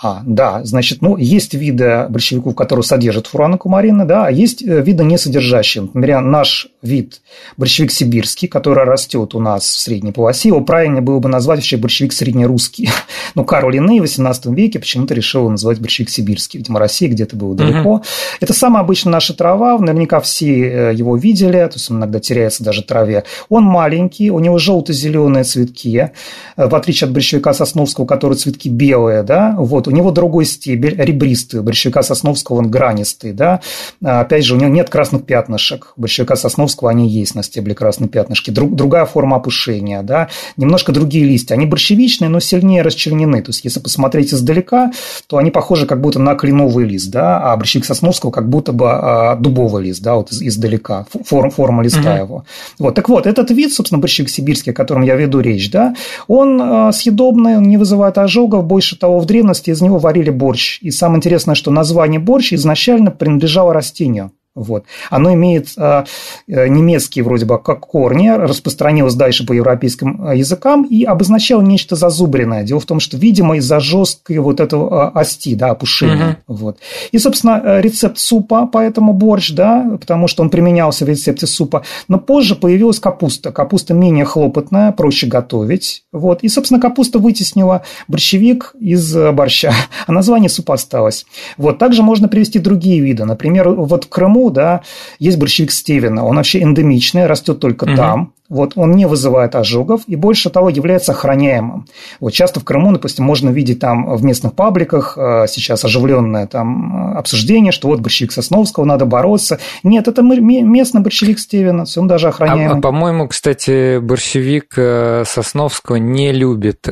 А, 0.00 0.22
да, 0.24 0.64
значит, 0.64 1.02
ну, 1.02 1.16
есть 1.16 1.54
виды 1.54 2.06
борщевиков, 2.08 2.54
которые 2.54 2.84
содержат 2.84 3.26
фуранокумарины, 3.26 4.04
да, 4.04 4.26
а 4.26 4.30
есть 4.30 4.62
э, 4.62 4.82
виды 4.82 5.04
не 5.04 5.18
содержащие. 5.18 5.88
Например, 5.92 6.20
наш 6.20 6.68
вид 6.82 7.20
борщевик 7.56 7.90
сибирский, 7.90 8.48
который 8.48 8.84
растет 8.84 9.34
у 9.34 9.40
нас 9.40 9.64
в 9.64 9.80
средней 9.80 10.12
полосе, 10.12 10.48
его 10.48 10.60
правильнее 10.60 11.00
было 11.00 11.18
бы 11.18 11.28
назвать 11.28 11.58
вообще 11.58 11.76
борщевик 11.76 12.12
среднерусский. 12.12 12.88
Но 13.34 13.44
Карл 13.44 13.70
Линней 13.70 14.00
в 14.00 14.04
XVIII 14.04 14.54
веке 14.54 14.78
почему-то 14.78 15.14
решил 15.14 15.42
его 15.42 15.50
называть 15.50 15.80
борщевик 15.80 16.10
сибирский. 16.10 16.58
Видимо, 16.58 16.78
Россия 16.78 17.08
где-то 17.08 17.36
была 17.36 17.54
далеко. 17.54 17.94
Угу. 17.94 18.02
Это 18.40 18.52
самая 18.52 18.82
обычная 18.82 19.12
наша 19.12 19.34
трава, 19.34 19.78
наверняка 19.78 20.20
все 20.20 20.90
э, 20.90 20.94
его 20.94 21.16
видели, 21.16 21.58
то 21.58 21.74
есть 21.74 21.90
он 21.90 21.98
иногда 21.98 22.20
теряется 22.20 22.64
даже 22.64 22.82
траве. 22.82 23.24
Он 23.48 23.64
маленький, 23.64 24.30
у 24.30 24.38
него 24.38 24.58
желто-зеленые 24.58 25.44
цветки, 25.44 26.10
э, 26.56 26.66
в 26.68 26.74
отличие 26.74 27.06
от 27.06 27.14
борщевика 27.14 27.52
сосновского, 27.52 28.06
который 28.06 28.34
цветки 28.34 28.68
белые, 28.68 29.22
да, 29.22 29.56
вот, 29.66 29.88
у 29.88 29.90
него 29.90 30.10
другой 30.10 30.44
стебель, 30.44 30.96
ребристый, 30.96 31.60
у 31.60 31.62
борщевика 31.62 32.02
Сосновского 32.02 32.56
он 32.56 32.70
гранистый, 32.70 33.32
да. 33.32 33.60
А, 34.04 34.20
опять 34.20 34.44
же, 34.44 34.54
у 34.54 34.58
него 34.58 34.70
нет 34.70 34.90
красных 34.90 35.24
пятнышек. 35.24 35.92
У 35.96 36.02
борщевика 36.02 36.36
Сосновского 36.36 36.90
они 36.90 37.08
есть 37.08 37.34
на 37.34 37.42
стебле 37.42 37.74
красные 37.74 38.08
пятнышки. 38.08 38.50
Друг, 38.50 38.74
другая 38.74 39.04
форма 39.04 39.36
опушения, 39.36 40.02
да. 40.02 40.28
Немножко 40.56 40.92
другие 40.92 41.24
листья. 41.24 41.54
Они 41.54 41.66
борщевичные, 41.66 42.28
но 42.28 42.40
сильнее 42.40 42.82
расчленены. 42.82 43.42
То 43.42 43.50
есть, 43.50 43.64
если 43.64 43.80
посмотреть 43.80 44.32
издалека, 44.32 44.92
то 45.26 45.38
они 45.38 45.50
похожи 45.50 45.86
как 45.86 46.00
будто 46.00 46.18
на 46.18 46.34
кленовый 46.34 46.84
лист, 46.84 47.10
да, 47.10 47.40
а 47.40 47.56
борщевик 47.56 47.84
Сосновского 47.84 48.30
как 48.30 48.48
будто 48.48 48.72
бы 48.72 48.90
а, 48.90 49.36
дубовый 49.36 49.84
лист, 49.84 50.02
да, 50.02 50.16
вот 50.16 50.30
издалека, 50.32 51.06
форм, 51.24 51.50
форма 51.50 51.82
листа 51.82 52.14
угу. 52.14 52.18
его. 52.18 52.44
Вот, 52.78 52.94
так 52.94 53.08
вот, 53.08 53.26
этот 53.26 53.50
вид, 53.50 53.72
собственно, 53.72 54.00
борщевик 54.00 54.30
сибирский, 54.30 54.72
о 54.72 54.74
котором 54.74 55.02
я 55.02 55.16
веду 55.16 55.40
речь, 55.40 55.70
да, 55.70 55.94
он 56.28 56.60
а, 56.60 56.92
съедобный, 56.92 57.56
он 57.56 57.64
не 57.64 57.76
вызывает 57.76 58.18
ожогов, 58.18 58.64
больше 58.64 58.98
того, 58.98 59.18
в 59.18 59.26
древности 59.26 59.45
древности 59.46 59.70
из 59.70 59.80
него 59.80 59.98
варили 59.98 60.30
борщ. 60.30 60.78
И 60.82 60.90
самое 60.90 61.18
интересное, 61.18 61.54
что 61.54 61.70
название 61.70 62.18
борщ 62.20 62.52
изначально 62.52 63.10
принадлежало 63.10 63.72
растению. 63.72 64.32
Вот. 64.56 64.86
Оно 65.10 65.34
имеет 65.34 65.68
э, 65.76 66.04
немецкие 66.46 67.22
вроде 67.22 67.44
бы 67.44 67.58
как 67.62 67.80
корни, 67.80 68.30
распространилось 68.30 69.14
дальше 69.14 69.46
по 69.46 69.52
европейским 69.52 70.28
э, 70.28 70.38
языкам 70.38 70.84
и 70.84 71.04
обозначало 71.04 71.60
нечто 71.60 71.94
зазубренное. 71.94 72.64
Дело 72.64 72.80
в 72.80 72.86
том, 72.86 72.98
что, 72.98 73.18
видимо, 73.18 73.58
из-за 73.58 73.80
жесткой 73.80 74.38
вот 74.38 74.60
этого 74.60 75.12
э, 75.14 75.18
ости, 75.20 75.54
да, 75.54 75.72
опушения. 75.72 76.38
Угу. 76.46 76.56
Вот. 76.56 76.78
И, 77.12 77.18
собственно, 77.18 77.60
э, 77.62 77.80
рецепт 77.82 78.16
супа, 78.16 78.66
поэтому 78.66 79.12
борщ, 79.12 79.52
да, 79.52 79.98
потому 80.00 80.26
что 80.26 80.42
он 80.42 80.48
применялся 80.48 81.04
в 81.04 81.08
рецепте 81.08 81.46
супа. 81.46 81.82
Но 82.08 82.18
позже 82.18 82.56
появилась 82.56 82.98
капуста. 82.98 83.52
Капуста 83.52 83.92
менее 83.92 84.24
хлопотная, 84.24 84.90
проще 84.92 85.26
готовить. 85.26 86.04
Вот. 86.12 86.42
И, 86.42 86.48
собственно, 86.48 86.80
капуста 86.80 87.18
вытеснила 87.18 87.82
борщевик 88.08 88.74
из 88.80 89.14
борща, 89.14 89.74
а 90.06 90.12
название 90.12 90.48
супа 90.48 90.74
осталось. 90.74 91.26
Вот. 91.58 91.78
Также 91.78 92.02
можно 92.02 92.26
привести 92.26 92.58
другие 92.58 93.00
виды. 93.00 93.26
Например, 93.26 93.68
вот 93.68 94.04
в 94.04 94.08
Крыму 94.08 94.45
да, 94.50 94.82
есть 95.18 95.38
борщевик 95.38 95.70
Стивена, 95.70 96.24
он 96.24 96.36
вообще 96.36 96.62
эндемичный, 96.62 97.26
растет 97.26 97.60
только 97.60 97.84
угу. 97.84 97.96
там, 97.96 98.32
вот, 98.48 98.72
он 98.76 98.92
не 98.92 99.06
вызывает 99.06 99.54
ожогов 99.56 100.02
и 100.06 100.14
больше 100.14 100.50
того 100.50 100.68
является 100.68 101.12
охраняемым. 101.12 101.86
Вот 102.20 102.32
часто 102.32 102.60
в 102.60 102.64
Крыму, 102.64 102.92
допустим, 102.92 103.24
можно 103.24 103.50
видеть 103.50 103.80
там 103.80 104.14
в 104.14 104.24
местных 104.24 104.54
пабликах 104.54 105.18
э, 105.18 105.46
сейчас 105.48 105.84
оживленное 105.84 106.46
там 106.46 107.14
э, 107.14 107.18
обсуждение, 107.18 107.72
что 107.72 107.88
вот 107.88 108.00
борщевик 108.00 108.30
Сосновского 108.30 108.84
надо 108.84 109.04
бороться. 109.04 109.58
Нет, 109.82 110.06
это 110.06 110.22
местный 110.22 111.00
борщевик 111.00 111.40
Стивена, 111.40 111.84
он 111.96 112.06
даже 112.06 112.28
охраняемый. 112.28 112.78
А, 112.78 112.80
по-моему, 112.80 113.26
кстати, 113.26 113.98
борщевик 113.98 114.74
э, 114.76 115.24
Сосновского 115.26 115.96
не 115.96 116.32
любит 116.32 116.82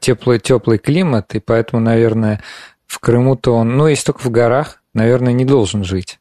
теплый 0.00 0.40
теплый 0.40 0.78
климат, 0.78 1.34
и 1.34 1.40
поэтому, 1.40 1.82
наверное, 1.82 2.40
в 2.86 2.98
Крыму-то 2.98 3.54
он, 3.54 3.76
ну, 3.76 3.86
если 3.86 4.06
только 4.06 4.20
в 4.20 4.30
горах, 4.30 4.82
наверное, 4.94 5.32
не 5.32 5.44
должен 5.44 5.84
жить. 5.84 6.18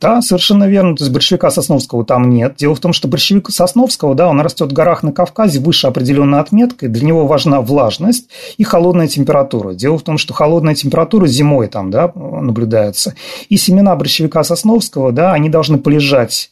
Да, 0.00 0.20
совершенно 0.20 0.64
верно. 0.64 0.94
То 0.96 1.04
есть 1.04 1.12
борщевика 1.12 1.50
Сосновского 1.50 2.04
там 2.04 2.30
нет. 2.30 2.56
Дело 2.56 2.74
в 2.74 2.80
том, 2.80 2.92
что 2.92 3.08
борщевик 3.08 3.50
Сосновского, 3.50 4.14
да, 4.14 4.28
он 4.28 4.40
растет 4.40 4.70
в 4.70 4.74
горах 4.74 5.02
на 5.02 5.12
Кавказе 5.12 5.60
выше 5.60 5.86
определенной 5.86 6.40
отметкой. 6.40 6.88
Для 6.88 7.06
него 7.06 7.26
важна 7.26 7.60
влажность 7.60 8.28
и 8.58 8.64
холодная 8.64 9.08
температура. 9.08 9.74
Дело 9.74 9.98
в 9.98 10.02
том, 10.02 10.18
что 10.18 10.34
холодная 10.34 10.74
температура 10.74 11.26
зимой 11.26 11.68
там, 11.68 11.90
да, 11.90 12.12
наблюдается. 12.14 13.14
И 13.48 13.56
семена 13.56 13.96
борщевика 13.96 14.44
Сосновского, 14.44 15.12
да, 15.12 15.32
они 15.32 15.48
должны 15.48 15.78
полежать 15.78 16.50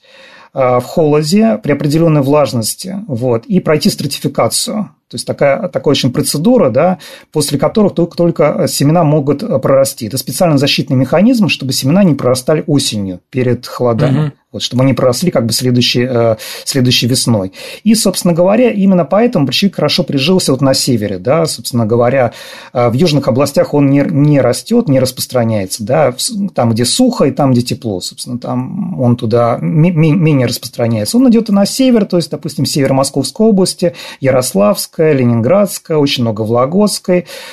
э, 0.55 0.79
в 0.79 0.85
холоде 0.85 1.59
при 1.63 1.73
определенной 1.73 2.23
влажности 2.23 2.97
вот, 3.07 3.45
и 3.45 3.61
пройти 3.61 3.91
стратификацию. 3.91 4.91
То 5.13 5.17
есть 5.17 5.27
такая, 5.27 5.69
такая 5.69 5.91
очень 5.91 6.11
процедура, 6.11 6.71
да, 6.71 6.99
после 7.33 7.59
которых 7.59 7.95
только, 7.95 8.17
только 8.17 8.67
семена 8.67 9.05
могут 9.05 9.43
э, 9.43 9.59
прорасти. 9.59 10.07
Это 10.07 10.17
специальный 10.17 10.57
защитный 10.57 10.97
механизм, 10.97 11.49
чтобы 11.49 11.75
семена 11.75 12.03
не 12.03 12.15
прорастали 12.15 12.65
осенью 12.67 13.21
перед 13.29 13.67
холодами. 13.67 14.29
Угу 14.29 14.33
вот, 14.53 14.63
чтобы 14.63 14.83
они 14.83 14.93
проросли 14.93 15.31
как 15.31 15.47
бы 15.47 15.53
следующей, 15.53 16.07
э, 16.09 16.37
следующей 16.65 17.07
весной. 17.07 17.53
И, 17.85 17.95
собственно 17.95 18.35
говоря, 18.35 18.71
именно 18.71 19.05
поэтому 19.05 19.47
борщевик 19.47 19.77
хорошо 19.77 20.05
прижился 20.05 20.53
вот 20.53 20.61
на 20.61 20.75
севере, 20.75 21.19
да, 21.19 21.47
собственно 21.47 21.87
говоря, 21.87 22.33
э, 22.73 22.89
в 22.91 22.93
южных 22.93 23.29
областях 23.29 23.73
он 23.73 23.89
не, 23.89 24.05
не 24.09 24.41
растет, 24.41 24.89
не 24.89 25.01
распространяется, 25.01 25.83
да, 25.85 26.15
там, 26.55 26.71
где 26.71 26.85
сухо 26.85 27.25
и 27.25 27.31
там, 27.31 27.53
где 27.53 27.63
тепло, 27.63 28.01
собственно, 28.01 28.39
там 28.39 29.01
он 29.01 29.17
туда 29.17 29.59
менее 29.61 30.47
распространяется. 30.47 31.17
Он 31.17 31.31
идет 31.31 31.49
и 31.49 31.53
на 31.53 31.65
север, 31.65 32.05
то 32.05 32.19
есть, 32.19 32.31
допустим, 32.31 32.67
север 32.67 32.93
Московской 32.93 33.47
области, 33.47 33.95
Ярославская, 34.21 35.02
Ленинградская, 35.11 35.97
очень 35.97 36.23
много 36.23 36.43
в 36.43 36.53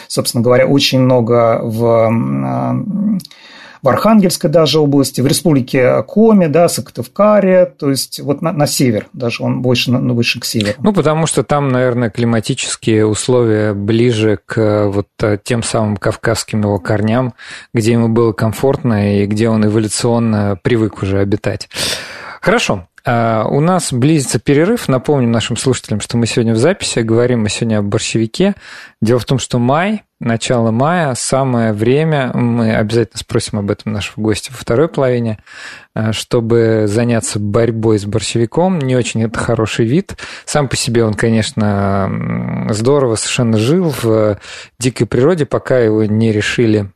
собственно 0.08 0.44
говоря, 0.44 0.68
очень 0.68 1.00
много 1.00 1.60
в 1.64 2.10
в 3.82 3.88
Архангельской 3.88 4.50
даже 4.50 4.80
области, 4.80 5.22
в 5.22 5.28
республике 5.28 6.04
Коми, 6.04 6.48
да, 6.48 6.68
Сыктывкаре, 6.68 7.66
то 7.66 7.90
есть 7.90 8.20
вот 8.20 8.42
на, 8.42 8.52
на 8.52 8.68
север, 8.68 9.08
даже 9.14 9.44
он 9.44 9.62
больше, 9.62 9.92
на, 9.92 10.14
выше 10.14 10.40
к 10.40 10.46
северу. 10.46 10.74
Ну, 10.80 10.94
потому 10.94 11.28
что 11.28 11.44
там, 11.44 11.70
наверное, 11.70 12.10
климатические 12.10 13.06
условия 13.06 13.74
ближе 13.74 14.40
к 14.46 14.88
вот 14.88 15.08
э, 15.22 15.38
тем 15.42 15.64
самым 15.64 15.98
кавказским 15.98 16.62
его 16.62 16.78
корням, 16.80 17.34
где 17.74 17.94
ему 17.94 18.10
было 18.10 18.34
комфортно 18.34 19.22
и 19.22 19.26
где 19.26 19.48
он 19.48 19.66
эволюционно 19.66 20.60
привык 20.62 21.02
уже 21.02 21.20
обитать. 21.20 21.70
Хорошо. 22.42 22.88
А, 23.06 23.46
у 23.50 23.60
нас 23.60 23.94
близится 23.94 24.40
перерыв. 24.40 24.88
Напомним 24.88 25.32
нашим 25.32 25.58
слушателям, 25.58 26.00
что 26.02 26.18
мы 26.18 26.28
сегодня 26.28 26.54
в 26.54 26.58
записи, 26.58 27.00
говорим 27.00 27.42
мы 27.42 27.50
сегодня 27.50 27.80
о 27.80 27.82
борщевике. 27.82 28.56
Дело 29.02 29.20
в 29.20 29.26
том, 29.26 29.40
что 29.40 29.60
май, 29.60 30.04
начало 30.20 30.72
мая, 30.72 31.14
самое 31.16 31.74
время, 31.74 32.32
мы 32.34 32.76
обязательно 32.76 33.20
спросим 33.20 33.60
об 33.60 33.72
этом 33.72 33.94
нашего 33.94 34.22
гостя 34.22 34.52
во 34.52 34.58
второй 34.58 34.88
половине, 34.88 35.40
а, 35.94 36.14
чтобы 36.14 36.84
заняться 36.88 37.40
борьбой 37.40 38.00
с 38.00 38.06
борщевиком. 38.06 38.80
Не 38.80 38.96
очень 38.96 39.24
это 39.24 39.40
хороший 39.40 39.86
вид. 39.86 40.18
Сам 40.46 40.68
по 40.68 40.76
себе 40.76 41.06
он, 41.06 41.14
конечно, 41.14 42.68
здорово 42.70 43.16
совершенно 43.16 43.58
жил 43.58 43.94
в 44.02 44.40
дикой 44.80 45.08
природе, 45.08 45.46
пока 45.46 45.80
его 45.80 46.06
не 46.06 46.32
решили 46.32 46.92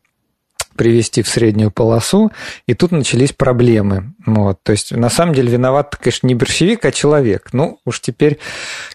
привести 0.75 1.21
в 1.21 1.27
среднюю 1.27 1.71
полосу, 1.71 2.31
и 2.67 2.73
тут 2.73 2.91
начались 2.91 3.31
проблемы. 3.31 4.13
Вот, 4.25 4.59
то 4.63 4.71
есть, 4.71 4.91
на 4.91 5.09
самом 5.09 5.35
деле, 5.35 5.51
виноват, 5.51 5.95
конечно, 5.95 6.27
не 6.27 6.35
борщевик, 6.35 6.85
а 6.85 6.91
человек. 6.91 7.49
Ну, 7.53 7.79
уж 7.85 7.99
теперь 7.99 8.39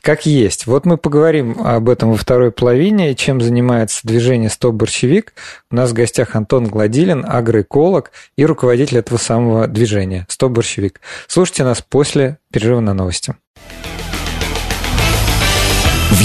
как 0.00 0.26
есть. 0.26 0.66
Вот 0.66 0.86
мы 0.86 0.96
поговорим 0.96 1.60
об 1.62 1.88
этом 1.88 2.10
во 2.10 2.16
второй 2.16 2.50
половине, 2.50 3.14
чем 3.14 3.40
занимается 3.40 4.00
движение 4.04 4.50
«Стоп 4.50 4.74
борщевик». 4.74 5.34
У 5.70 5.76
нас 5.76 5.90
в 5.90 5.94
гостях 5.94 6.34
Антон 6.34 6.66
Гладилин, 6.66 7.24
агроэколог 7.28 8.10
и 8.36 8.44
руководитель 8.44 8.98
этого 8.98 9.18
самого 9.18 9.66
движения 9.66 10.26
«Стоп 10.28 10.52
борщевик». 10.52 11.00
Слушайте 11.26 11.64
нас 11.64 11.82
после 11.82 12.38
перерыва 12.52 12.80
на 12.80 12.94
новости. 12.94 13.34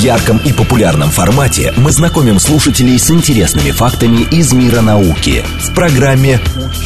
В 0.03 0.05
ярком 0.05 0.37
и 0.43 0.51
популярном 0.51 1.11
формате 1.11 1.71
мы 1.77 1.89
знакомим 1.89 2.37
слушателей 2.37 2.99
с 2.99 3.09
интересными 3.09 3.71
фактами 3.71 4.27
из 4.35 4.51
мира 4.51 4.81
науки 4.81 5.45
в 5.61 5.73
программе 5.73 6.39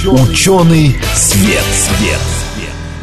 «Ученый 0.06 0.95
свет». 1.15 1.63
свет. 1.63 2.19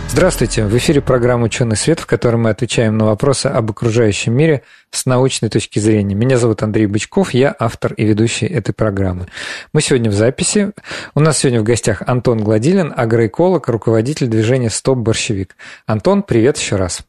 Здравствуйте! 0.08 0.66
В 0.66 0.76
эфире 0.76 1.00
программа 1.00 1.46
«Ученый 1.46 1.76
свет», 1.76 1.98
в 1.98 2.06
которой 2.06 2.36
мы 2.36 2.50
отвечаем 2.50 2.96
на 2.96 3.06
вопросы 3.06 3.48
об 3.48 3.72
окружающем 3.72 4.34
мире 4.34 4.62
с 4.92 5.04
научной 5.04 5.48
точки 5.48 5.80
зрения. 5.80 6.14
Меня 6.14 6.38
зовут 6.38 6.62
Андрей 6.62 6.86
Бычков, 6.86 7.34
я 7.34 7.52
автор 7.58 7.92
и 7.94 8.04
ведущий 8.04 8.46
этой 8.46 8.72
программы. 8.72 9.26
Мы 9.72 9.82
сегодня 9.82 10.12
в 10.12 10.14
записи. 10.14 10.70
У 11.16 11.20
нас 11.20 11.38
сегодня 11.38 11.60
в 11.60 11.64
гостях 11.64 12.02
Антон 12.06 12.38
Гладилин, 12.38 12.94
агроэколог, 12.96 13.66
руководитель 13.66 14.28
движения 14.28 14.70
«Стоп 14.70 14.98
борщевик». 14.98 15.56
Антон, 15.86 16.22
привет 16.22 16.56
еще 16.56 16.76
раз. 16.76 17.02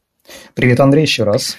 Привет, 0.54 0.80
Андрей, 0.80 1.02
еще 1.02 1.22
раз. 1.22 1.56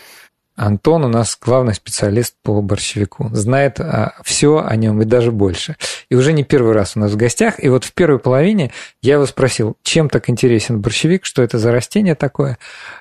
Антон 0.57 1.05
у 1.05 1.07
нас 1.07 1.37
главный 1.39 1.75
специалист 1.75 2.35
по 2.43 2.61
борщевику. 2.61 3.29
Знает 3.31 3.79
а, 3.79 4.13
все 4.23 4.65
о 4.65 4.75
нем 4.75 4.99
и 5.03 5.05
даже 5.05 5.31
больше. 5.31 5.75
И 6.09 6.15
уже 6.15 6.33
не 6.33 6.43
первый 6.43 6.73
раз 6.73 6.93
у 6.95 6.99
нас 6.99 7.11
в 7.11 7.15
гостях. 7.15 7.63
И 7.63 7.69
вот 7.69 7.83
в 7.83 7.93
первой 7.93 8.17
половине 8.17 8.71
я 9.03 9.13
его 9.13 9.27
спросил, 9.27 9.77
чем 9.83 10.09
так 10.09 10.31
интересен 10.31 10.81
борщевик, 10.81 11.25
что 11.25 11.43
это 11.43 11.59
за 11.59 11.71
растение 11.71 12.15
такое. 12.15 12.57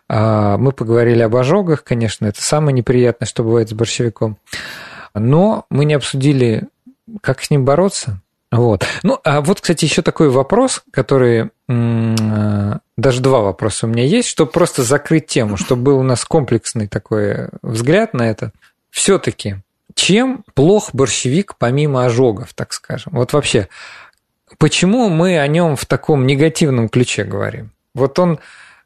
А, 0.06 0.58
мы 0.58 0.72
поговорили 0.72 1.22
об 1.22 1.34
ожогах, 1.34 1.82
конечно, 1.82 2.26
это 2.26 2.42
самое 2.42 2.74
неприятное, 2.74 3.26
что 3.26 3.42
бывает 3.42 3.70
с 3.70 3.72
борщевиком. 3.72 4.36
Но 5.14 5.64
мы 5.70 5.86
не 5.86 5.94
обсудили, 5.94 6.68
как 7.22 7.42
с 7.42 7.50
ним 7.50 7.64
бороться. 7.64 8.20
Вот. 8.52 8.84
Ну, 9.02 9.18
а 9.24 9.40
вот, 9.40 9.62
кстати, 9.62 9.86
еще 9.86 10.02
такой 10.02 10.28
вопрос, 10.28 10.82
который... 10.90 11.50
Даже 11.68 13.20
два 13.20 13.40
вопроса 13.40 13.86
у 13.86 13.88
меня 13.90 14.04
есть, 14.04 14.28
чтобы 14.28 14.50
просто 14.50 14.82
закрыть 14.82 15.26
тему, 15.26 15.56
чтобы 15.56 15.82
был 15.82 15.98
у 15.98 16.02
нас 16.02 16.24
комплексный 16.24 16.86
такой 16.88 17.48
взгляд 17.62 18.14
на 18.14 18.22
это. 18.22 18.52
Все-таки, 18.90 19.56
чем 19.94 20.44
плох 20.54 20.90
борщевик 20.92 21.56
помимо 21.58 22.04
ожогов, 22.04 22.54
так 22.54 22.72
скажем? 22.72 23.12
Вот 23.14 23.32
вообще, 23.32 23.68
почему 24.58 25.08
мы 25.08 25.38
о 25.38 25.46
нем 25.48 25.76
в 25.76 25.84
таком 25.86 26.26
негативном 26.26 26.88
ключе 26.88 27.24
говорим? 27.24 27.72
Вот 27.94 28.18
он 28.18 28.38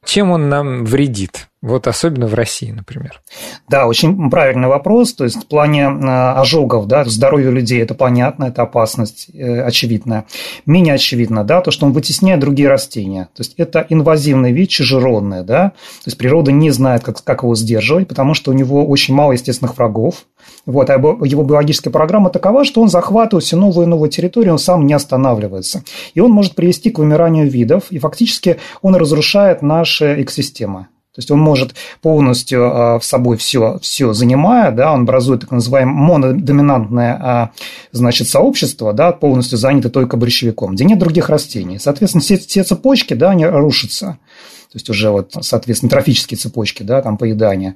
чем 0.05 0.31
он 0.31 0.49
нам 0.49 0.85
вредит? 0.85 1.49
Вот 1.63 1.87
особенно 1.87 2.27
в 2.27 2.33
России, 2.33 2.71
например. 2.71 3.21
Да, 3.69 3.87
очень 3.87 4.31
правильный 4.31 4.69
вопрос. 4.69 5.13
То 5.13 5.25
есть 5.25 5.37
в 5.37 5.47
плане 5.47 5.83
э, 5.83 6.41
ожогов, 6.41 6.87
да, 6.87 7.05
здоровье 7.05 7.51
людей 7.51 7.83
это 7.83 7.95
понятно, 7.95 8.45
это 8.45 8.63
опасность 8.63 9.29
э, 9.35 9.61
очевидная. 9.61 10.25
Менее 10.65 10.95
очевидно, 10.95 11.45
да, 11.45 11.61
то, 11.61 11.71
что 11.71 11.85
он 11.85 11.93
вытесняет 11.93 12.41
другие 12.41 12.71
растения. 12.71 13.29
То 13.35 13.43
есть 13.43 13.55
это 13.59 13.85
инвазивный 13.91 14.53
вид, 14.53 14.71
чужеродный, 14.71 15.45
да. 15.45 15.73
То 16.03 16.07
есть 16.07 16.17
природа 16.17 16.51
не 16.51 16.71
знает, 16.71 17.03
как, 17.03 17.23
как 17.23 17.43
его 17.43 17.55
сдерживать, 17.55 18.09
потому 18.09 18.33
что 18.33 18.53
у 18.53 18.55
него 18.55 18.87
очень 18.87 19.13
мало 19.13 19.33
естественных 19.33 19.77
врагов. 19.77 20.25
Вот, 20.65 20.89
а 20.89 20.95
его 20.95 21.43
биологическая 21.43 21.93
программа 21.93 22.31
такова, 22.31 22.65
что 22.65 22.81
он 22.81 22.89
захватывает 22.89 23.45
все 23.45 23.57
новую 23.57 23.87
и 23.87 23.91
новую 23.91 24.09
территорию, 24.09 24.55
он 24.55 24.59
сам 24.59 24.87
не 24.87 24.95
останавливается. 24.95 25.85
И 26.15 26.21
он 26.21 26.31
может 26.31 26.55
привести 26.55 26.89
к 26.89 26.99
вымиранию 26.99 27.51
видов, 27.51 27.85
и 27.91 27.99
фактически 27.99 28.57
он 28.81 28.95
разрушает 28.95 29.61
наши 29.61 30.23
экосистемы. 30.23 30.87
То 31.13 31.19
есть 31.19 31.31
он 31.33 31.41
может 31.41 31.75
полностью 32.03 32.65
а, 32.65 32.99
в 33.01 33.05
собой 33.05 33.37
все, 33.37 33.81
все 33.83 34.13
занимая, 34.13 34.71
да, 34.71 34.93
он 34.93 35.03
образует 35.03 35.41
так 35.41 35.51
называемое 35.51 35.95
монодоминантное 35.95 37.19
а, 37.21 37.51
значит, 37.91 38.29
сообщество, 38.29 38.93
да, 38.93 39.11
полностью 39.11 39.59
занято 39.59 39.91
только 39.91 40.17
борщевиком, 40.17 40.75
где 40.75 40.85
нет 40.85 41.01
других 41.01 41.29
растений. 41.29 41.81
Соответственно, 41.81 42.23
все, 42.23 42.39
все 42.39 42.63
цепочки, 42.63 43.15
да, 43.15 43.31
они 43.31 43.45
рушатся 43.45 44.19
то 44.71 44.77
есть 44.77 44.89
уже 44.89 45.11
вот, 45.11 45.33
соответственно, 45.41 45.91
трофические 45.91 46.39
цепочки, 46.39 46.85
да, 46.85 47.03
там 47.03 47.17
поедания. 47.17 47.75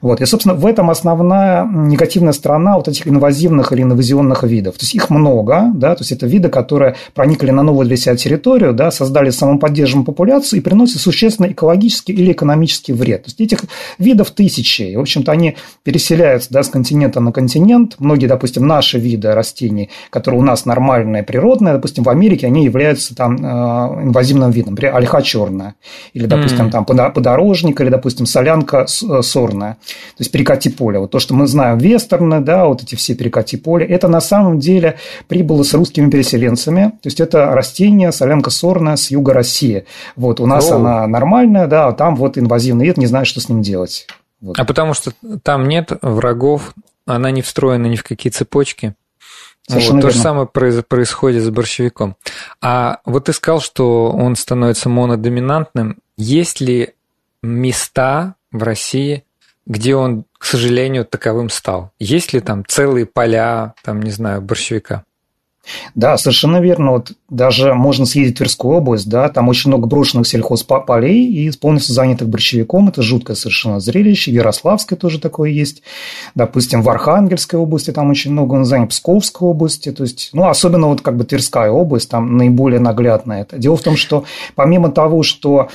Вот. 0.00 0.20
И, 0.20 0.26
собственно, 0.26 0.54
в 0.54 0.64
этом 0.64 0.90
основная 0.90 1.64
негативная 1.64 2.32
сторона 2.32 2.76
вот 2.76 2.86
этих 2.86 3.08
инвазивных 3.08 3.72
или 3.72 3.82
инвазионных 3.82 4.44
видов. 4.44 4.76
То 4.76 4.84
есть 4.84 4.94
их 4.94 5.10
много, 5.10 5.72
да, 5.74 5.96
то 5.96 6.02
есть 6.02 6.12
это 6.12 6.28
виды, 6.28 6.48
которые 6.48 6.94
проникли 7.14 7.50
на 7.50 7.64
новую 7.64 7.84
для 7.88 7.96
себя 7.96 8.14
территорию, 8.14 8.74
да, 8.74 8.92
создали 8.92 9.30
самоподдерживаемую 9.30 10.06
популяцию 10.06 10.60
и 10.60 10.62
приносят 10.62 11.00
существенный 11.00 11.50
экологический 11.50 12.12
или 12.12 12.30
экономический 12.30 12.92
вред. 12.92 13.24
То 13.24 13.30
есть 13.30 13.40
этих 13.40 13.64
видов 13.98 14.30
тысячи. 14.30 14.82
И, 14.82 14.96
в 14.96 15.00
общем-то, 15.00 15.32
они 15.32 15.56
переселяются 15.82 16.52
да, 16.52 16.62
с 16.62 16.68
континента 16.68 17.18
на 17.18 17.32
континент. 17.32 17.96
Многие, 17.98 18.28
допустим, 18.28 18.68
наши 18.68 19.00
виды 19.00 19.32
растений, 19.32 19.90
которые 20.10 20.40
у 20.40 20.44
нас 20.44 20.64
нормальные, 20.64 21.24
природные, 21.24 21.74
допустим, 21.74 22.04
в 22.04 22.08
Америке 22.08 22.46
они 22.46 22.64
являются 22.64 23.16
там 23.16 23.36
э, 23.36 24.04
инвазивным 24.04 24.52
видом. 24.52 24.74
Например, 24.74 24.94
ольха 24.94 25.22
черная 25.22 25.74
или, 26.12 26.35
допустим, 26.36 26.66
mm. 26.66 26.70
там 26.70 26.84
подорожник 26.84 27.80
или, 27.80 27.88
допустим, 27.88 28.26
солянка 28.26 28.86
э, 28.86 29.22
сорная, 29.22 29.74
то 29.74 30.20
есть 30.20 30.32
перекати 30.32 30.70
поле. 30.70 30.98
Вот 30.98 31.10
то, 31.10 31.18
что 31.18 31.34
мы 31.34 31.46
знаем 31.46 31.78
вестерны, 31.78 32.40
да, 32.40 32.66
вот 32.66 32.82
эти 32.82 32.94
все 32.94 33.14
перекати 33.14 33.56
поля, 33.56 33.86
это 33.86 34.08
на 34.08 34.20
самом 34.20 34.58
деле 34.58 34.98
прибыло 35.28 35.62
с 35.62 35.74
русскими 35.74 36.10
переселенцами, 36.10 36.92
то 37.02 37.06
есть 37.06 37.20
это 37.20 37.46
растение 37.46 38.12
солянка 38.12 38.50
сорная 38.50 38.96
с 38.96 39.10
юга 39.10 39.32
России. 39.32 39.84
Вот 40.16 40.40
у 40.40 40.46
нас 40.46 40.70
oh. 40.70 40.76
она 40.76 41.06
нормальная, 41.06 41.66
да, 41.66 41.88
а 41.88 41.92
там 41.92 42.16
вот 42.16 42.38
инвазивный 42.38 42.86
вид, 42.86 42.96
не 42.96 43.06
знаю, 43.06 43.26
что 43.26 43.40
с 43.40 43.48
ним 43.48 43.62
делать. 43.62 44.06
Вот. 44.40 44.58
А 44.58 44.64
потому 44.64 44.94
что 44.94 45.12
там 45.42 45.66
нет 45.68 45.92
врагов, 46.02 46.74
она 47.06 47.30
не 47.30 47.42
встроена 47.42 47.86
ни 47.86 47.96
в 47.96 48.02
какие 48.02 48.30
цепочки. 48.30 48.94
Совершенно 49.68 49.96
вот, 49.96 50.02
то 50.02 50.10
же 50.10 50.18
самое 50.18 50.46
происходит 50.46 51.42
с 51.42 51.50
борщевиком. 51.50 52.16
А 52.60 53.00
вот 53.04 53.24
ты 53.24 53.32
сказал, 53.32 53.60
что 53.60 54.10
он 54.12 54.36
становится 54.36 54.88
монодоминантным. 54.88 55.98
Есть 56.16 56.60
ли 56.60 56.94
места 57.42 58.34
в 58.50 58.62
России, 58.62 59.24
где 59.66 59.96
он, 59.96 60.24
к 60.38 60.44
сожалению, 60.44 61.04
таковым 61.04 61.50
стал? 61.50 61.90
Есть 61.98 62.32
ли 62.32 62.40
там 62.40 62.64
целые 62.66 63.06
поля, 63.06 63.74
там, 63.82 64.00
не 64.00 64.10
знаю, 64.10 64.40
борщевика? 64.40 65.04
Да, 65.94 66.16
совершенно 66.16 66.60
верно. 66.60 66.92
Вот 66.92 67.12
даже 67.28 67.74
можно 67.74 68.06
съездить 68.06 68.36
в 68.36 68.38
Тверскую 68.38 68.76
область, 68.76 69.08
да, 69.08 69.28
там 69.28 69.48
очень 69.48 69.70
много 69.70 69.86
брошенных 69.86 70.26
сельхозполей 70.26 71.26
и 71.26 71.50
полностью 71.58 71.94
занятых 71.94 72.28
борщевиком. 72.28 72.88
Это 72.88 73.02
жуткое 73.02 73.34
совершенно 73.34 73.80
зрелище. 73.80 74.30
В 74.30 74.34
Ярославской 74.34 74.96
тоже 74.96 75.20
такое 75.20 75.50
есть. 75.50 75.82
Допустим, 76.34 76.82
в 76.82 76.88
Архангельской 76.88 77.58
области 77.58 77.90
там 77.90 78.10
очень 78.10 78.32
много 78.32 78.54
он 78.54 78.64
занят, 78.64 78.88
в 78.88 78.90
Псковской 78.90 79.48
области. 79.48 79.90
То 79.90 80.04
есть, 80.04 80.30
ну, 80.32 80.48
особенно 80.48 80.86
вот 80.86 81.00
как 81.00 81.16
бы 81.16 81.24
Тверская 81.24 81.70
область, 81.70 82.10
там 82.10 82.36
наиболее 82.36 82.80
наглядно 82.80 83.34
это. 83.34 83.58
Дело 83.58 83.76
в 83.76 83.82
том, 83.82 83.96
что 83.96 84.24
помимо 84.54 84.90
того, 84.90 85.22
что 85.22 85.68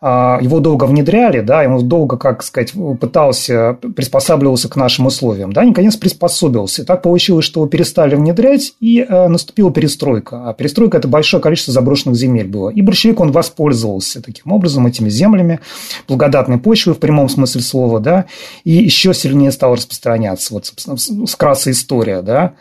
его 0.00 0.60
долго 0.60 0.84
внедряли, 0.84 1.40
да, 1.40 1.62
ему 1.62 1.82
долго, 1.82 2.16
как 2.16 2.44
сказать, 2.44 2.72
пытался, 3.00 3.78
приспосабливался 3.96 4.68
к 4.68 4.76
нашим 4.76 5.06
условиям, 5.06 5.52
да, 5.52 5.62
наконец 5.62 5.96
приспособился. 5.96 6.82
И 6.82 6.84
так 6.84 7.02
получилось, 7.02 7.44
что 7.44 7.60
его 7.60 7.68
перестали 7.68 8.14
внедрять, 8.14 8.74
и 8.80 9.00
э, 9.00 9.28
наступила 9.28 9.72
перестройка. 9.72 10.48
А 10.48 10.54
перестройка– 10.54 10.98
это 10.98 11.08
большое 11.08 11.42
количество 11.42 11.72
заброшенных 11.72 12.16
земель 12.16 12.46
было. 12.46 12.70
И 12.70 12.80
большевик, 12.80 13.20
он 13.20 13.32
воспользовался 13.32 14.22
таким 14.22 14.52
образом 14.52 14.86
этими 14.86 15.08
землями, 15.08 15.60
благодатной 16.06 16.58
почвой 16.58 16.94
в 16.94 16.98
прямом 16.98 17.28
смысле 17.28 17.60
слова, 17.60 17.98
да, 17.98 18.26
и 18.64 18.72
еще 18.72 19.12
сильнее 19.14 19.50
стал 19.50 19.74
распространяться. 19.74 20.54
Вот, 20.54 20.66
собственно, 20.66 21.26
вкратце 21.26 21.72
история, 21.72 22.22
да. 22.22 22.52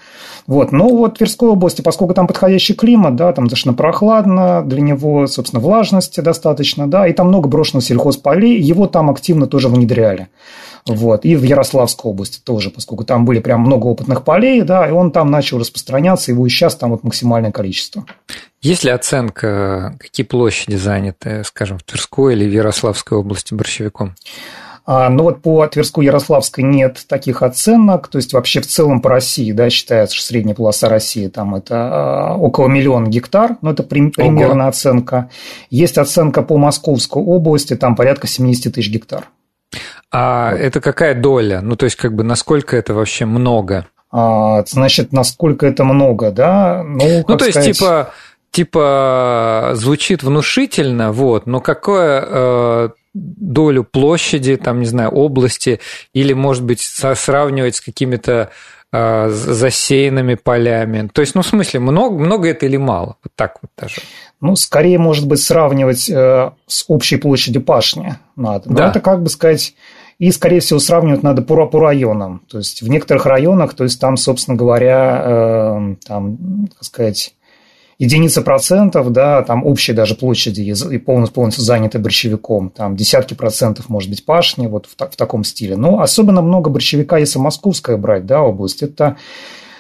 Вот. 0.48 0.72
Но 0.72 0.88
вот 0.90 1.16
в 1.16 1.18
Тверской 1.18 1.50
области, 1.50 1.82
поскольку 1.82 2.14
там 2.14 2.26
подходящий 2.26 2.74
климат, 2.74 3.16
да, 3.16 3.32
там 3.34 3.46
достаточно 3.46 3.74
прохладно, 3.74 4.64
для 4.66 4.82
него, 4.82 5.28
собственно, 5.28 5.62
влажности 5.62 6.22
достаточно, 6.22 6.90
да, 6.90 7.08
и 7.08 7.14
там 7.14 7.27
много 7.28 7.48
брошенных 7.48 7.84
сельхозполей, 7.84 8.60
его 8.60 8.88
там 8.88 9.10
активно 9.10 9.48
тоже 9.48 9.70
внедряли. 9.70 10.30
Вот. 10.88 11.26
И 11.26 11.36
в 11.36 11.44
Ярославской 11.44 12.10
области 12.10 12.40
тоже, 12.40 12.70
поскольку 12.70 13.04
там 13.04 13.26
были 13.26 13.40
прям 13.40 13.62
много 13.62 13.88
опытных 13.88 14.24
полей, 14.24 14.62
да, 14.62 14.88
и 14.88 14.92
он 14.92 15.12
там 15.12 15.30
начал 15.30 15.60
распространяться, 15.60 16.32
его 16.32 16.46
и 16.46 16.50
сейчас 16.50 16.76
там 16.76 16.92
вот 16.92 17.04
максимальное 17.04 17.52
количество. 17.52 18.06
Есть 18.62 18.84
ли 18.84 18.92
оценка, 18.92 19.96
какие 20.00 20.26
площади 20.26 20.76
заняты, 20.76 21.44
скажем, 21.44 21.78
в 21.78 21.84
Тверской 21.84 22.34
или 22.34 22.48
в 22.48 22.52
Ярославской 22.54 23.18
области 23.18 23.54
борщевиком? 23.54 24.16
А, 24.90 25.10
Но 25.10 25.18
ну 25.18 25.24
вот 25.24 25.42
по 25.42 25.68
Тверской 25.68 26.06
Ярославской 26.06 26.64
нет 26.64 27.04
таких 27.10 27.44
оценок. 27.44 28.08
То 28.08 28.20
есть 28.20 28.32
вообще 28.32 28.62
в 28.62 28.68
целом 28.68 29.02
по 29.02 29.10
России 29.10 29.52
да, 29.52 29.70
считается, 29.70 30.16
что 30.16 30.26
средняя 30.26 30.56
полоса 30.56 30.88
России 30.88 31.28
там 31.28 31.56
это 31.56 31.76
а, 31.76 32.38
около 32.38 32.68
миллиона 32.70 33.08
гектар. 33.08 33.58
Но 33.62 33.72
это 33.72 33.84
примерно 33.84 34.64
Ого. 34.64 34.70
оценка. 34.70 35.30
Есть 35.70 35.98
оценка 35.98 36.42
по 36.42 36.58
Московской 36.58 37.22
области, 37.22 37.76
там 37.76 37.98
порядка 37.98 38.28
70 38.28 38.74
тысяч 38.74 38.90
гектар. 38.90 39.28
А 40.10 40.52
вот. 40.52 40.62
это 40.62 40.80
какая 40.80 41.14
доля? 41.16 41.60
Ну, 41.60 41.76
то 41.76 41.84
есть, 41.84 41.98
как 41.98 42.16
бы, 42.16 42.24
насколько 42.24 42.78
это 42.78 42.94
вообще 42.94 43.26
много? 43.26 43.88
А, 44.10 44.64
значит, 44.66 45.12
насколько 45.12 45.66
это 45.68 45.84
много, 45.84 46.32
да? 46.32 46.82
Ну, 46.86 47.26
ну 47.28 47.38
то 47.38 47.46
есть, 47.46 47.62
типа, 47.62 48.12
типа, 48.52 49.72
звучит 49.74 50.24
внушительно, 50.24 51.12
вот, 51.12 51.46
но 51.46 51.60
какое 51.60 52.24
э, 52.26 52.90
долю 53.18 53.84
площади, 53.84 54.58
там, 54.58 54.80
не 54.80 54.86
знаю, 54.86 55.10
области, 55.12 55.80
или, 56.14 56.34
может 56.34 56.64
быть, 56.64 56.82
сравнивать 56.82 57.76
с 57.76 57.82
какими-то 57.82 58.52
э, 58.92 59.30
засеянными 59.30 60.36
полями. 60.36 61.10
То 61.12 61.22
есть, 61.22 61.36
ну, 61.36 61.42
в 61.42 61.48
смысле, 61.48 61.80
много, 61.80 62.18
много 62.18 62.50
это 62.50 62.66
или 62.66 62.78
мало? 62.78 63.18
Вот 63.24 63.34
так 63.36 63.58
вот 63.62 63.72
даже. 63.78 64.02
Ну, 64.42 64.56
скорее, 64.56 65.00
может 65.00 65.28
быть, 65.28 65.42
сравнивать 65.42 66.10
э, 66.10 66.52
с 66.68 66.86
общей 66.88 67.18
площадью 67.18 67.64
пашни 67.64 68.16
надо. 68.36 68.70
Но 68.70 68.76
да. 68.76 68.90
это, 68.90 69.00
как 69.00 69.24
бы 69.24 69.30
сказать, 69.30 69.74
и, 70.20 70.32
скорее 70.32 70.60
всего, 70.60 70.80
сравнивать 70.80 71.24
надо 71.24 71.42
по, 71.42 71.66
по 71.68 71.80
районам. 71.80 72.42
То 72.48 72.58
есть, 72.58 72.82
в 72.82 72.90
некоторых 72.90 73.26
районах, 73.26 73.74
то 73.74 73.84
есть, 73.84 74.00
там, 74.00 74.18
собственно 74.18 74.58
говоря, 74.58 75.22
э, 75.26 75.96
там, 76.06 76.68
так 76.74 76.84
сказать, 76.84 77.34
единицы 78.00 78.42
процентов, 78.42 79.12
да, 79.12 79.42
там 79.42 79.66
общей 79.66 79.94
даже 79.94 80.16
площади 80.16 80.62
и 80.62 80.98
полностью, 80.98 81.34
полностью 81.34 81.64
заняты 81.64 82.00
борщевиком, 82.00 82.70
там 82.70 82.96
десятки 82.96 83.34
процентов, 83.34 83.90
может 83.90 84.10
быть, 84.10 84.26
пашни, 84.26 84.68
вот 84.68 84.86
в, 84.86 84.96
в 84.96 85.16
таком 85.16 85.44
стиле. 85.44 85.76
Но 85.76 86.02
особенно 86.02 86.42
много 86.42 86.70
борщевика, 86.70 87.18
если 87.18 87.40
московская 87.40 87.98
брать, 87.98 88.26
да, 88.26 88.42
область, 88.42 88.84
это, 88.84 89.18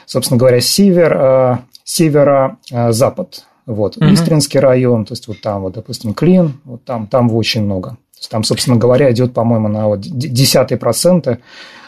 собственно 0.05 0.39
говоря, 0.39 0.61
север, 0.61 1.17
э, 1.17 1.57
северо-запад, 1.83 3.45
вот, 3.67 3.97
mm 3.97 4.13
Истринский 4.13 4.59
район, 4.59 5.05
то 5.05 5.13
есть 5.13 5.27
вот 5.27 5.41
там 5.41 5.61
вот, 5.61 5.73
допустим, 5.73 6.13
Клин, 6.13 6.59
вот 6.63 6.83
там, 6.85 7.07
там 7.07 7.31
очень 7.33 7.63
много. 7.63 7.97
Там, 8.31 8.43
собственно 8.43 8.77
говоря, 8.77 9.11
идет, 9.11 9.33
по-моему, 9.33 9.67
на 9.67 9.87
вот 9.87 10.01
десятые 10.01 10.79
проценты 10.79 11.37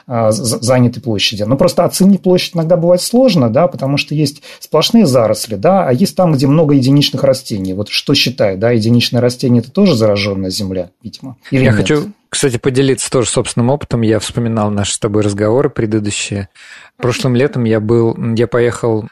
занятой 0.10 1.04
площади. 1.04 1.44
Но 1.44 1.56
просто 1.56 1.86
оценить 1.86 2.24
площадь 2.24 2.56
иногда 2.56 2.78
бывает 2.78 3.02
сложно, 3.02 3.50
да, 3.50 3.68
потому 3.68 3.98
что 3.98 4.16
есть 4.16 4.42
сплошные 4.60 5.06
заросли, 5.06 5.56
да, 5.56 5.88
а 5.88 5.94
есть 5.94 6.16
там, 6.16 6.34
где 6.34 6.48
много 6.48 6.74
единичных 6.74 7.24
растений. 7.24 7.74
Вот 7.74 7.90
что 7.90 8.16
считает, 8.16 8.60
да, 8.60 8.72
единичное 8.72 9.22
растение– 9.22 9.62
это 9.64 9.72
тоже 9.72 9.96
зараженная 9.96 10.50
земля, 10.50 10.90
видимо, 11.04 11.38
или 11.52 11.64
Я 11.64 11.72
нет? 11.72 11.76
хочу, 11.76 12.12
кстати, 12.30 12.58
поделиться 12.58 13.12
тоже 13.12 13.30
собственным 13.30 13.70
опытом. 13.70 14.02
Я 14.02 14.20
вспоминал 14.20 14.72
наши 14.72 14.94
с 14.94 15.00
тобой 15.00 15.22
разговоры 15.22 15.70
предыдущие. 15.70 16.50
Прошлым 16.98 17.36
летом 17.36 17.64
я 17.66 17.80
был, 17.80 18.18
я 18.36 18.48
поехал 18.48 19.08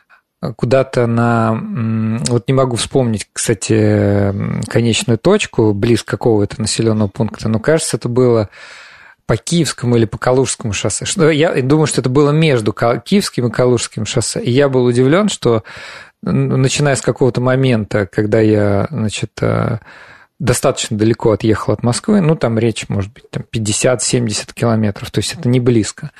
куда-то 0.55 1.07
на... 1.07 2.19
Вот 2.27 2.47
не 2.47 2.53
могу 2.53 2.75
вспомнить, 2.75 3.27
кстати, 3.31 4.33
конечную 4.67 5.17
точку 5.17 5.73
близ 5.73 6.03
какого-то 6.03 6.61
населенного 6.61 7.07
пункта, 7.07 7.49
но 7.49 7.59
кажется, 7.59 7.97
это 7.97 8.09
было 8.09 8.49
по 9.27 9.35
Киевскому 9.35 9.97
или 9.97 10.05
по 10.05 10.17
Калужскому 10.17 10.73
шоссе. 10.73 11.05
Что, 11.05 11.29
я 11.29 11.61
думаю, 11.61 11.85
что 11.85 12.01
это 12.01 12.09
было 12.09 12.31
между 12.31 12.73
Киевским 12.73 13.47
и 13.47 13.51
Калужским 13.51 14.05
шоссе. 14.05 14.41
И 14.41 14.49
я 14.49 14.69
был 14.69 14.85
удивлен, 14.85 15.27
что 15.27 15.63
начиная 16.23 16.95
с 16.95 17.01
какого-то 17.01 17.41
момента, 17.41 18.07
когда 18.07 18.39
я, 18.39 18.87
значит, 18.89 19.31
э, 19.41 19.79
достаточно 20.39 20.97
далеко 20.97 21.31
отъехал 21.31 21.73
от 21.73 21.83
Москвы, 21.83 22.21
ну, 22.21 22.35
там 22.35 22.57
речь, 22.57 22.87
может 22.89 23.11
быть, 23.13 23.29
там 23.29 23.43
50-70 23.51 24.53
километров, 24.53 25.11
то 25.11 25.19
есть 25.19 25.33
это 25.33 25.49
не 25.49 25.59
близко. 25.59 26.11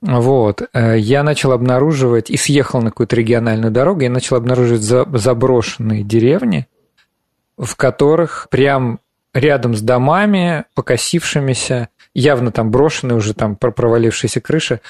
Вот. 0.00 0.62
Э, 0.72 0.96
я 0.96 1.24
начал 1.24 1.52
обнаруживать, 1.52 2.30
и 2.30 2.36
съехал 2.36 2.80
на 2.80 2.90
какую-то 2.90 3.16
региональную 3.16 3.72
дорогу, 3.72 4.00
я 4.00 4.10
начал 4.10 4.36
обнаруживать 4.36 4.82
заброшенные 4.82 6.04
деревни, 6.04 6.68
в 7.58 7.74
которых 7.74 8.46
прям 8.50 9.00
рядом 9.34 9.74
с 9.74 9.82
домами, 9.82 10.64
покосившимися, 10.74 11.88
явно 12.14 12.52
там 12.52 12.70
брошенные 12.70 13.16
уже 13.16 13.34
там 13.34 13.56
провалившиеся 13.56 14.40
крыши, 14.40 14.80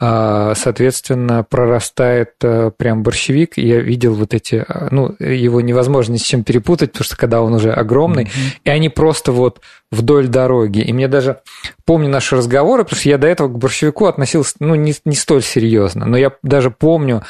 а, 0.00 0.54
соответственно, 0.56 1.44
прорастает 1.48 2.32
э, 2.42 2.72
прям 2.76 3.04
борщевик. 3.04 3.56
Я 3.56 3.80
видел 3.80 4.14
вот 4.14 4.34
эти, 4.34 4.64
а, 4.66 4.88
ну, 4.90 5.14
его 5.20 5.60
невозможно 5.60 6.14
ни 6.14 6.16
с 6.16 6.22
чем 6.22 6.42
перепутать, 6.42 6.92
потому 6.92 7.04
что 7.04 7.16
когда 7.16 7.40
он 7.40 7.54
уже 7.54 7.72
огромный, 7.72 8.24
mm-hmm. 8.24 8.60
и 8.64 8.70
они 8.70 8.88
просто 8.88 9.30
вот 9.30 9.60
вдоль 9.92 10.26
дороги. 10.26 10.80
И 10.80 10.92
мне 10.92 11.06
даже 11.06 11.40
помню 11.84 12.08
наши 12.08 12.36
разговоры, 12.36 12.82
потому 12.82 12.98
что 12.98 13.08
я 13.08 13.18
до 13.18 13.28
этого 13.28 13.48
к 13.48 13.58
борщевику 13.58 14.06
относился, 14.06 14.56
ну, 14.58 14.74
не, 14.74 14.94
не 15.04 15.14
столь 15.14 15.42
серьезно, 15.42 16.04
но 16.04 16.16
я 16.16 16.32
даже 16.42 16.70
помню, 16.70 17.22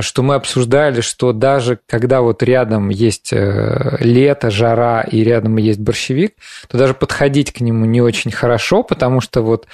что 0.00 0.22
мы 0.22 0.36
обсуждали, 0.36 1.00
что 1.00 1.32
даже 1.32 1.78
когда 1.86 2.20
вот 2.20 2.42
рядом 2.42 2.90
есть 2.90 3.32
э, 3.32 3.96
лето, 3.98 4.50
жара 4.50 5.02
и 5.02 5.24
рядом 5.24 5.56
есть 5.56 5.80
борщевик, 5.80 6.34
то 6.68 6.78
даже 6.78 6.94
подходить 6.94 7.52
к 7.52 7.60
нему 7.60 7.86
не 7.86 8.00
очень 8.00 8.30
хорошо, 8.30 8.84
потому 8.84 9.20
что 9.20 9.42
вот 9.42 9.66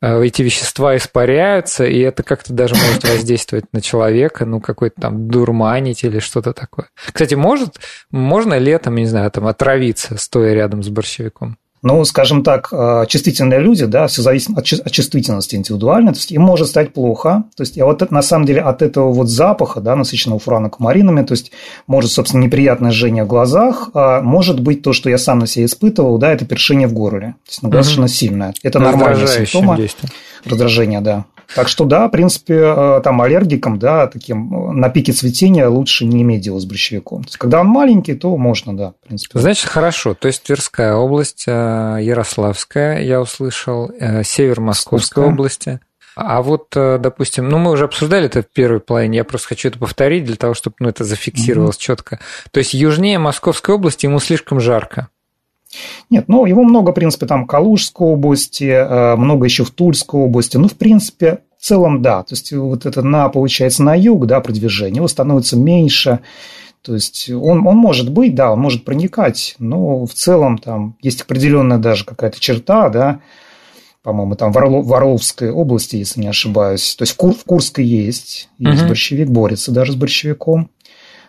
э, 0.00 0.24
эти 0.24 0.42
вещества 0.42 0.96
испаряются, 0.96 1.84
и 1.84 1.98
это 1.98 2.22
как-то 2.22 2.52
даже 2.52 2.76
может 2.76 3.02
воздействовать 3.08 3.64
на 3.72 3.80
человека, 3.80 4.46
ну, 4.46 4.60
какой-то 4.60 5.00
там 5.00 5.28
дурманить 5.28 6.04
или 6.04 6.20
что-то 6.20 6.52
такое. 6.52 6.86
Кстати, 7.12 7.34
может, 7.34 7.80
можно 8.12 8.56
летом, 8.56 8.94
не 8.94 9.06
знаю, 9.06 9.28
там 9.32 9.48
отравиться, 9.48 10.16
стоя 10.18 10.54
рядом 10.54 10.84
с 10.84 10.88
борщевиком? 10.88 11.58
Ну, 11.86 12.02
скажем 12.06 12.42
так, 12.42 12.70
э, 12.72 13.04
чувствительные 13.08 13.60
люди, 13.60 13.84
да, 13.84 14.06
все 14.06 14.22
зависит 14.22 14.56
от 14.56 14.64
чувствительности 14.64 15.54
индивидуально, 15.54 16.14
то 16.14 16.18
есть 16.18 16.32
им 16.32 16.40
может 16.40 16.68
стать 16.68 16.94
плохо, 16.94 17.44
то 17.54 17.62
есть, 17.62 17.78
а 17.78 17.84
вот 17.84 18.10
на 18.10 18.22
самом 18.22 18.46
деле 18.46 18.62
от 18.62 18.80
этого 18.80 19.12
вот 19.12 19.28
запаха, 19.28 19.82
да, 19.82 19.94
насыщенного 19.94 20.38
фуранокумаринами, 20.38 21.26
то 21.26 21.32
есть, 21.32 21.52
может, 21.86 22.10
собственно, 22.10 22.42
неприятное 22.42 22.90
жжение 22.90 23.24
в 23.24 23.26
глазах, 23.26 23.90
а 23.92 24.22
может 24.22 24.60
быть 24.60 24.80
то, 24.80 24.94
что 24.94 25.10
я 25.10 25.18
сам 25.18 25.40
на 25.40 25.46
себе 25.46 25.66
испытывал, 25.66 26.16
да, 26.16 26.32
это 26.32 26.46
першение 26.46 26.88
в 26.88 26.94
горле, 26.94 27.34
то 27.44 27.50
есть, 27.50 27.62
ну, 27.62 27.68
достаточно 27.68 28.04
угу. 28.04 28.08
сильное. 28.08 28.54
Это 28.62 28.78
нормальные 28.78 29.26
симптомы. 29.26 29.76
Действие. 29.76 30.10
Раздражение, 30.46 31.02
да. 31.02 31.26
Так 31.54 31.68
что 31.68 31.84
да, 31.84 32.08
в 32.08 32.10
принципе, 32.10 32.54
э, 32.54 33.00
там 33.02 33.20
аллергикам, 33.20 33.78
да, 33.78 34.06
таким 34.06 34.70
э, 34.70 34.72
на 34.72 34.88
пике 34.88 35.12
цветения 35.12 35.68
лучше 35.68 36.04
не 36.04 36.22
иметь 36.22 36.42
дело 36.42 36.58
с 36.58 36.64
борщевиком. 36.64 37.22
То 37.22 37.28
есть, 37.28 37.36
когда 37.36 37.60
он 37.60 37.66
маленький, 37.66 38.14
то 38.14 38.36
можно, 38.36 38.76
да, 38.76 38.90
в 38.90 39.06
принципе. 39.06 39.38
Значит, 39.38 39.68
хорошо. 39.68 40.14
То 40.14 40.28
есть 40.28 40.42
Тверская 40.42 40.94
область, 40.94 41.44
э, 41.46 41.98
Ярославская, 42.00 43.02
я 43.02 43.20
услышал, 43.20 43.90
север 44.22 44.60
Московской 44.60 45.24
области. 45.24 45.80
А 46.16 46.42
вот, 46.42 46.68
допустим, 46.70 47.48
ну 47.48 47.58
мы 47.58 47.72
уже 47.72 47.86
обсуждали 47.86 48.26
это 48.26 48.42
в 48.42 48.46
первой 48.46 48.78
половине, 48.78 49.18
я 49.18 49.24
просто 49.24 49.48
хочу 49.48 49.68
это 49.68 49.80
повторить 49.80 50.24
для 50.24 50.36
того, 50.36 50.54
чтобы 50.54 50.76
ну, 50.78 50.88
это 50.88 51.02
зафиксировалось 51.02 51.76
mm-hmm. 51.76 51.80
четко. 51.80 52.20
То 52.52 52.58
есть 52.58 52.72
южнее 52.72 53.18
Московской 53.18 53.74
области 53.74 54.06
ему 54.06 54.20
слишком 54.20 54.60
жарко. 54.60 55.08
Нет, 56.10 56.24
ну, 56.28 56.46
его 56.46 56.62
много, 56.62 56.90
в 56.90 56.94
принципе, 56.94 57.26
там 57.26 57.44
в 57.44 57.46
Калужской 57.46 58.06
области, 58.06 58.64
э, 58.64 59.16
много 59.16 59.44
еще 59.44 59.64
в 59.64 59.70
Тульской 59.70 60.20
области. 60.20 60.56
Ну, 60.56 60.68
в 60.68 60.74
принципе, 60.74 61.40
в 61.58 61.64
целом, 61.64 62.02
да. 62.02 62.22
То 62.22 62.34
есть, 62.34 62.52
вот 62.52 62.86
это 62.86 63.02
на, 63.02 63.28
получается, 63.28 63.82
на 63.82 63.94
юг, 63.94 64.26
да, 64.26 64.40
продвижение, 64.40 64.96
его 64.96 65.08
становится 65.08 65.56
меньше. 65.56 66.20
То 66.82 66.94
есть, 66.94 67.30
он, 67.30 67.66
он 67.66 67.76
может 67.76 68.10
быть, 68.10 68.34
да, 68.34 68.52
он 68.52 68.60
может 68.60 68.84
проникать, 68.84 69.56
но 69.58 70.04
в 70.04 70.12
целом 70.12 70.58
там 70.58 70.96
есть 71.00 71.22
определенная 71.22 71.78
даже 71.78 72.04
какая-то 72.04 72.38
черта, 72.38 72.90
да, 72.90 73.20
по-моему, 74.02 74.34
там 74.34 74.52
в, 74.52 74.58
Орлов, 74.58 74.84
в 74.84 74.92
Орловской 74.92 75.50
области, 75.50 75.96
если 75.96 76.20
не 76.20 76.28
ошибаюсь. 76.28 76.94
То 76.94 77.04
есть, 77.04 77.14
в, 77.14 77.16
Кур, 77.16 77.34
в 77.34 77.44
Курской 77.44 77.86
есть, 77.86 78.50
есть 78.58 78.82
uh-huh. 78.82 78.88
борщевик, 78.88 79.30
борется 79.30 79.72
даже 79.72 79.92
с 79.92 79.96
борщевиком. 79.96 80.68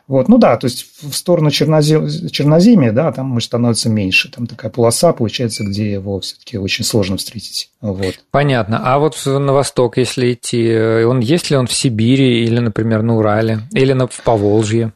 Вот, 0.08 0.28
ну 0.28 0.38
да, 0.38 0.56
то 0.58 0.66
есть 0.66 0.86
в 1.02 1.14
сторону 1.14 1.50
чернозем... 1.50 2.08
черноземья, 2.30 2.92
да, 2.92 3.12
там 3.12 3.28
может 3.28 3.48
становится 3.48 3.90
меньше. 3.90 4.32
Там 4.32 4.46
такая 4.46 4.72
полоса 4.72 5.14
получается, 5.14 5.64
где 5.64 5.92
его 5.92 6.20
все-таки 6.20 6.58
очень 6.58 6.86
сложно 6.86 7.18
встретить. 7.18 7.72
Вот. 7.82 8.20
Понятно. 8.32 8.82
А 8.84 9.00
вот 9.00 9.20
на 9.26 9.54
восток, 9.54 9.98
если 9.98 10.34
идти, 10.34 10.78
он 11.06 11.20
есть 11.20 11.50
ли 11.50 11.58
он 11.58 11.68
в 11.68 11.74
Сибири 11.74 12.44
или, 12.44 12.60
например, 12.60 13.02
на 13.02 13.18
Урале, 13.18 13.62
или 13.72 13.94
на, 13.94 14.08
в 14.08 14.22
Поволжье? 14.22 14.94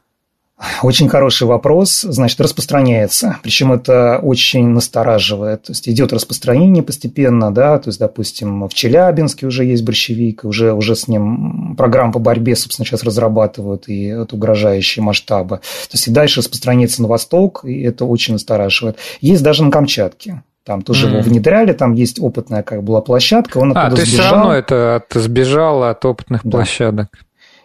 Очень 0.84 1.08
хороший 1.08 1.48
вопрос. 1.48 2.02
Значит, 2.02 2.42
распространяется. 2.42 3.38
Причем 3.44 3.72
это 3.72 4.20
очень 4.22 4.68
настораживает. 4.68 5.64
То 5.64 5.72
есть 5.72 5.88
идет 5.88 6.12
распространение 6.12 6.84
постепенно, 6.84 7.54
да, 7.54 7.78
то 7.80 7.90
есть, 7.90 8.00
допустим, 8.00 8.68
в 8.68 8.74
Челябинске 8.74 9.48
уже 9.48 9.64
есть 9.64 9.84
борщевик, 9.84 10.44
уже, 10.44 10.74
уже 10.74 10.96
с 10.96 11.08
ним 11.08 11.76
программа 11.78 12.12
по 12.12 12.20
борьбе, 12.20 12.56
собственно, 12.56 12.86
сейчас 12.86 13.04
разрабатывают, 13.04 13.88
и 13.88 14.06
это 14.06 14.36
угрожающие 14.36 15.02
масштабы. 15.02 15.58
То 15.58 15.94
есть 15.94 16.08
и 16.08 16.12
дальше 16.12 16.42
распространяется 16.42 17.02
на 17.02 17.08
восток, 17.08 17.62
и 17.64 17.82
это 17.82 18.04
очень 18.06 18.34
настораживает. 18.34 18.98
Есть 19.22 19.44
даже 19.44 19.64
на 19.64 19.72
Камчатке. 19.72 20.44
Там 20.66 20.82
тоже 20.82 21.08
mm. 21.08 21.12
его 21.12 21.22
внедряли, 21.22 21.72
там 21.72 21.94
есть 21.94 22.20
опытная 22.20 22.64
как 22.64 22.84
была 22.84 23.02
площадка, 23.02 23.58
он 23.58 23.72
а, 23.76 23.90
то 23.90 23.96
есть 23.96 24.12
сбежал. 24.12 24.26
все 24.26 24.36
равно 24.36 24.54
это 24.54 24.96
от, 24.98 25.22
сбежал 25.22 25.84
от 25.84 26.04
опытных 26.06 26.42
да. 26.44 26.50
площадок 26.52 27.08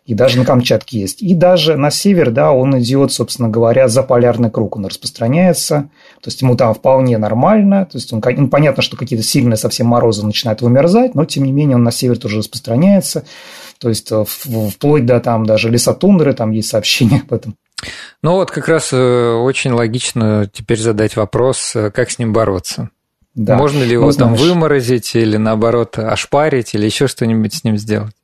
и 0.07 0.13
даже 0.13 0.39
на 0.39 0.45
Камчатке 0.45 1.01
есть. 1.01 1.23
И 1.23 1.35
даже 1.35 1.77
на 1.77 1.91
север, 1.91 2.31
да, 2.31 2.53
он 2.53 2.79
идет, 2.79 3.13
собственно 3.13 3.49
говоря, 3.49 3.89
за 3.89 4.03
полярный 4.03 4.51
круг, 4.51 4.77
он 4.77 4.87
распространяется, 4.87 5.89
то 6.21 6.29
есть 6.29 6.43
ему 6.43 6.57
там 6.57 6.75
вполне 6.75 7.17
нормально, 7.17 7.87
то 7.87 7.97
есть 7.97 8.13
он, 8.13 8.23
ну, 8.37 8.49
понятно, 8.49 8.83
что 8.83 8.97
какие-то 8.97 9.25
сильные 9.25 9.57
совсем 9.57 9.87
морозы 9.87 10.25
начинают 10.25 10.61
вымерзать, 10.61 11.15
но 11.15 11.25
тем 11.25 11.45
не 11.45 11.53
менее 11.53 11.77
он 11.77 11.85
на 11.85 11.91
север 11.91 12.19
тоже 12.19 12.39
распространяется, 12.39 13.25
то 13.79 13.89
есть 13.89 14.13
э, 14.13 14.25
вплоть 14.27 15.07
до 15.07 15.21
там 15.21 15.47
даже 15.47 15.71
лесотундры, 15.71 16.35
там 16.35 16.51
есть 16.51 16.69
сообщения 16.69 17.23
об 17.27 17.33
этом. 17.33 17.57
Ну 18.23 18.33
вот 18.33 18.51
как 18.51 18.69
раз 18.69 18.93
э, 18.93 19.33
очень 19.33 19.73
логично 19.73 20.49
теперь 20.53 20.79
задать 20.79 21.17
вопрос, 21.17 21.75
э, 21.75 21.91
как 21.91 22.11
с 22.11 22.19
ним 22.19 22.33
бороться. 22.33 22.91
Да. 23.35 23.57
Можно 23.57 23.83
ли 23.83 23.93
его 23.93 24.07
ну, 24.07 24.13
там 24.13 24.35
выморозить 24.35 25.17
или 25.17 25.37
наоборот 25.37 25.99
ошпарить 25.99 26.75
или 26.75 26.85
еще 26.85 27.09
что-нибудь 27.09 27.53
с 27.53 27.65
ним 27.65 27.77
сделать? 27.77 28.15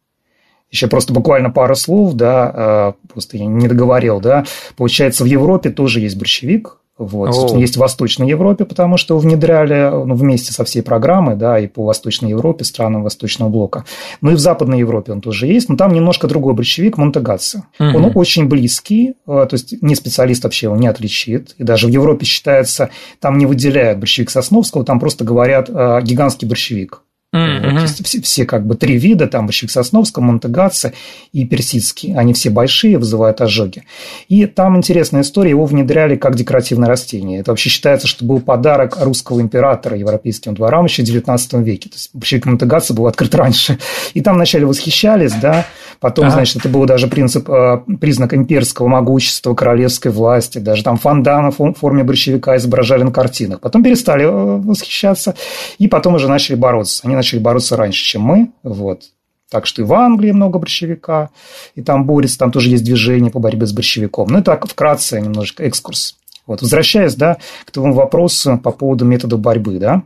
Еще 0.70 0.86
просто 0.86 1.12
буквально 1.12 1.50
пару 1.50 1.74
слов, 1.74 2.14
да, 2.14 2.94
э, 2.96 3.08
просто 3.12 3.36
я 3.36 3.46
не 3.46 3.68
договорил, 3.68 4.20
да. 4.20 4.44
Получается, 4.76 5.24
в 5.24 5.26
Европе 5.26 5.70
тоже 5.70 6.00
есть 6.00 6.16
борщевик, 6.16 6.80
вот, 7.00 7.56
есть 7.56 7.76
в 7.76 7.80
Восточной 7.80 8.28
Европе, 8.28 8.66
потому 8.66 8.98
что 8.98 9.16
внедряли 9.16 9.90
ну, 10.04 10.14
вместе 10.14 10.52
со 10.52 10.66
всей 10.66 10.82
программой, 10.82 11.34
да, 11.34 11.58
и 11.58 11.66
по 11.66 11.86
Восточной 11.86 12.28
Европе, 12.28 12.64
странам 12.64 13.02
Восточного 13.02 13.48
блока. 13.48 13.86
Ну 14.20 14.32
и 14.32 14.34
в 14.34 14.38
Западной 14.38 14.80
Европе 14.80 15.12
он 15.12 15.22
тоже 15.22 15.46
есть, 15.46 15.70
но 15.70 15.76
там 15.76 15.94
немножко 15.94 16.28
другой 16.28 16.52
борщевик 16.52 16.98
Монтегатса. 16.98 17.64
Угу. 17.78 17.96
Он 17.96 18.12
очень 18.14 18.48
близкий, 18.48 19.14
э, 19.26 19.46
то 19.48 19.48
есть 19.52 19.80
не 19.80 19.94
специалист 19.94 20.44
вообще 20.44 20.66
его 20.66 20.76
не 20.76 20.88
отличит. 20.88 21.54
И 21.56 21.64
даже 21.64 21.86
в 21.86 21.90
Европе 21.90 22.26
считается, 22.26 22.90
там 23.18 23.38
не 23.38 23.46
выделяют 23.46 23.98
борщевик 23.98 24.28
Сосновского, 24.28 24.84
там 24.84 25.00
просто 25.00 25.24
говорят 25.24 25.70
э, 25.70 26.00
гигантский 26.02 26.46
борщевик. 26.46 27.02
Mm-hmm. 27.32 27.80
Вот, 27.80 28.06
все, 28.06 28.20
все 28.20 28.44
как 28.44 28.66
бы 28.66 28.74
три 28.74 28.98
вида, 28.98 29.28
там 29.28 29.46
борщевик 29.46 29.70
Сосновского, 29.70 30.24
Монтегатца 30.24 30.92
и 31.32 31.44
персидский. 31.44 32.12
Они 32.16 32.32
все 32.32 32.50
большие, 32.50 32.98
вызывают 32.98 33.40
ожоги. 33.40 33.84
И 34.28 34.46
там 34.46 34.76
интересная 34.76 35.20
история, 35.20 35.50
его 35.50 35.64
внедряли 35.64 36.16
как 36.16 36.34
декоративное 36.34 36.88
растение. 36.88 37.38
Это 37.38 37.52
вообще 37.52 37.70
считается, 37.70 38.08
что 38.08 38.24
был 38.24 38.40
подарок 38.40 38.98
русского 39.00 39.40
императора 39.40 39.96
европейским 39.96 40.54
дворам 40.54 40.86
еще 40.86 41.02
в 41.02 41.06
19 41.06 41.52
веке. 41.54 41.88
То 41.88 41.94
есть 41.94 42.10
борщевик 42.12 42.46
Монтегатца 42.46 42.94
был 42.94 43.06
открыт 43.06 43.32
раньше. 43.36 43.78
И 44.14 44.22
там 44.22 44.34
вначале 44.34 44.66
восхищались, 44.66 45.32
да, 45.34 45.66
потом, 46.00 46.26
ага. 46.26 46.34
значит, 46.34 46.56
это 46.56 46.68
был 46.68 46.84
даже 46.84 47.06
принцип, 47.06 47.48
э, 47.48 47.78
признак 48.00 48.34
имперского 48.34 48.88
могущества, 48.88 49.54
королевской 49.54 50.10
власти, 50.10 50.58
даже 50.58 50.82
там 50.82 50.96
фондана 50.96 51.52
в 51.52 51.74
форме 51.74 52.02
борщевика 52.02 52.56
изображали 52.56 53.04
на 53.04 53.12
картинах. 53.12 53.60
Потом 53.60 53.84
перестали 53.84 54.24
э, 54.24 54.30
восхищаться, 54.30 55.36
и 55.78 55.86
потом 55.86 56.16
уже 56.16 56.28
начали 56.28 56.56
бороться. 56.56 57.02
Они 57.04 57.19
начали 57.20 57.38
бороться 57.38 57.76
раньше, 57.76 58.02
чем 58.02 58.22
мы. 58.22 58.52
Вот. 58.62 59.04
Так 59.50 59.66
что 59.66 59.82
и 59.82 59.84
в 59.84 59.92
Англии 59.92 60.30
много 60.30 60.58
борщевика, 60.58 61.30
и 61.74 61.82
там 61.82 62.06
борется, 62.06 62.38
там 62.38 62.52
тоже 62.52 62.70
есть 62.70 62.84
движение 62.84 63.30
по 63.30 63.40
борьбе 63.40 63.66
с 63.66 63.72
борщевиком. 63.72 64.28
Ну, 64.28 64.38
это 64.38 64.52
так 64.52 64.66
вкратце 64.66 65.20
немножечко 65.20 65.64
экскурс. 65.64 66.16
Вот, 66.46 66.62
возвращаясь, 66.62 67.14
да, 67.14 67.38
к 67.64 67.70
твоему 67.70 67.92
вопросу 67.94 68.58
по 68.58 68.70
поводу 68.70 69.04
метода 69.04 69.36
борьбы, 69.36 69.78
да, 69.78 70.02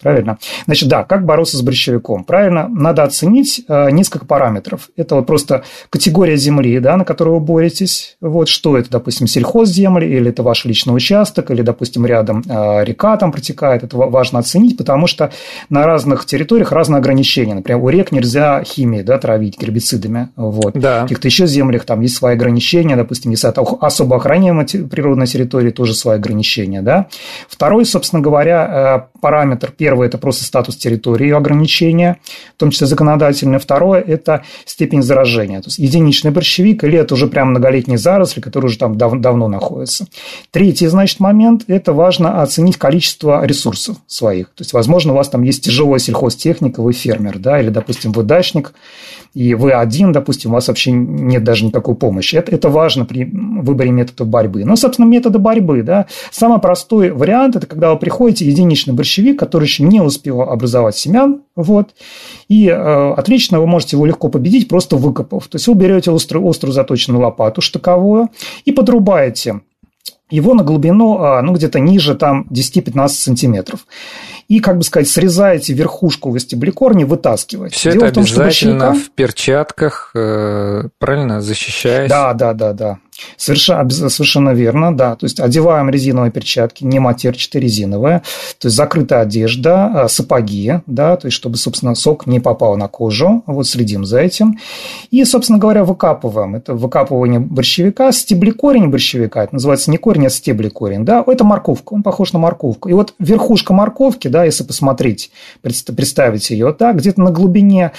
Правильно? 0.00 0.38
Значит, 0.64 0.88
да, 0.88 1.04
как 1.04 1.26
бороться 1.26 1.56
с 1.56 1.62
борщевиком? 1.62 2.24
Правильно, 2.24 2.68
надо 2.68 3.02
оценить 3.02 3.62
э, 3.68 3.90
несколько 3.90 4.24
параметров. 4.24 4.88
Это 4.96 5.16
вот 5.16 5.26
просто 5.26 5.64
категория 5.90 6.36
земли, 6.36 6.78
да, 6.78 6.96
на 6.96 7.04
которую 7.04 7.38
вы 7.38 7.44
боретесь. 7.44 8.16
Вот 8.20 8.48
что 8.48 8.78
это, 8.78 8.90
допустим, 8.90 9.26
сельхозземли, 9.26 10.06
или 10.06 10.30
это 10.30 10.42
ваш 10.42 10.64
личный 10.64 10.96
участок, 10.96 11.50
или, 11.50 11.60
допустим, 11.60 12.06
рядом 12.06 12.42
э, 12.48 12.84
река 12.84 13.16
там 13.18 13.30
протекает. 13.30 13.84
Это 13.84 13.96
важно 13.96 14.38
оценить, 14.38 14.78
потому 14.78 15.06
что 15.06 15.32
на 15.68 15.84
разных 15.84 16.24
территориях 16.24 16.72
разные 16.72 16.98
ограничения. 16.98 17.54
Например, 17.54 17.82
у 17.82 17.88
рек 17.90 18.10
нельзя 18.10 18.62
химией 18.64 19.02
да, 19.02 19.18
травить 19.18 19.60
гербицидами. 19.60 20.30
Вот. 20.36 20.72
Да. 20.74 21.00
В 21.00 21.02
каких-то 21.02 21.28
еще 21.28 21.46
землях 21.46 21.84
там 21.84 22.00
есть 22.00 22.16
свои 22.16 22.34
ограничения. 22.34 22.96
Допустим, 22.96 23.32
если 23.32 23.50
это 23.50 23.60
особо 23.80 24.16
охраняемая 24.16 24.66
природная 24.66 25.26
территория, 25.26 25.72
тоже 25.72 25.94
свои 25.94 26.16
ограничения. 26.16 26.80
Да. 26.80 27.08
Второй, 27.48 27.84
собственно 27.84 28.22
говоря, 28.22 29.06
э, 29.14 29.20
параметр, 29.20 29.72
первый 29.76 29.89
Первое– 29.90 30.06
это 30.08 30.18
просто 30.18 30.44
статус 30.44 30.76
территории 30.76 31.32
ограничения, 31.32 32.18
в 32.56 32.60
том 32.60 32.70
числе 32.70 32.86
законодательное. 32.86 33.58
Второе– 33.58 34.00
это 34.06 34.44
степень 34.64 35.02
заражения. 35.02 35.60
То 35.60 35.66
есть, 35.66 35.80
единичный 35.80 36.30
борщевик 36.30 36.84
или 36.84 36.96
это 36.96 37.14
уже 37.14 37.26
прям 37.26 37.50
многолетние 37.50 37.98
заросли, 37.98 38.40
которые 38.40 38.68
уже 38.68 38.78
там 38.78 38.96
дав- 38.96 39.20
давно 39.20 39.48
находятся. 39.48 40.06
Третий, 40.52 40.86
значит, 40.86 41.18
момент– 41.18 41.64
это 41.66 41.92
важно 41.92 42.40
оценить 42.40 42.76
количество 42.76 43.44
ресурсов 43.44 43.96
своих. 44.06 44.50
То 44.50 44.60
есть, 44.60 44.72
возможно, 44.72 45.12
у 45.12 45.16
вас 45.16 45.28
там 45.28 45.42
есть 45.42 45.64
тяжелая 45.64 45.98
сельхозтехника, 45.98 46.82
вы 46.82 46.92
фермер, 46.92 47.40
да, 47.40 47.60
или, 47.60 47.70
допустим, 47.70 48.12
вы 48.12 48.22
дачник, 48.22 48.74
и 49.34 49.54
вы 49.54 49.72
один, 49.72 50.12
допустим, 50.12 50.50
у 50.50 50.54
вас 50.54 50.68
вообще 50.68 50.90
нет 50.90 51.44
даже 51.44 51.64
никакой 51.64 51.94
помощи. 51.94 52.36
Это, 52.36 52.52
это 52.52 52.68
важно 52.68 53.04
при 53.04 53.24
выборе 53.24 53.90
метода 53.90 54.24
борьбы. 54.24 54.64
Но, 54.64 54.76
собственно, 54.76 55.06
методы 55.06 55.38
борьбы, 55.38 55.82
да, 55.82 56.06
самый 56.30 56.60
простой 56.60 57.10
вариант– 57.10 57.56
это 57.56 57.66
когда 57.66 57.92
вы 57.92 57.98
приходите 57.98 58.44
единичный 58.44 58.92
борщевик, 58.92 59.38
который 59.38 59.64
еще 59.64 59.79
не 59.82 60.00
успел 60.00 60.42
образовать 60.42 60.96
семян, 60.96 61.42
вот, 61.56 61.90
и 62.48 62.68
э, 62.68 63.12
отлично 63.12 63.60
вы 63.60 63.66
можете 63.66 63.96
его 63.96 64.06
легко 64.06 64.28
победить, 64.28 64.68
просто 64.68 64.96
выкопав. 64.96 65.48
То 65.48 65.56
есть, 65.56 65.66
вы 65.68 65.74
берете 65.74 66.12
острую, 66.12 66.48
острую 66.48 66.72
заточенную 66.72 67.22
лопату 67.22 67.60
штыковую 67.60 68.28
и 68.64 68.72
подрубаете 68.72 69.60
его 70.30 70.54
на 70.54 70.62
глубину, 70.62 71.18
а, 71.18 71.42
ну, 71.42 71.52
где-то 71.52 71.80
ниже 71.80 72.14
там 72.14 72.46
10-15 72.50 73.08
сантиметров 73.08 73.86
и, 74.48 74.60
как 74.60 74.78
бы 74.78 74.84
сказать, 74.84 75.08
срезаете 75.08 75.72
верхушку 75.74 76.32
вестибуликорни, 76.32 77.04
вытаскиваете. 77.04 77.76
Все 77.76 77.92
Дело 77.92 78.04
это 78.04 78.12
в 78.12 78.14
том, 78.14 78.24
обязательно 78.24 78.94
что 78.94 79.04
в 79.04 79.10
перчатках, 79.10 80.10
э, 80.14 80.88
правильно, 80.98 81.40
защищаясь? 81.40 82.08
Да, 82.08 82.32
да, 82.34 82.52
да, 82.52 82.72
да. 82.72 82.98
Совершенно, 83.36 84.54
верно, 84.54 84.96
да. 84.96 85.16
То 85.16 85.26
есть 85.26 85.40
одеваем 85.40 85.90
резиновые 85.90 86.30
перчатки, 86.30 86.84
не 86.84 86.98
матерчатые, 86.98 87.62
резиновые. 87.62 88.22
То 88.58 88.66
есть 88.66 88.76
закрытая 88.76 89.22
одежда, 89.22 90.04
а, 90.04 90.08
сапоги, 90.08 90.80
да, 90.86 91.16
то 91.16 91.26
есть 91.26 91.36
чтобы, 91.36 91.56
собственно, 91.56 91.94
сок 91.94 92.26
не 92.26 92.40
попал 92.40 92.76
на 92.76 92.88
кожу. 92.88 93.42
Вот 93.46 93.66
следим 93.66 94.04
за 94.04 94.20
этим. 94.20 94.58
И, 95.10 95.24
собственно 95.24 95.58
говоря, 95.58 95.84
выкапываем. 95.84 96.56
Это 96.56 96.74
выкапывание 96.74 97.40
борщевика, 97.40 98.12
стеблекорень 98.12 98.88
борщевика. 98.88 99.44
Это 99.44 99.54
называется 99.54 99.90
не 99.90 99.96
корень, 99.96 100.26
а 100.26 100.30
стеблекорень. 100.30 101.04
Да, 101.04 101.24
это 101.26 101.44
морковка, 101.44 101.94
он 101.94 102.02
похож 102.02 102.32
на 102.32 102.38
морковку. 102.38 102.88
И 102.88 102.92
вот 102.92 103.14
верхушка 103.18 103.72
морковки, 103.72 104.28
да, 104.28 104.44
если 104.44 104.64
посмотреть, 104.64 105.30
представить 105.62 106.50
ее 106.50 106.72
так, 106.72 106.96
где-то 106.96 107.20
на 107.20 107.30
глубине 107.30 107.92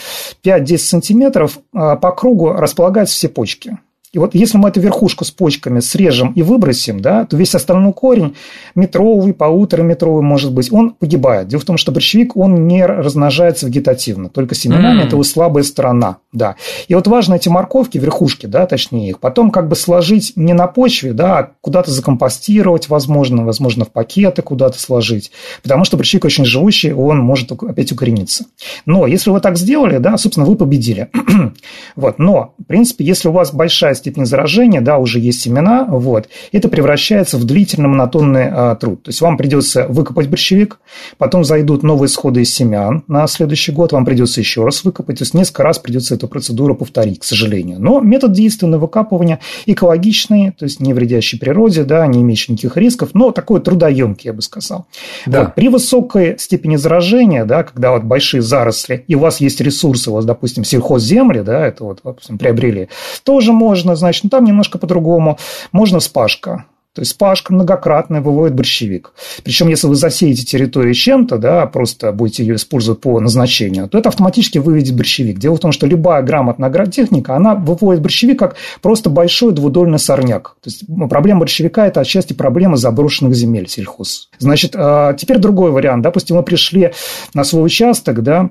5-10 0.44 0.78
сантиметров 0.78 1.60
а, 1.74 1.96
по 1.96 2.12
кругу 2.12 2.52
располагаются 2.54 3.16
все 3.16 3.30
почки. 3.30 3.78
И 4.14 4.20
вот 4.20 4.36
если 4.36 4.58
мы 4.58 4.68
эту 4.68 4.82
верхушку 4.82 5.24
с 5.24 5.32
почками 5.32 5.80
срежем 5.80 6.34
и 6.34 6.42
выбросим, 6.42 7.00
да, 7.00 7.26
то 7.26 7.38
весь 7.38 7.56
остальной 7.56 7.94
корень, 7.94 8.36
метровый, 8.76 9.34
полутораметровый, 9.34 10.22
может 10.22 10.54
быть, 10.54 10.70
он 10.70 10.92
погибает. 10.92 11.48
Дело 11.48 11.62
в 11.62 11.66
том, 11.66 11.78
что 11.78 11.94
борщевик, 11.94 12.36
он 12.36 12.68
не 12.68 12.86
размножается 12.86 13.68
вегетативно, 13.68 14.28
только 14.28 14.54
семенами, 14.54 15.00
mm. 15.00 15.06
это 15.06 15.16
его 15.16 15.24
слабая 15.24 15.64
сторона, 15.64 16.18
да. 16.34 16.58
И 16.90 16.96
вот 16.96 17.08
важно 17.08 17.36
эти 17.36 17.48
морковки, 17.48 17.98
верхушки, 18.00 18.48
да, 18.48 18.66
точнее 18.66 19.12
их, 19.12 19.20
потом 19.20 19.50
как 19.50 19.70
бы 19.70 19.78
сложить 19.78 20.34
не 20.36 20.52
на 20.52 20.68
почве, 20.68 21.14
да, 21.14 21.40
а 21.40 21.52
куда-то 21.62 21.90
закомпостировать, 21.92 22.90
возможно, 22.90 23.46
возможно, 23.46 23.86
в 23.86 23.92
пакеты 23.92 24.42
куда-то 24.42 24.78
сложить, 24.78 25.32
потому 25.64 25.86
что 25.86 25.96
борщевик 25.96 26.26
очень 26.26 26.44
живущий, 26.44 26.92
он 26.92 27.20
может 27.20 27.50
опять 27.50 27.94
укорениться. 27.94 28.44
Но 28.86 29.08
если 29.08 29.30
вы 29.30 29.40
так 29.40 29.58
сделали, 29.58 30.00
да, 30.00 30.18
собственно, 30.18 30.46
вы 30.46 30.58
победили. 30.58 31.10
вот, 31.96 32.20
но, 32.20 32.56
в 32.60 32.66
принципе, 32.66 33.06
если 33.06 33.30
у 33.30 33.32
вас 33.32 33.54
большая 33.54 33.96
степень 34.02 34.26
заражения, 34.26 34.82
да, 34.82 34.98
уже 34.98 35.20
есть 35.20 35.42
семена, 35.42 35.86
вот, 35.88 36.28
это 36.52 36.68
превращается 36.70 37.38
в 37.38 37.46
длительный 37.46 37.88
монотонный 37.88 38.50
а, 38.52 38.76
труд. 38.76 39.04
То 39.04 39.10
есть 39.10 39.22
вам 39.22 39.38
придется 39.38 39.86
выкопать 39.88 40.28
борщевик, 40.28 40.80
потом 41.18 41.44
зайдут 41.44 41.84
новые 41.84 42.10
сходы 42.10 42.42
из 42.42 42.54
семян 42.54 43.04
на 43.08 43.28
следующий 43.28 43.72
год, 43.72 43.94
вам 43.94 44.06
придется 44.06 44.42
еще 44.42 44.66
раз 44.66 44.84
выкопать, 44.84 45.20
то 45.20 45.24
есть 45.24 45.34
несколько 45.34 45.64
раз 45.64 45.78
придется 45.80 46.16
эту 46.16 46.28
процедуру 46.28 46.76
повторить, 46.76 47.20
к 47.20 47.24
сожалению. 47.24 47.80
Но 47.80 48.00
метод 48.00 48.32
действенного 48.32 48.82
выкапывания 48.82 49.40
экологичный, 49.68 50.52
то 50.52 50.66
есть 50.66 50.80
не 50.80 50.94
вредящий 50.94 51.40
природе, 51.40 51.84
да, 51.84 52.06
не 52.08 52.22
имеющий 52.22 52.54
никаких 52.54 52.78
рисков, 52.78 53.10
но 53.14 53.32
такой 53.32 53.62
трудоемкий, 53.62 54.30
я 54.30 54.34
бы 54.34 54.42
сказал. 54.42 54.88
Да. 55.28 55.44
Вот, 55.44 55.56
при 55.56 55.70
высокой 55.70 56.40
степени 56.40 56.76
заражения, 56.76 57.46
да, 57.46 57.64
когда 57.64 57.92
вот 57.92 58.04
большие 58.04 58.42
заросли, 58.42 59.06
и 59.08 59.16
у 59.16 59.20
вас 59.20 59.42
есть 59.42 59.62
ресурсы, 59.62 60.10
у 60.10 60.16
вас, 60.16 60.26
допустим, 60.26 60.64
сельхозземли, 60.64 61.42
да, 61.42 61.68
это 61.68 61.84
вот, 61.84 62.00
допустим, 62.04 62.40
приобрели, 62.40 62.90
тоже 63.24 63.54
можно 63.54 63.91
можно, 63.91 63.91
значит, 63.96 64.24
ну, 64.24 64.30
там 64.30 64.46
немножко 64.46 64.78
по-другому. 64.78 65.38
Можно 65.72 66.00
вспашка. 66.00 66.66
То 66.94 67.02
есть 67.02 67.12
спашка 67.12 67.54
многократная 67.54 68.20
выводит 68.20 68.54
борщевик. 68.54 69.14
Причем, 69.46 69.70
если 69.70 69.88
вы 69.88 69.96
засеете 69.96 70.44
территорию 70.44 70.94
чем-то, 70.94 71.38
да, 71.38 71.66
просто 71.66 72.12
будете 72.12 72.44
ее 72.44 72.56
использовать 72.56 73.00
по 73.00 73.18
назначению, 73.22 73.88
то 73.88 73.98
это 73.98 74.10
автоматически 74.10 74.58
выведет 74.58 74.98
борщевик. 74.98 75.40
Дело 75.40 75.56
в 75.56 75.62
том, 75.62 75.72
что 75.72 75.88
любая 75.88 76.22
грамотная 76.22 76.68
агротехника, 76.68 77.38
она 77.38 77.56
выводит 77.56 78.02
борщевик 78.02 78.38
как 78.38 78.58
просто 78.82 79.10
большой 79.10 79.54
двудольный 79.54 80.00
сорняк. 80.00 80.58
То 80.62 80.70
есть 80.70 80.84
проблема 81.10 81.42
борщевика– 81.42 81.88
это 81.88 82.02
отчасти 82.02 82.34
проблема 82.34 82.76
заброшенных 82.76 83.36
земель 83.36 83.70
сельхоз. 83.70 84.30
Значит, 84.40 84.74
а, 84.76 85.14
теперь 85.14 85.38
другой 85.38 85.72
вариант. 85.72 86.04
Допустим, 86.04 86.36
мы 86.36 86.44
пришли 86.44 86.92
на 87.34 87.46
свой 87.46 87.66
участок, 87.66 88.22
да, 88.22 88.50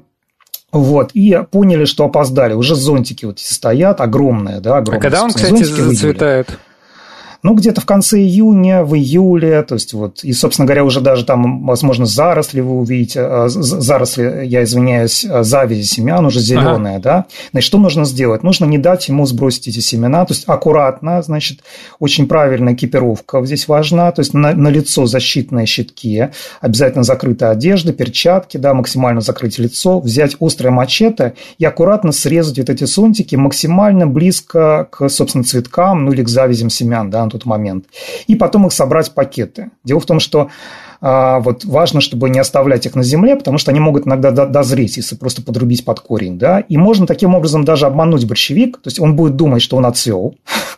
вот, 0.72 1.10
и 1.14 1.38
поняли, 1.50 1.84
что 1.84 2.04
опоздали. 2.04 2.54
Уже 2.54 2.74
зонтики 2.74 3.24
вот 3.24 3.38
стоят 3.38 4.00
огромные, 4.00 4.60
да, 4.60 4.78
огромные. 4.78 4.98
А 4.98 5.02
когда 5.02 5.24
он, 5.24 5.32
кстати, 5.32 5.62
зацветает? 5.62 6.48
Выделили 6.48 6.69
ну, 7.42 7.54
где-то 7.54 7.80
в 7.80 7.86
конце 7.86 8.18
июня, 8.18 8.84
в 8.84 8.94
июле, 8.94 9.62
то 9.62 9.74
есть 9.74 9.92
вот, 9.92 10.22
и, 10.24 10.32
собственно 10.32 10.66
говоря, 10.66 10.84
уже 10.84 11.00
даже 11.00 11.24
там, 11.24 11.64
возможно, 11.64 12.04
заросли 12.04 12.60
вы 12.60 12.78
увидите, 12.78 13.20
а, 13.20 13.48
заросли, 13.48 14.44
я 14.44 14.62
извиняюсь, 14.64 15.24
а, 15.24 15.42
завязи 15.42 15.82
семян 15.82 16.24
уже 16.26 16.40
зеленые, 16.40 16.96
ага. 16.96 17.02
да, 17.02 17.24
значит, 17.52 17.66
что 17.66 17.78
нужно 17.78 18.04
сделать? 18.04 18.42
Нужно 18.42 18.66
не 18.66 18.78
дать 18.78 19.08
ему 19.08 19.26
сбросить 19.26 19.68
эти 19.68 19.80
семена, 19.80 20.24
то 20.26 20.34
есть 20.34 20.44
аккуратно, 20.46 21.22
значит, 21.22 21.60
очень 21.98 22.26
правильная 22.26 22.74
экипировка 22.74 23.44
здесь 23.44 23.68
важна, 23.68 24.12
то 24.12 24.20
есть 24.20 24.34
на, 24.34 24.52
на 24.54 24.68
лицо 24.68 25.06
защитные 25.06 25.66
щитки, 25.66 26.28
обязательно 26.60 27.04
закрытая 27.04 27.52
одежда, 27.52 27.92
перчатки, 27.92 28.58
да, 28.58 28.74
максимально 28.74 29.20
закрыть 29.20 29.58
лицо, 29.58 30.00
взять 30.00 30.36
острое 30.40 30.72
мачете 30.72 31.34
и 31.58 31.64
аккуратно 31.64 32.12
срезать 32.12 32.58
вот 32.58 32.68
эти 32.68 32.84
зонтики 32.84 33.36
максимально 33.36 34.06
близко 34.06 34.88
к, 34.90 35.08
собственно, 35.08 35.44
цветкам, 35.44 36.04
ну 36.04 36.12
или 36.12 36.22
к 36.22 36.28
завязям 36.28 36.68
семян, 36.68 37.10
да, 37.10 37.29
тот 37.30 37.46
момент. 37.46 37.86
И 38.26 38.34
потом 38.34 38.66
их 38.66 38.72
собрать 38.72 39.08
в 39.08 39.14
пакеты. 39.14 39.70
Дело 39.84 40.00
в 40.00 40.06
том, 40.06 40.20
что 40.20 40.50
а, 41.00 41.40
вот 41.40 41.64
важно, 41.64 42.00
чтобы 42.00 42.28
не 42.28 42.38
оставлять 42.38 42.84
их 42.84 42.94
на 42.94 43.02
земле, 43.02 43.36
потому 43.36 43.56
что 43.58 43.70
они 43.70 43.80
могут 43.80 44.06
иногда 44.06 44.30
дозреть, 44.30 44.98
если 44.98 45.16
просто 45.16 45.42
подрубить 45.42 45.84
под 45.84 46.00
корень. 46.00 46.38
Да? 46.38 46.60
И 46.60 46.76
можно 46.76 47.06
таким 47.06 47.34
образом 47.34 47.64
даже 47.64 47.86
обмануть 47.86 48.26
борщевик, 48.26 48.76
то 48.76 48.88
есть 48.88 49.00
он 49.00 49.16
будет 49.16 49.36
думать, 49.36 49.62
что 49.62 49.76
он 49.76 49.86
отцвел, 49.86 50.36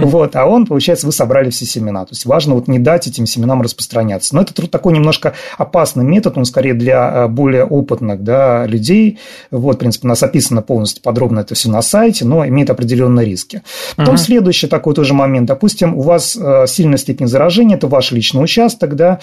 Вот, 0.00 0.36
а 0.36 0.46
он, 0.46 0.66
получается, 0.66 1.06
вы 1.06 1.12
собрали 1.12 1.50
все 1.50 1.64
семена. 1.64 2.04
То 2.04 2.12
есть 2.12 2.26
важно 2.26 2.54
вот 2.54 2.68
не 2.68 2.78
дать 2.78 3.06
этим 3.06 3.26
семенам 3.26 3.62
распространяться. 3.62 4.34
Но 4.34 4.42
это 4.42 4.68
такой 4.68 4.92
немножко 4.92 5.34
опасный 5.58 6.04
метод, 6.04 6.38
он 6.38 6.44
скорее 6.44 6.74
для 6.74 7.28
более 7.28 7.64
опытных 7.64 8.22
да, 8.22 8.66
людей. 8.66 9.18
Вот, 9.50 9.76
в 9.76 9.78
принципе, 9.78 10.06
у 10.06 10.08
нас 10.08 10.22
описано 10.22 10.62
полностью 10.62 11.02
подробно 11.02 11.40
это 11.40 11.54
все 11.54 11.70
на 11.70 11.82
сайте, 11.82 12.24
но 12.24 12.46
имеет 12.46 12.70
определенные 12.70 13.26
риски. 13.26 13.62
Потом 13.96 14.16
следующий 14.16 14.66
такой 14.66 14.94
тоже 14.94 15.14
момент. 15.14 15.48
Допустим, 15.48 15.96
у 15.96 16.02
вас 16.02 16.38
сильная 16.66 16.98
степень 16.98 17.26
заражения, 17.26 17.76
это 17.76 17.86
ваш 17.86 18.12
личный 18.12 18.42
участок, 18.42 18.96
да, 18.96 19.20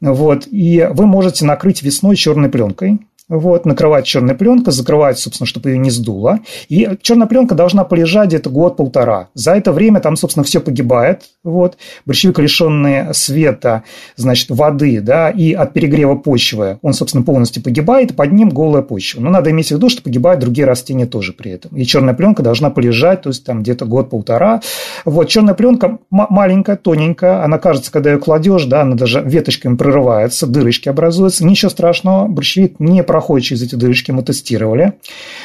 вот, 0.00 0.46
и 0.50 0.88
вы 0.90 1.06
можете 1.06 1.44
накрыть 1.44 1.82
весной 1.82 2.16
черной 2.16 2.48
пленкой, 2.48 3.00
вот, 3.30 3.64
накрывать 3.64 4.04
черной 4.04 4.34
пленкой, 4.34 4.72
закрывать, 4.72 5.18
собственно, 5.18 5.46
чтобы 5.46 5.70
ее 5.70 5.78
не 5.78 5.90
сдуло. 5.90 6.40
И 6.68 6.88
черная 7.00 7.28
пленка 7.28 7.54
должна 7.54 7.84
полежать 7.84 8.28
где-то 8.28 8.50
год-полтора. 8.50 9.28
За 9.34 9.52
это 9.52 9.72
время 9.72 10.00
там, 10.00 10.16
собственно, 10.16 10.44
все 10.44 10.60
погибает. 10.60 11.22
Вот. 11.44 11.78
Борщевик, 12.04 12.40
лишенный 12.40 13.14
света, 13.14 13.84
значит, 14.16 14.50
воды, 14.50 15.00
да, 15.00 15.30
и 15.30 15.52
от 15.52 15.72
перегрева 15.72 16.16
почвы, 16.16 16.78
он, 16.82 16.92
собственно, 16.92 17.24
полностью 17.24 17.62
погибает, 17.62 18.16
под 18.16 18.32
ним 18.32 18.48
голая 18.48 18.82
почва. 18.82 19.20
Но 19.20 19.30
надо 19.30 19.50
иметь 19.52 19.68
в 19.68 19.70
виду, 19.70 19.88
что 19.88 20.02
погибают 20.02 20.40
другие 20.40 20.66
растения 20.66 21.06
тоже 21.06 21.32
при 21.32 21.52
этом. 21.52 21.76
И 21.76 21.84
черная 21.84 22.14
пленка 22.14 22.42
должна 22.42 22.70
полежать, 22.70 23.22
то 23.22 23.28
есть 23.28 23.44
там 23.44 23.62
где-то 23.62 23.86
год-полтора. 23.86 24.60
Вот, 25.04 25.28
черная 25.28 25.54
пленка 25.54 25.98
маленькая, 26.10 26.76
тоненькая, 26.76 27.44
она 27.44 27.58
кажется, 27.58 27.92
когда 27.92 28.10
ее 28.10 28.18
кладешь, 28.18 28.64
да, 28.64 28.82
она 28.82 28.96
даже 28.96 29.22
веточками 29.24 29.76
прорывается, 29.76 30.48
дырочки 30.48 30.88
образуются. 30.88 31.46
Ничего 31.46 31.70
страшного, 31.70 32.26
борщевик 32.26 32.80
не 32.80 33.04
проходит 33.04 33.19
проходит 33.20 33.46
через 33.46 33.62
эти 33.62 33.74
дырочки, 33.74 34.10
мы 34.12 34.22
тестировали. 34.22 34.94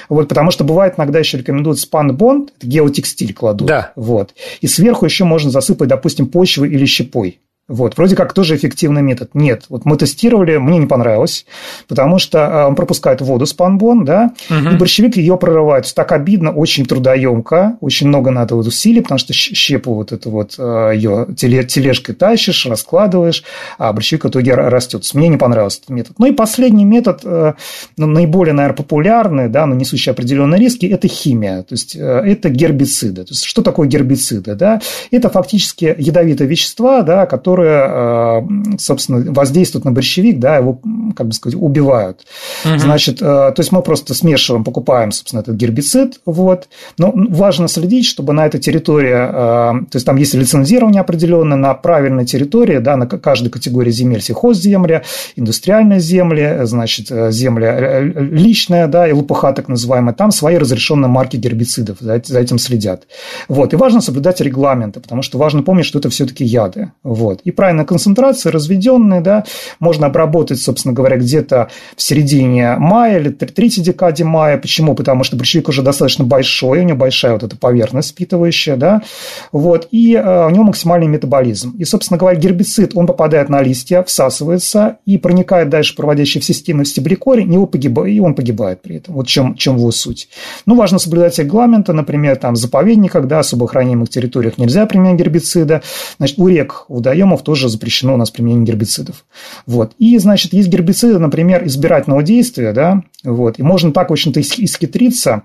Вот, 0.08 0.30
потому 0.30 0.50
что 0.50 0.64
бывает 0.64 0.94
иногда 0.98 1.20
еще 1.20 1.38
рекомендуют 1.38 1.78
спанбонд, 1.78 2.54
геотекстиль 2.62 3.34
кладут. 3.34 3.68
Да. 3.68 3.92
Вот. 3.98 4.34
И 4.62 4.68
сверху 4.68 5.06
еще 5.06 5.26
можно 5.26 5.52
засыпать, 5.52 5.90
допустим, 5.90 6.28
почвой 6.28 6.70
или 6.70 6.86
щепой. 6.86 7.40
Вот, 7.68 7.98
вроде 7.98 8.16
как 8.16 8.34
тоже 8.34 8.56
эффективный 8.56 9.02
метод. 9.02 9.32
Нет, 9.34 9.64
вот 9.70 9.86
мы 9.86 9.98
тестировали, 9.98 10.58
мне 10.58 10.78
не 10.78 10.86
понравилось, 10.86 11.48
потому 11.88 12.20
что 12.20 12.66
а, 12.66 12.68
он 12.68 12.76
пропускает 12.76 13.22
воду 13.22 13.48
спанбон, 13.48 14.06
да, 14.06 14.34
угу. 14.52 14.70
и 14.70 14.78
борщевик 14.78 15.18
ее 15.18 15.36
прорывает. 15.36 15.92
Так 15.96 16.12
обидно, 16.12 16.52
очень 16.52 16.86
трудоемко, 16.86 17.78
очень 17.82 18.08
много 18.08 18.30
надо 18.30 18.54
вот 18.54 18.68
усилий, 18.68 19.02
потому 19.02 19.18
что 19.18 19.34
щепу 19.34 19.96
вот 19.96 20.12
эту 20.12 20.30
вот 20.30 20.56
а, 20.60 20.92
ее 20.92 21.26
тележкой 21.36 22.14
тащишь, 22.14 22.68
раскладываешь, 22.68 23.44
а 23.80 23.92
борщевик 23.94 24.26
в 24.26 24.30
итоге 24.30 24.54
растет. 24.54 25.04
Мне 25.16 25.28
не 25.28 25.38
понравился 25.38 25.80
этот 25.80 25.90
метод. 25.90 26.20
Ну 26.20 26.28
и 26.28 26.34
последний 26.34 26.86
метод, 26.86 27.22
а, 27.24 27.56
ну, 27.98 28.06
наиболее, 28.06 28.54
наверное, 28.54 28.78
популярный, 28.78 29.50
да, 29.50 29.66
но 29.66 29.74
несущий 29.74 30.12
определенные 30.12 30.60
риски, 30.60 30.86
это 30.86 31.08
химия, 31.08 31.64
то 31.64 31.74
есть 31.74 31.96
это 31.96 32.50
гербициды. 32.50 33.24
То 33.24 33.32
есть 33.32 33.44
что 33.44 33.64
такое 33.64 33.88
гербициды? 33.88 34.54
Да? 34.54 34.82
Это 35.10 35.32
фактически 35.32 35.96
ядовитые 35.98 36.48
вещества, 36.48 37.02
да, 37.02 37.26
которые 37.26 37.55
которые, 37.56 38.74
э, 38.76 38.78
собственно, 38.78 39.32
воздействуют 39.32 39.86
на 39.86 39.92
борщевик, 39.92 40.40
да, 40.40 40.58
его, 40.58 40.82
как 41.16 41.28
бы 41.28 41.34
сказать, 41.34 41.58
убивают. 41.60 42.26
Угу. 42.66 42.80
Значит, 42.80 43.22
э, 43.22 43.26
то 43.26 43.56
есть 43.58 43.72
мы 43.72 43.82
просто 43.82 44.14
смешиваем, 44.14 44.64
покупаем, 44.64 45.12
собственно, 45.12 45.42
этот 45.42 45.56
гербицид, 45.56 46.20
вот. 46.26 46.68
Но 46.98 47.14
важно 47.16 47.68
следить, 47.68 48.06
чтобы 48.06 48.34
на 48.34 48.46
этой 48.46 48.60
территории, 48.60 49.14
э, 49.14 49.86
то 49.90 49.96
есть 49.96 50.06
там 50.06 50.18
есть 50.18 50.34
лицензирование 50.34 51.02
определенное 51.02 51.58
на 51.58 51.74
правильной 51.74 52.26
территории, 52.26 52.80
да, 52.80 52.98
на 52.98 53.08
каждой 53.08 53.50
категории 53.50 53.92
земель, 53.92 54.22
сельхозземля, 54.22 55.04
индустриальные 55.38 56.00
земли, 56.00 56.60
значит, 56.64 57.08
земля 57.10 58.02
личная, 58.02 58.88
да, 58.88 59.08
и 59.08 59.14
ЛПХ 59.14 59.54
так 59.56 59.70
называемая, 59.70 60.14
там 60.14 60.32
свои 60.32 60.58
разрешенные 60.58 61.10
марки 61.10 61.38
гербицидов, 61.38 61.98
за 62.00 62.40
этим 62.40 62.58
следят. 62.58 63.08
Вот. 63.48 63.74
И 63.74 63.76
важно 63.78 64.02
соблюдать 64.02 64.42
регламенты, 64.42 65.00
потому 65.00 65.22
что 65.22 65.38
важно 65.38 65.64
помнить, 65.64 65.86
что 65.86 66.00
это 66.00 66.10
все-таки 66.10 66.44
яды. 66.44 66.92
Вот 67.04 67.45
и 67.46 67.52
правильная 67.52 67.86
концентрация, 67.86 68.52
разведенные, 68.52 69.22
да, 69.22 69.46
можно 69.80 70.08
обработать, 70.08 70.60
собственно 70.60 70.94
говоря, 70.94 71.18
где-то 71.18 71.70
в 71.96 72.02
середине 72.02 72.76
мая 72.78 73.20
или 73.20 73.30
третьей 73.30 73.84
декаде 73.84 74.24
мая. 74.26 74.58
Почему? 74.58 74.96
Потому 74.96 75.24
что 75.24 75.38
борщевик 75.38 75.70
уже 75.70 75.82
достаточно 75.82 76.26
большой, 76.26 76.80
у 76.80 76.84
него 76.84 76.98
большая 76.98 77.34
вот 77.34 77.44
эта 77.44 77.56
поверхность 77.56 78.12
впитывающая, 78.12 78.76
да, 78.76 79.04
вот, 79.52 79.88
и 79.92 80.16
э, 80.16 80.46
у 80.48 80.50
него 80.50 80.64
максимальный 80.64 81.08
метаболизм. 81.08 81.76
И, 81.78 81.86
собственно 81.86 82.18
говоря, 82.18 82.38
гербицид, 82.38 82.92
он 82.96 83.08
попадает 83.08 83.50
на 83.50 83.62
листья, 83.62 84.04
всасывается 84.04 84.98
и 85.06 85.18
проникает 85.18 85.70
дальше 85.70 85.94
в 85.94 85.96
проводящие 85.96 86.42
в 86.42 86.46
системы 86.46 86.84
в 86.84 86.88
стеблекорень, 86.88 87.54
и, 87.54 87.66
погибает, 87.66 88.16
и 88.16 88.20
он 88.20 88.34
погибает 88.34 88.82
при 88.82 88.98
этом. 88.98 89.16
Вот 89.16 89.28
чем, 89.28 89.56
чем 89.56 89.78
его 89.78 89.92
суть. 89.92 90.30
Ну, 90.66 90.76
важно 90.76 90.98
соблюдать 91.00 91.38
регламенты, 91.38 91.94
например, 91.94 92.36
там, 92.38 92.56
в 92.56 92.58
заповедниках, 92.58 93.28
да, 93.28 93.40
особо 93.40 93.66
охраняемых 93.66 94.10
территориях 94.10 94.58
нельзя 94.58 94.86
применять 94.88 95.20
гербицида. 95.20 95.84
Значит, 96.18 96.40
у 96.40 96.48
рек, 96.48 96.86
у 96.88 96.96
водоемов 96.96 97.35
гормонов 97.36 97.44
тоже 97.44 97.70
запрещено 97.70 98.14
у 98.14 98.18
нас 98.18 98.32
применение 98.32 98.66
гербицидов. 98.66 99.26
Вот. 99.66 99.94
И, 100.00 100.18
значит, 100.18 100.54
есть 100.54 100.70
гербициды, 100.70 101.20
например, 101.20 101.66
избирательного 101.66 102.24
действия, 102.24 102.72
да, 102.74 103.02
вот, 103.24 103.60
и 103.60 103.64
можно 103.64 103.92
так 103.92 104.12
очень-то 104.12 104.42
исхитриться, 104.42 105.44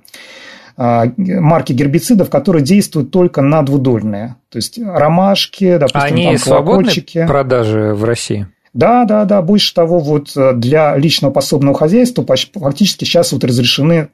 а, 0.77 1.07
марки 1.17 1.73
гербицидов, 1.73 2.31
которые 2.31 2.63
действуют 2.63 3.11
только 3.11 3.43
на 3.43 3.63
двудольные. 3.63 4.37
То 4.51 4.57
есть 4.57 4.79
ромашки, 4.79 5.77
допустим, 5.77 6.01
Они 6.01 6.25
там, 6.27 6.39
свободны 6.39 6.93
продажи 7.27 7.95
в 7.95 8.05
России? 8.05 8.47
Да, 8.73 9.05
да, 9.05 9.25
да. 9.25 9.43
Больше 9.43 9.75
того, 9.75 9.99
вот 9.99 10.31
э, 10.37 10.53
для 10.55 10.97
личного 10.97 11.33
пособного 11.33 11.77
хозяйства 11.77 12.25
фактически 12.25 13.05
сейчас 13.05 13.33
вот 13.33 13.43
разрешены 13.43 14.11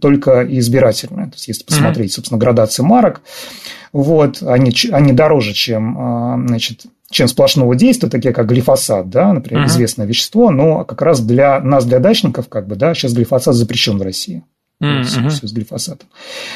только 0.00 0.46
избирательные. 0.48 1.26
То 1.26 1.34
есть, 1.34 1.48
если 1.48 1.64
посмотреть, 1.64 2.10
mm-hmm. 2.10 2.14
собственно, 2.14 2.38
градации 2.38 2.82
марок, 2.82 3.20
вот, 3.92 4.42
они, 4.42 4.72
они 4.92 5.12
дороже, 5.12 5.52
чем, 5.52 5.96
а, 5.98 6.38
значит, 6.46 6.86
чем 7.10 7.28
сплошного 7.28 7.74
действия, 7.74 8.08
такие 8.08 8.34
как 8.34 8.46
глифосат, 8.46 9.08
да, 9.08 9.32
например, 9.32 9.64
uh-huh. 9.64 9.68
известное 9.68 10.06
вещество, 10.06 10.50
но 10.50 10.84
как 10.84 11.00
раз 11.02 11.20
для 11.20 11.60
нас, 11.60 11.84
для 11.84 12.00
дачников, 12.00 12.48
как 12.48 12.66
бы, 12.66 12.76
да, 12.76 12.94
сейчас 12.94 13.12
глифосат 13.14 13.54
запрещен 13.54 13.98
в 13.98 14.02
России. 14.02 14.44
Mm-hmm. 14.80 15.28
Все 15.30 15.48
с 15.48 15.52
глифосатом. 15.52 16.08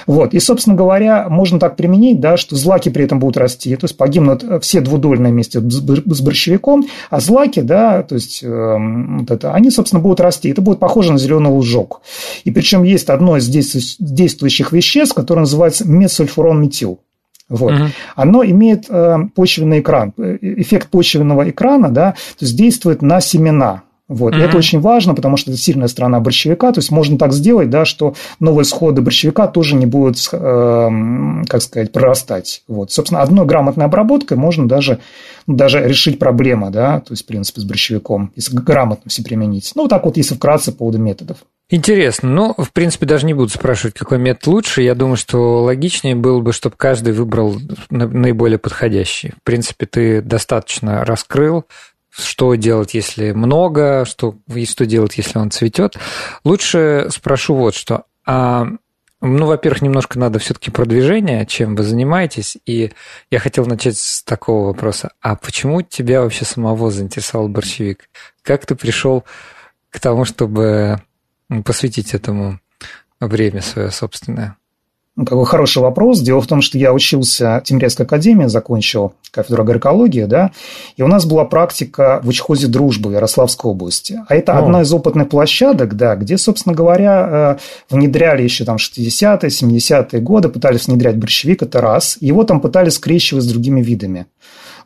Вот. 0.06 0.32
И, 0.32 0.38
собственно 0.38 0.76
говоря, 0.76 1.28
можно 1.28 1.58
так 1.58 1.74
применить, 1.74 2.20
да, 2.20 2.36
что 2.36 2.54
злаки 2.54 2.88
при 2.88 3.04
этом 3.04 3.18
будут 3.18 3.36
расти, 3.36 3.74
то 3.74 3.86
есть 3.86 3.96
погибнут 3.96 4.44
все 4.62 4.80
двудольные 4.80 5.32
вместе 5.32 5.60
с 5.60 6.20
борщевиком, 6.20 6.86
а 7.10 7.18
злаки, 7.18 7.62
да, 7.62 8.04
то 8.04 8.14
есть 8.14 8.44
э, 8.44 8.76
вот 9.18 9.28
это, 9.28 9.52
они, 9.54 9.72
собственно, 9.72 10.00
будут 10.00 10.20
расти. 10.20 10.50
Это 10.50 10.62
будет 10.62 10.78
похоже 10.78 11.10
на 11.10 11.18
зеленый 11.18 11.50
лужок. 11.50 12.02
И 12.44 12.52
причем 12.52 12.84
есть 12.84 13.10
одно 13.10 13.38
из 13.38 13.48
действующих 13.48 14.70
веществ, 14.70 15.16
которое 15.16 15.40
называется 15.40 15.84
метсульфурон 15.88 16.62
метил. 16.62 17.00
Вот. 17.52 17.72
Угу. 17.72 17.84
Оно 18.16 18.44
имеет 18.44 18.86
э, 18.88 19.18
почвенный 19.34 19.80
экран, 19.80 20.14
э, 20.16 20.38
эффект 20.40 20.88
почвенного 20.88 21.50
экрана, 21.50 21.90
да, 21.90 22.12
то 22.12 22.44
есть 22.46 22.56
действует 22.56 23.02
на 23.02 23.20
семена. 23.20 23.82
Вот. 24.08 24.34
Mm-hmm. 24.34 24.38
И 24.38 24.42
это 24.42 24.56
очень 24.58 24.80
важно, 24.80 25.14
потому 25.14 25.36
что 25.36 25.50
это 25.50 25.60
сильная 25.60 25.88
сторона 25.88 26.20
борщевика. 26.20 26.72
То 26.72 26.80
есть 26.80 26.90
можно 26.90 27.16
так 27.16 27.32
сделать, 27.32 27.70
да, 27.70 27.84
что 27.84 28.14
новые 28.40 28.64
сходы 28.64 29.00
борщевика 29.00 29.46
тоже 29.46 29.74
не 29.74 29.86
будут, 29.86 30.16
э, 30.32 30.88
как 31.46 31.62
сказать, 31.62 31.92
прорастать. 31.92 32.62
Вот. 32.68 32.90
Собственно, 32.90 33.22
одной 33.22 33.46
грамотной 33.46 33.86
обработкой 33.86 34.36
можно 34.36 34.66
даже, 34.66 34.98
даже 35.46 35.86
решить 35.86 36.18
проблему, 36.18 36.70
да, 36.70 37.00
то 37.00 37.12
есть, 37.12 37.24
в 37.24 37.26
принципе, 37.26 37.60
с 37.60 37.64
борщевиком, 37.64 38.32
если 38.36 38.56
грамотно 38.56 39.10
все 39.10 39.22
применить. 39.22 39.72
Ну, 39.74 39.82
вот 39.82 39.88
так 39.88 40.04
вот, 40.04 40.16
если 40.16 40.34
вкратце 40.34 40.72
по 40.72 40.78
поводу 40.78 40.98
методов. 40.98 41.38
Интересно. 41.70 42.28
Ну, 42.28 42.54
в 42.56 42.70
принципе, 42.72 43.06
даже 43.06 43.24
не 43.24 43.32
буду 43.32 43.48
спрашивать, 43.48 43.94
какой 43.94 44.18
метод 44.18 44.46
лучше. 44.48 44.82
Я 44.82 44.94
думаю, 44.94 45.16
что 45.16 45.62
логичнее 45.62 46.14
было 46.14 46.40
бы, 46.40 46.52
чтобы 46.52 46.76
каждый 46.76 47.14
выбрал 47.14 47.56
наиболее 47.88 48.58
подходящий. 48.58 49.32
В 49.40 49.42
принципе, 49.42 49.86
ты 49.86 50.20
достаточно 50.20 51.04
раскрыл 51.04 51.64
что 52.14 52.54
делать, 52.56 52.92
если 52.92 53.32
много, 53.32 54.04
что, 54.04 54.34
и 54.54 54.66
что 54.66 54.84
делать, 54.84 55.16
если 55.16 55.38
он 55.38 55.50
цветет. 55.50 55.96
Лучше 56.44 57.08
спрошу 57.10 57.54
вот 57.54 57.74
что. 57.74 58.04
А, 58.26 58.66
ну, 59.24 59.46
во-первых, 59.46 59.82
немножко 59.82 60.18
надо 60.18 60.40
все-таки 60.40 60.72
продвижение, 60.72 61.46
чем 61.46 61.76
вы 61.76 61.84
занимаетесь. 61.84 62.58
И 62.66 62.90
я 63.30 63.38
хотел 63.38 63.64
начать 63.66 63.96
с 63.96 64.24
такого 64.24 64.66
вопроса. 64.66 65.12
А 65.20 65.36
почему 65.36 65.80
тебя 65.80 66.22
вообще 66.22 66.44
самого 66.44 66.90
заинтересовал 66.90 67.48
борщевик? 67.48 68.10
Как 68.42 68.66
ты 68.66 68.74
пришел 68.74 69.24
к 69.90 70.00
тому, 70.00 70.24
чтобы 70.24 71.00
посвятить 71.64 72.14
этому 72.14 72.58
время 73.20 73.62
свое 73.62 73.92
собственное? 73.92 74.56
Ну, 75.14 75.26
какой 75.26 75.44
хороший 75.44 75.82
вопрос. 75.82 76.20
Дело 76.20 76.40
в 76.40 76.46
том, 76.46 76.62
что 76.62 76.78
я 76.78 76.94
учился 76.94 77.60
в 77.62 77.68
Тимирязевской 77.68 78.06
академии, 78.06 78.46
закончил 78.46 79.12
кафедру 79.30 79.62
агроэкологии, 79.62 80.24
да, 80.24 80.52
и 80.96 81.02
у 81.02 81.06
нас 81.06 81.26
была 81.26 81.44
практика 81.44 82.20
в 82.22 82.28
учхозе 82.28 82.66
дружбы 82.66 83.10
в 83.10 83.12
Ярославской 83.12 83.70
области. 83.70 84.20
А 84.26 84.34
это 84.34 84.54
О. 84.54 84.58
одна 84.60 84.82
из 84.82 84.92
опытных 84.92 85.28
площадок, 85.28 85.96
да, 85.96 86.16
где, 86.16 86.38
собственно 86.38 86.74
говоря, 86.74 87.58
э, 87.90 87.94
внедряли 87.94 88.42
еще 88.42 88.64
там 88.64 88.76
60-е, 88.76 89.50
70-е 89.50 90.20
годы, 90.22 90.48
пытались 90.48 90.86
внедрять 90.86 91.16
борщевик, 91.16 91.62
это 91.62 91.82
раз. 91.82 92.16
Его 92.20 92.44
там 92.44 92.60
пытались 92.60 92.94
скрещивать 92.94 93.44
с 93.44 93.48
другими 93.48 93.82
видами. 93.82 94.26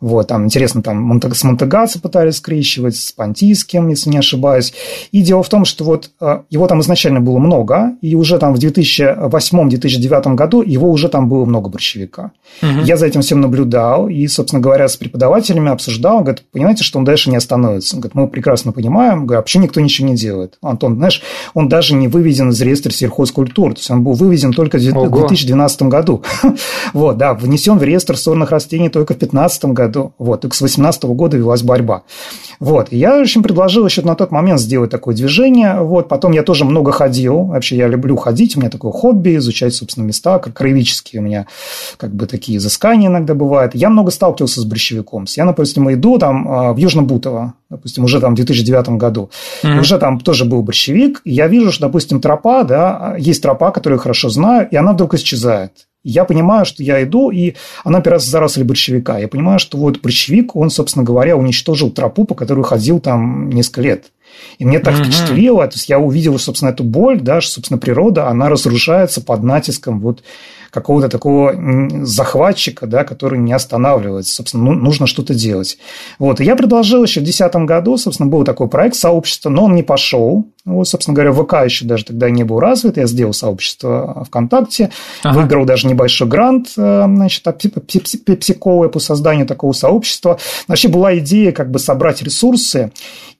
Вот, 0.01 0.29
там, 0.29 0.45
интересно, 0.45 0.83
там 0.83 1.21
с 1.23 1.45
Монтегаци 1.45 2.01
пытались 2.01 2.37
скрещивать, 2.37 2.97
с 2.97 3.13
Пантийским, 3.13 3.89
если 3.89 4.11
не 4.11 4.19
ошибаюсь. 4.19 4.75
И 5.13 5.23
дело 5.23 5.43
в 5.43 5.49
том, 5.49 5.65
что 5.65 5.85
вот 5.85 6.11
э, 6.21 6.41
его 6.51 6.67
там 6.67 6.81
изначально 6.81 7.21
было 7.21 7.39
много, 7.39 7.93
и 8.01 8.15
уже 8.15 8.39
там 8.39 8.55
в 8.55 8.59
2008-2009 8.59 10.35
году 10.35 10.63
его 10.63 10.91
уже 10.91 11.09
там 11.09 11.29
было 11.29 11.45
много 11.45 11.69
борщевика. 11.69 12.33
Угу. 12.63 12.85
Я 12.85 12.97
за 12.97 13.07
этим 13.07 13.23
всем 13.23 13.41
наблюдал, 13.41 14.09
и, 14.09 14.27
собственно 14.27 14.63
говоря, 14.63 14.89
с 14.89 14.97
преподавателями 14.97 15.71
обсуждал, 15.71 16.21
говорит, 16.21 16.45
понимаете, 16.53 16.85
что 16.85 16.99
он 16.99 17.05
дальше 17.05 17.31
не 17.31 17.37
остановится. 17.37 17.97
Он 17.97 18.01
говорит, 18.01 18.15
мы 18.15 18.29
прекрасно 18.29 18.73
понимаем, 18.73 19.27
говорит, 19.27 19.39
вообще 19.39 19.59
никто 19.59 19.81
ничего 19.81 20.09
не 20.09 20.17
делает. 20.17 20.59
Антон, 20.63 20.97
знаешь, 20.97 21.23
он 21.55 21.69
даже 21.69 21.95
не 21.95 22.09
выведен 22.09 22.51
из 22.51 22.61
реестра 22.61 22.91
сельхозкультур, 22.91 23.75
то 23.75 23.79
есть 23.79 23.91
он 23.91 24.03
был 24.03 24.13
выведен 24.13 24.53
только 24.53 24.79
в 24.79 24.97
Ого. 24.97 25.09
2012 25.09 25.83
году. 25.83 26.23
вот, 26.93 27.17
да, 27.17 27.35
внесен 27.35 27.79
в 27.79 27.83
реестр 27.83 28.17
сорных 28.17 28.51
растений 28.51 28.89
только 28.89 29.15
в 29.15 29.19
2015 29.19 29.65
году. 29.67 29.86
Вот, 30.19 30.45
и 30.45 30.49
с 30.49 30.59
2018 30.59 31.05
года 31.05 31.37
велась 31.37 31.63
борьба. 31.63 32.03
Вот, 32.61 32.89
и 32.91 32.97
я, 32.97 33.17
в 33.17 33.21
общем, 33.21 33.43
предложил 33.43 33.85
еще 33.85 34.03
на 34.03 34.15
тот 34.15 34.31
момент 34.31 34.61
сделать 34.61 34.91
такое 34.91 35.15
движение. 35.15 35.81
Вот, 35.81 36.09
потом 36.09 36.33
я 36.33 36.43
тоже 36.43 36.65
много 36.65 36.93
ходил. 36.93 37.45
Вообще, 37.45 37.77
я 37.77 37.89
люблю 37.89 38.17
ходить, 38.17 38.57
у 38.57 38.61
меня 38.61 38.71
такое 38.71 38.93
хобби, 38.93 39.37
изучать, 39.37 39.75
собственно, 39.75 40.05
места, 40.05 40.39
как 40.39 40.55
краеведческие 40.55 41.21
у 41.21 41.25
меня 41.25 41.47
как 41.97 42.15
бы 42.15 42.27
такие 42.27 42.59
изыскания 42.59 43.09
иногда 43.09 43.35
бывают. 43.35 43.75
Я 43.75 43.91
много 43.91 44.11
сталкивался 44.11 44.61
с 44.61 44.65
борщевиком. 44.65 45.27
Я, 45.37 45.45
допустим, 45.45 45.93
иду 45.93 46.19
там 46.19 46.49
а, 46.49 46.73
в 46.73 46.77
Южно-Бутово, 46.79 47.53
допустим, 47.71 48.05
уже 48.05 48.21
там 48.21 48.33
в 48.33 48.37
2009 48.37 48.91
году. 48.91 49.31
Mm-hmm. 49.63 49.81
Уже 49.81 49.99
там 49.99 50.21
тоже 50.21 50.45
был 50.45 50.63
борщевик. 50.63 51.21
И 51.25 51.33
я 51.33 51.49
вижу, 51.49 51.73
что, 51.73 51.87
допустим, 51.87 52.21
тропа, 52.21 52.65
да, 52.65 53.17
есть 53.19 53.43
тропа, 53.43 53.71
которую 53.71 53.99
я 53.99 54.03
хорошо 54.03 54.29
знаю, 54.29 54.69
и 54.71 54.77
она 54.77 54.93
вдруг 54.93 55.15
исчезает. 55.15 55.87
Я 56.09 56.25
понимаю, 56.25 56.65
что 56.65 56.83
я 56.83 57.03
иду, 57.03 57.31
и 57.31 57.55
она 57.85 57.99
опирается 57.99 58.29
в 58.29 58.31
заросли 58.31 58.63
борщевика. 58.63 59.19
Я 59.19 59.29
понимаю, 59.29 59.59
что 59.59 59.77
вот 59.79 60.01
борщевик, 60.01 60.55
он, 60.55 60.71
собственно 60.71 61.05
говоря, 61.05 61.37
уничтожил 61.37 61.91
тропу, 61.91 62.25
по 62.25 62.35
которой 62.35 62.65
ходил 62.65 63.01
там 63.01 63.51
несколько 63.51 63.81
лет. 63.81 64.13
И 64.59 64.65
мне 64.65 64.79
так 64.79 64.95
mm-hmm. 64.95 65.05
впечатлило, 65.05 65.67
то 65.67 65.75
есть 65.75 65.89
я 65.89 65.99
увидел, 65.99 66.39
собственно, 66.39 66.71
эту 66.71 66.85
боль, 66.85 67.21
да, 67.21 67.41
что, 67.41 67.55
собственно, 67.55 67.79
природа, 67.79 68.29
она 68.29 68.49
разрушается 68.49 69.21
под 69.21 69.43
натиском 69.43 70.01
вот 70.01 70.23
какого-то 70.71 71.09
такого 71.09 71.55
захватчика, 72.05 72.87
да, 72.87 73.05
который 73.05 73.39
не 73.39 73.53
останавливается. 73.53 74.35
Собственно, 74.35 74.65
ну, 74.65 74.73
нужно 74.73 75.07
что-то 75.07 75.35
делать. 75.35 75.79
Вот. 76.19 76.41
И 76.41 76.45
я 76.45 76.55
предложил 76.55 77.03
еще 77.03 77.21
в 77.21 77.25
2010 77.25 77.67
году, 77.67 77.97
собственно, 77.97 78.29
был 78.29 78.45
такой 78.45 78.69
проект 78.69 78.97
сообщества, 78.97 79.49
но 79.51 79.65
он 79.65 79.75
не 79.75 79.83
пошел. 79.83 80.47
Вот, 80.67 80.89
собственно 80.89 81.15
говоря, 81.15 81.33
ВК 81.33 81.65
еще 81.65 81.85
даже 81.85 82.05
тогда 82.05 82.29
не 82.29 82.43
был 82.43 82.59
развит. 82.59 82.97
Я 82.97 83.07
сделал 83.07 83.33
сообщество 83.33 84.25
ВКонтакте, 84.27 84.91
ага. 85.23 85.39
выиграл 85.39 85.65
даже 85.65 85.87
небольшой 85.87 86.27
грант, 86.27 86.73
э, 86.77 87.05
значит, 87.07 87.45
псиковое 88.41 88.89
по 88.89 88.99
созданию 88.99 89.47
такого 89.47 89.73
сообщества. 89.73 90.39
Вообще 90.67 90.89
была 90.89 91.17
идея 91.19 91.53
как 91.53 91.71
бы 91.71 91.79
собрать 91.79 92.21
ресурсы 92.21 92.91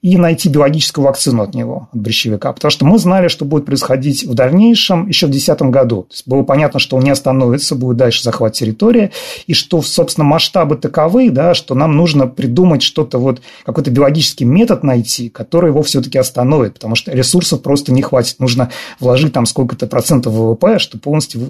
и 0.01 0.15
найти 0.17 0.47
биологическую 0.47 1.03
вакцину 1.03 1.43
от 1.43 1.53
него, 1.53 1.89
от 1.91 1.99
брещевика. 1.99 2.53
Потому 2.53 2.71
что 2.71 2.85
мы 2.85 2.97
знали, 2.97 3.27
что 3.27 3.43
будет 3.43 3.65
происходить 3.65 4.23
в 4.23 4.33
дальнейшем 4.33 5.07
еще 5.07 5.25
в 5.25 5.29
2010 5.29 5.61
году. 5.63 6.03
То 6.03 6.13
есть 6.13 6.27
было 6.27 6.43
понятно, 6.43 6.79
что 6.79 6.95
он 6.95 7.03
не 7.03 7.09
остановится, 7.09 7.75
будет 7.75 7.97
дальше 7.97 8.23
захват 8.23 8.53
территории, 8.53 9.11
и 9.47 9.53
что, 9.53 9.81
собственно, 9.81 10.25
масштабы 10.25 10.77
таковы, 10.77 11.29
да, 11.29 11.53
что 11.53 11.75
нам 11.75 11.97
нужно 11.97 12.27
придумать 12.27 12.83
что-то, 12.83 13.17
вот 13.17 13.41
какой-то 13.65 13.91
биологический 13.91 14.45
метод 14.45 14.83
найти, 14.83 15.29
который 15.29 15.71
его 15.71 15.81
все-таки 15.81 16.17
остановит, 16.17 16.75
потому 16.75 16.95
что 16.95 17.16
ресурсов 17.17 17.61
просто 17.61 17.91
не 17.91 18.01
хватит. 18.01 18.39
Нужно 18.39 18.69
вложить 18.99 19.33
там 19.33 19.45
сколько-то 19.45 19.87
процентов 19.87 20.33
ВВП, 20.33 20.79
чтобы 20.79 21.01
полностью 21.01 21.41
э, 21.41 21.45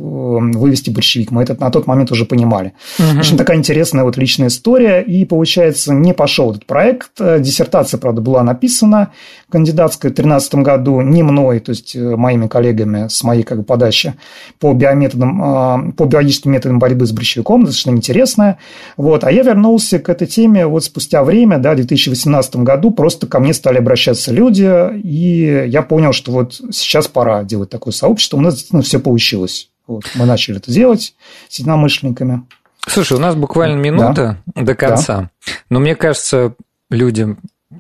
вывести 0.58 0.90
борщевик. 0.90 1.32
Мы 1.32 1.44
это 1.44 1.56
на 1.60 1.70
тот 1.70 1.88
момент 1.88 2.12
уже 2.12 2.26
понимали. 2.26 2.74
Угу. 3.00 3.18
В 3.18 3.20
общем, 3.20 3.38
такая 3.38 3.58
интересная 3.58 4.04
вот 4.04 4.18
личная 4.18 4.48
история. 4.48 5.02
И, 5.02 5.26
получается, 5.26 5.94
не 5.94 6.14
пошел 6.14 6.52
этот 6.52 6.66
проект. 6.66 7.12
Диссертация, 7.18 8.00
правда, 8.00 8.22
была 8.22 8.44
написана 8.44 9.12
кандидатская 9.50 10.12
в 10.12 10.16
2013 10.16 10.56
году 10.56 11.02
не 11.02 11.24
мной, 11.24 11.60
то 11.60 11.72
есть 11.72 11.96
э, 11.96 12.16
моими 12.16 12.48
коллегами 12.48 13.08
с 13.08 13.24
моей 13.24 13.44
как 13.44 13.60
бы, 13.60 13.64
подачи 13.64 14.14
по 14.60 14.74
биометодам, 14.74 15.42
а, 15.44 15.92
по 15.96 16.06
биологическим 16.06 16.52
методам 16.52 16.80
борьбы 16.80 17.06
с 17.06 17.12
брюшевиком, 17.12 17.62
достаточно 17.62 17.92
интересная. 17.92 18.58
Вот. 18.98 19.24
А 19.24 19.32
я 19.32 19.44
вернулся 19.44 20.00
к 20.00 20.10
этой 20.10 20.28
теме 20.28 20.66
вот 20.66 20.84
спустя 20.84 21.24
время, 21.24 21.60
да, 21.60 21.74
в 21.74 21.76
2018 21.78 22.58
году, 22.58 22.92
просто 22.92 23.28
ко 23.28 23.40
мне 23.40 23.54
стали 23.54 23.78
обращаться 23.78 24.34
люди, 24.34 24.70
и 25.04 25.57
я 25.66 25.82
понял, 25.82 26.14
что 26.14 26.32
вот 26.32 26.56
сейчас 26.72 27.08
пора 27.08 27.44
делать 27.44 27.70
такое 27.70 27.94
сообщество. 27.94 28.38
У 28.38 28.42
нас 28.42 28.56
действительно 28.56 28.82
все 28.82 29.00
получилось. 29.00 29.70
Вот. 29.88 30.04
Мы 30.16 30.26
начали 30.26 30.58
это 30.58 30.72
делать 30.72 31.16
с 31.48 31.60
единомышленниками. 31.60 32.44
Слушай, 32.88 33.18
у 33.18 33.20
нас 33.20 33.36
буквально 33.36 33.78
минута 33.78 34.42
да. 34.46 34.62
до 34.62 34.76
конца. 34.76 35.18
Да. 35.18 35.54
Но 35.70 35.80
мне 35.80 35.96
кажется, 35.96 36.56
людям 36.90 37.40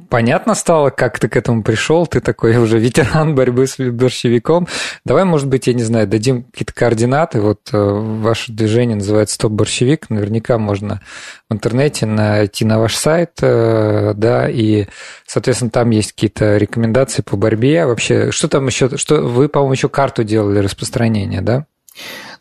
понятно 0.10 0.56
стало, 0.56 0.90
как 0.90 1.20
ты 1.20 1.28
к 1.28 1.36
этому 1.36 1.64
пришел, 1.64 2.08
ты 2.08 2.20
такой 2.20 2.58
уже 2.64 2.80
ветеран 2.80 3.36
борьбы 3.36 3.68
с 3.68 3.78
борщевиком. 3.78 4.68
Давай, 5.06 5.24
может 5.24 5.48
быть, 5.48 5.68
я 5.68 5.74
не 5.74 5.84
знаю, 5.84 6.08
дадим 6.08 6.44
какие-то 6.44 6.74
координаты. 6.74 7.42
Вот 7.42 7.70
э, 7.72 7.78
ваше 7.78 8.52
движение 8.52 8.96
называется 8.96 9.36
«Стоп 9.36 9.52
борщевик». 9.52 10.10
Наверняка 10.10 10.58
можно 10.58 11.02
в 11.50 11.54
интернете 11.54 12.06
найти 12.06 12.66
на 12.66 12.80
ваш 12.80 12.96
сайт, 12.96 13.32
э, 13.42 14.14
да, 14.16 14.50
и, 14.50 14.88
соответственно, 15.26 15.72
там 15.72 15.90
есть 15.92 16.14
какие-то 16.14 16.58
рекомендации 16.58 17.22
по 17.22 17.38
борьбе. 17.38 17.86
Вообще, 17.86 18.32
что 18.32 18.48
там 18.48 18.68
еще? 18.68 18.98
Что 18.98 19.22
вы, 19.22 19.50
по-моему, 19.50 19.74
еще 19.74 19.90
карту 19.90 20.24
делали 20.24 20.60
распространения, 20.60 21.42
да? 21.42 21.66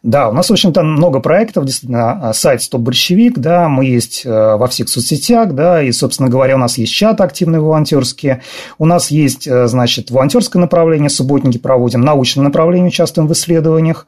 Да, 0.02 0.28
у 0.28 0.32
нас, 0.32 0.48
в 0.48 0.52
общем-то, 0.52 0.82
много 0.82 1.20
проектов, 1.20 1.64
действительно, 1.64 2.28
а, 2.28 2.32
сайт 2.32 2.62
«Стоп 2.62 2.82
борщевик», 2.82 3.38
да, 3.38 3.68
мы 3.68 3.86
есть 3.86 4.24
э, 4.24 4.30
во 4.56 4.66
всех 4.68 4.88
соцсетях, 4.88 5.54
да, 5.54 5.82
и, 5.82 5.90
собственно 5.92 6.28
говоря, 6.28 6.56
у 6.56 6.58
нас 6.58 6.78
есть 6.78 6.92
чат 6.92 7.20
активные 7.20 7.60
волонтерские, 7.60 8.42
у 8.78 8.86
нас 8.86 9.10
есть, 9.10 9.46
э, 9.48 9.66
значит, 9.66 10.10
волонтерское 10.10 10.60
направление, 10.60 11.10
субботники 11.10 11.58
проводим, 11.58 12.02
научное 12.02 12.44
направление, 12.44 12.88
участвуем 12.88 13.28
в 13.28 13.32
исследованиях, 13.32 14.06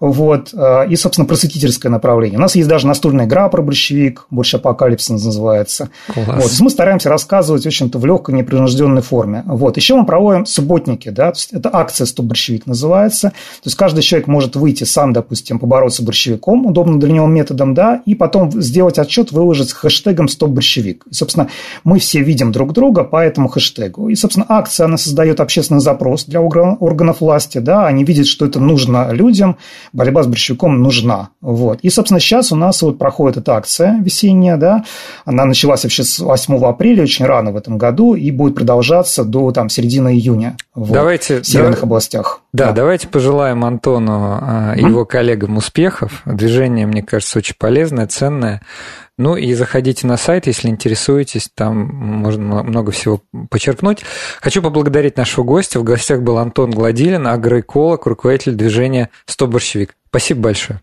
вот. 0.00 0.50
Э, 0.52 0.86
и, 0.88 0.96
собственно, 0.96 1.26
просветительское 1.26 1.90
направление. 1.90 2.38
У 2.38 2.42
нас 2.42 2.54
есть 2.54 2.68
даже 2.68 2.86
настольная 2.86 3.26
игра 3.26 3.48
про 3.48 3.62
борщевик, 3.62 4.26
больше 4.30 4.56
апокалипсис 4.56 5.10
называется. 5.10 5.90
Класс. 6.12 6.26
Вот. 6.28 6.60
Мы 6.60 6.70
стараемся 6.70 7.08
рассказывать, 7.08 7.64
в 7.64 7.66
общем-то, 7.66 7.98
в 7.98 8.06
легкой, 8.06 8.34
непринужденной 8.36 9.02
форме. 9.02 9.42
Вот. 9.46 9.76
Еще 9.76 9.96
мы 9.96 10.06
проводим 10.06 10.46
субботники, 10.46 11.08
да, 11.08 11.32
то 11.32 11.38
есть 11.38 11.52
это 11.52 11.70
акция 11.72 12.06
«Стоп 12.06 12.26
борщевик» 12.26 12.66
называется. 12.66 13.30
То 13.30 13.66
есть 13.66 13.76
каждый 13.76 14.02
человек 14.02 14.28
может 14.28 14.56
выйти 14.56 14.84
сам, 14.84 15.12
допустим, 15.12 15.58
побороться 15.58 16.02
борщевиком, 16.04 16.66
удобным 16.66 17.00
для 17.00 17.12
него 17.12 17.26
методом, 17.26 17.74
да, 17.74 18.02
и 18.06 18.14
потом 18.14 18.50
сделать 18.62 18.98
отчет, 18.98 19.32
выложить 19.32 19.70
с 19.70 19.72
хэштегом 19.72 20.28
«Стоп 20.28 20.50
борщевик». 20.50 21.04
И, 21.10 21.14
собственно, 21.14 21.48
мы 21.84 21.98
все 21.98 22.20
видим 22.22 22.52
друг 22.52 22.72
друга 22.72 23.04
по 23.04 23.16
этому 23.24 23.48
хэштегу. 23.48 24.08
И, 24.08 24.14
собственно, 24.14 24.46
акция, 24.48 24.84
она 24.84 24.96
создает 24.96 25.40
общественный 25.40 25.80
запрос 25.80 26.24
для 26.24 26.40
органов 26.40 27.20
власти, 27.20 27.58
да, 27.58 27.86
они 27.86 28.04
видят, 28.04 28.26
что 28.26 28.46
это 28.46 28.60
нужно 28.60 29.10
людям, 29.12 29.56
борьба 29.92 30.22
с 30.22 30.26
борщевиком 30.26 30.82
нужна. 30.82 31.30
Вот. 31.40 31.80
И, 31.82 31.90
собственно, 31.90 32.20
сейчас 32.20 32.52
у 32.52 32.56
нас 32.56 32.82
вот 32.82 32.98
проходит 32.98 33.38
эта 33.38 33.56
акция 33.56 33.98
весенняя, 34.00 34.56
да, 34.56 34.84
она 35.24 35.44
началась 35.44 35.84
вообще 35.84 36.04
с 36.04 36.18
8 36.18 36.64
апреля, 36.64 37.02
очень 37.02 37.24
рано 37.24 37.52
в 37.52 37.56
этом 37.56 37.78
году, 37.78 38.14
и 38.14 38.30
будет 38.30 38.54
продолжаться 38.54 39.24
до 39.24 39.50
там, 39.52 39.68
середины 39.68 40.14
июня 40.14 40.56
вот, 40.74 40.92
давайте, 40.92 41.42
в 41.42 41.46
северных 41.46 41.80
да, 41.80 41.86
областях. 41.86 42.40
Да, 42.52 42.66
да, 42.66 42.72
давайте 42.72 43.08
пожелаем 43.08 43.64
Антону 43.64 44.38
и 44.76 44.80
mm-hmm. 44.80 44.88
его 44.88 45.04
коллегам 45.04 45.56
успехов. 45.56 46.22
Движение, 46.24 46.86
мне 46.86 47.02
кажется, 47.02 47.38
очень 47.38 47.56
полезное, 47.58 48.06
ценное. 48.06 48.62
Ну 49.18 49.36
и 49.36 49.52
заходите 49.52 50.06
на 50.06 50.16
сайт, 50.16 50.46
если 50.46 50.68
интересуетесь, 50.68 51.50
там 51.52 51.76
можно 51.86 52.62
много 52.62 52.92
всего 52.92 53.20
почерпнуть. 53.50 54.04
Хочу 54.40 54.62
поблагодарить 54.62 55.16
нашего 55.16 55.44
гостя. 55.44 55.80
В 55.80 55.84
гостях 55.84 56.22
был 56.22 56.38
Антон 56.38 56.70
Гладилин, 56.70 57.26
агроэколог, 57.26 58.06
руководитель 58.06 58.54
движения 58.54 59.10
«Стоп 59.26 59.50
борщевик». 59.50 59.96
Спасибо 60.08 60.42
большое. 60.42 60.80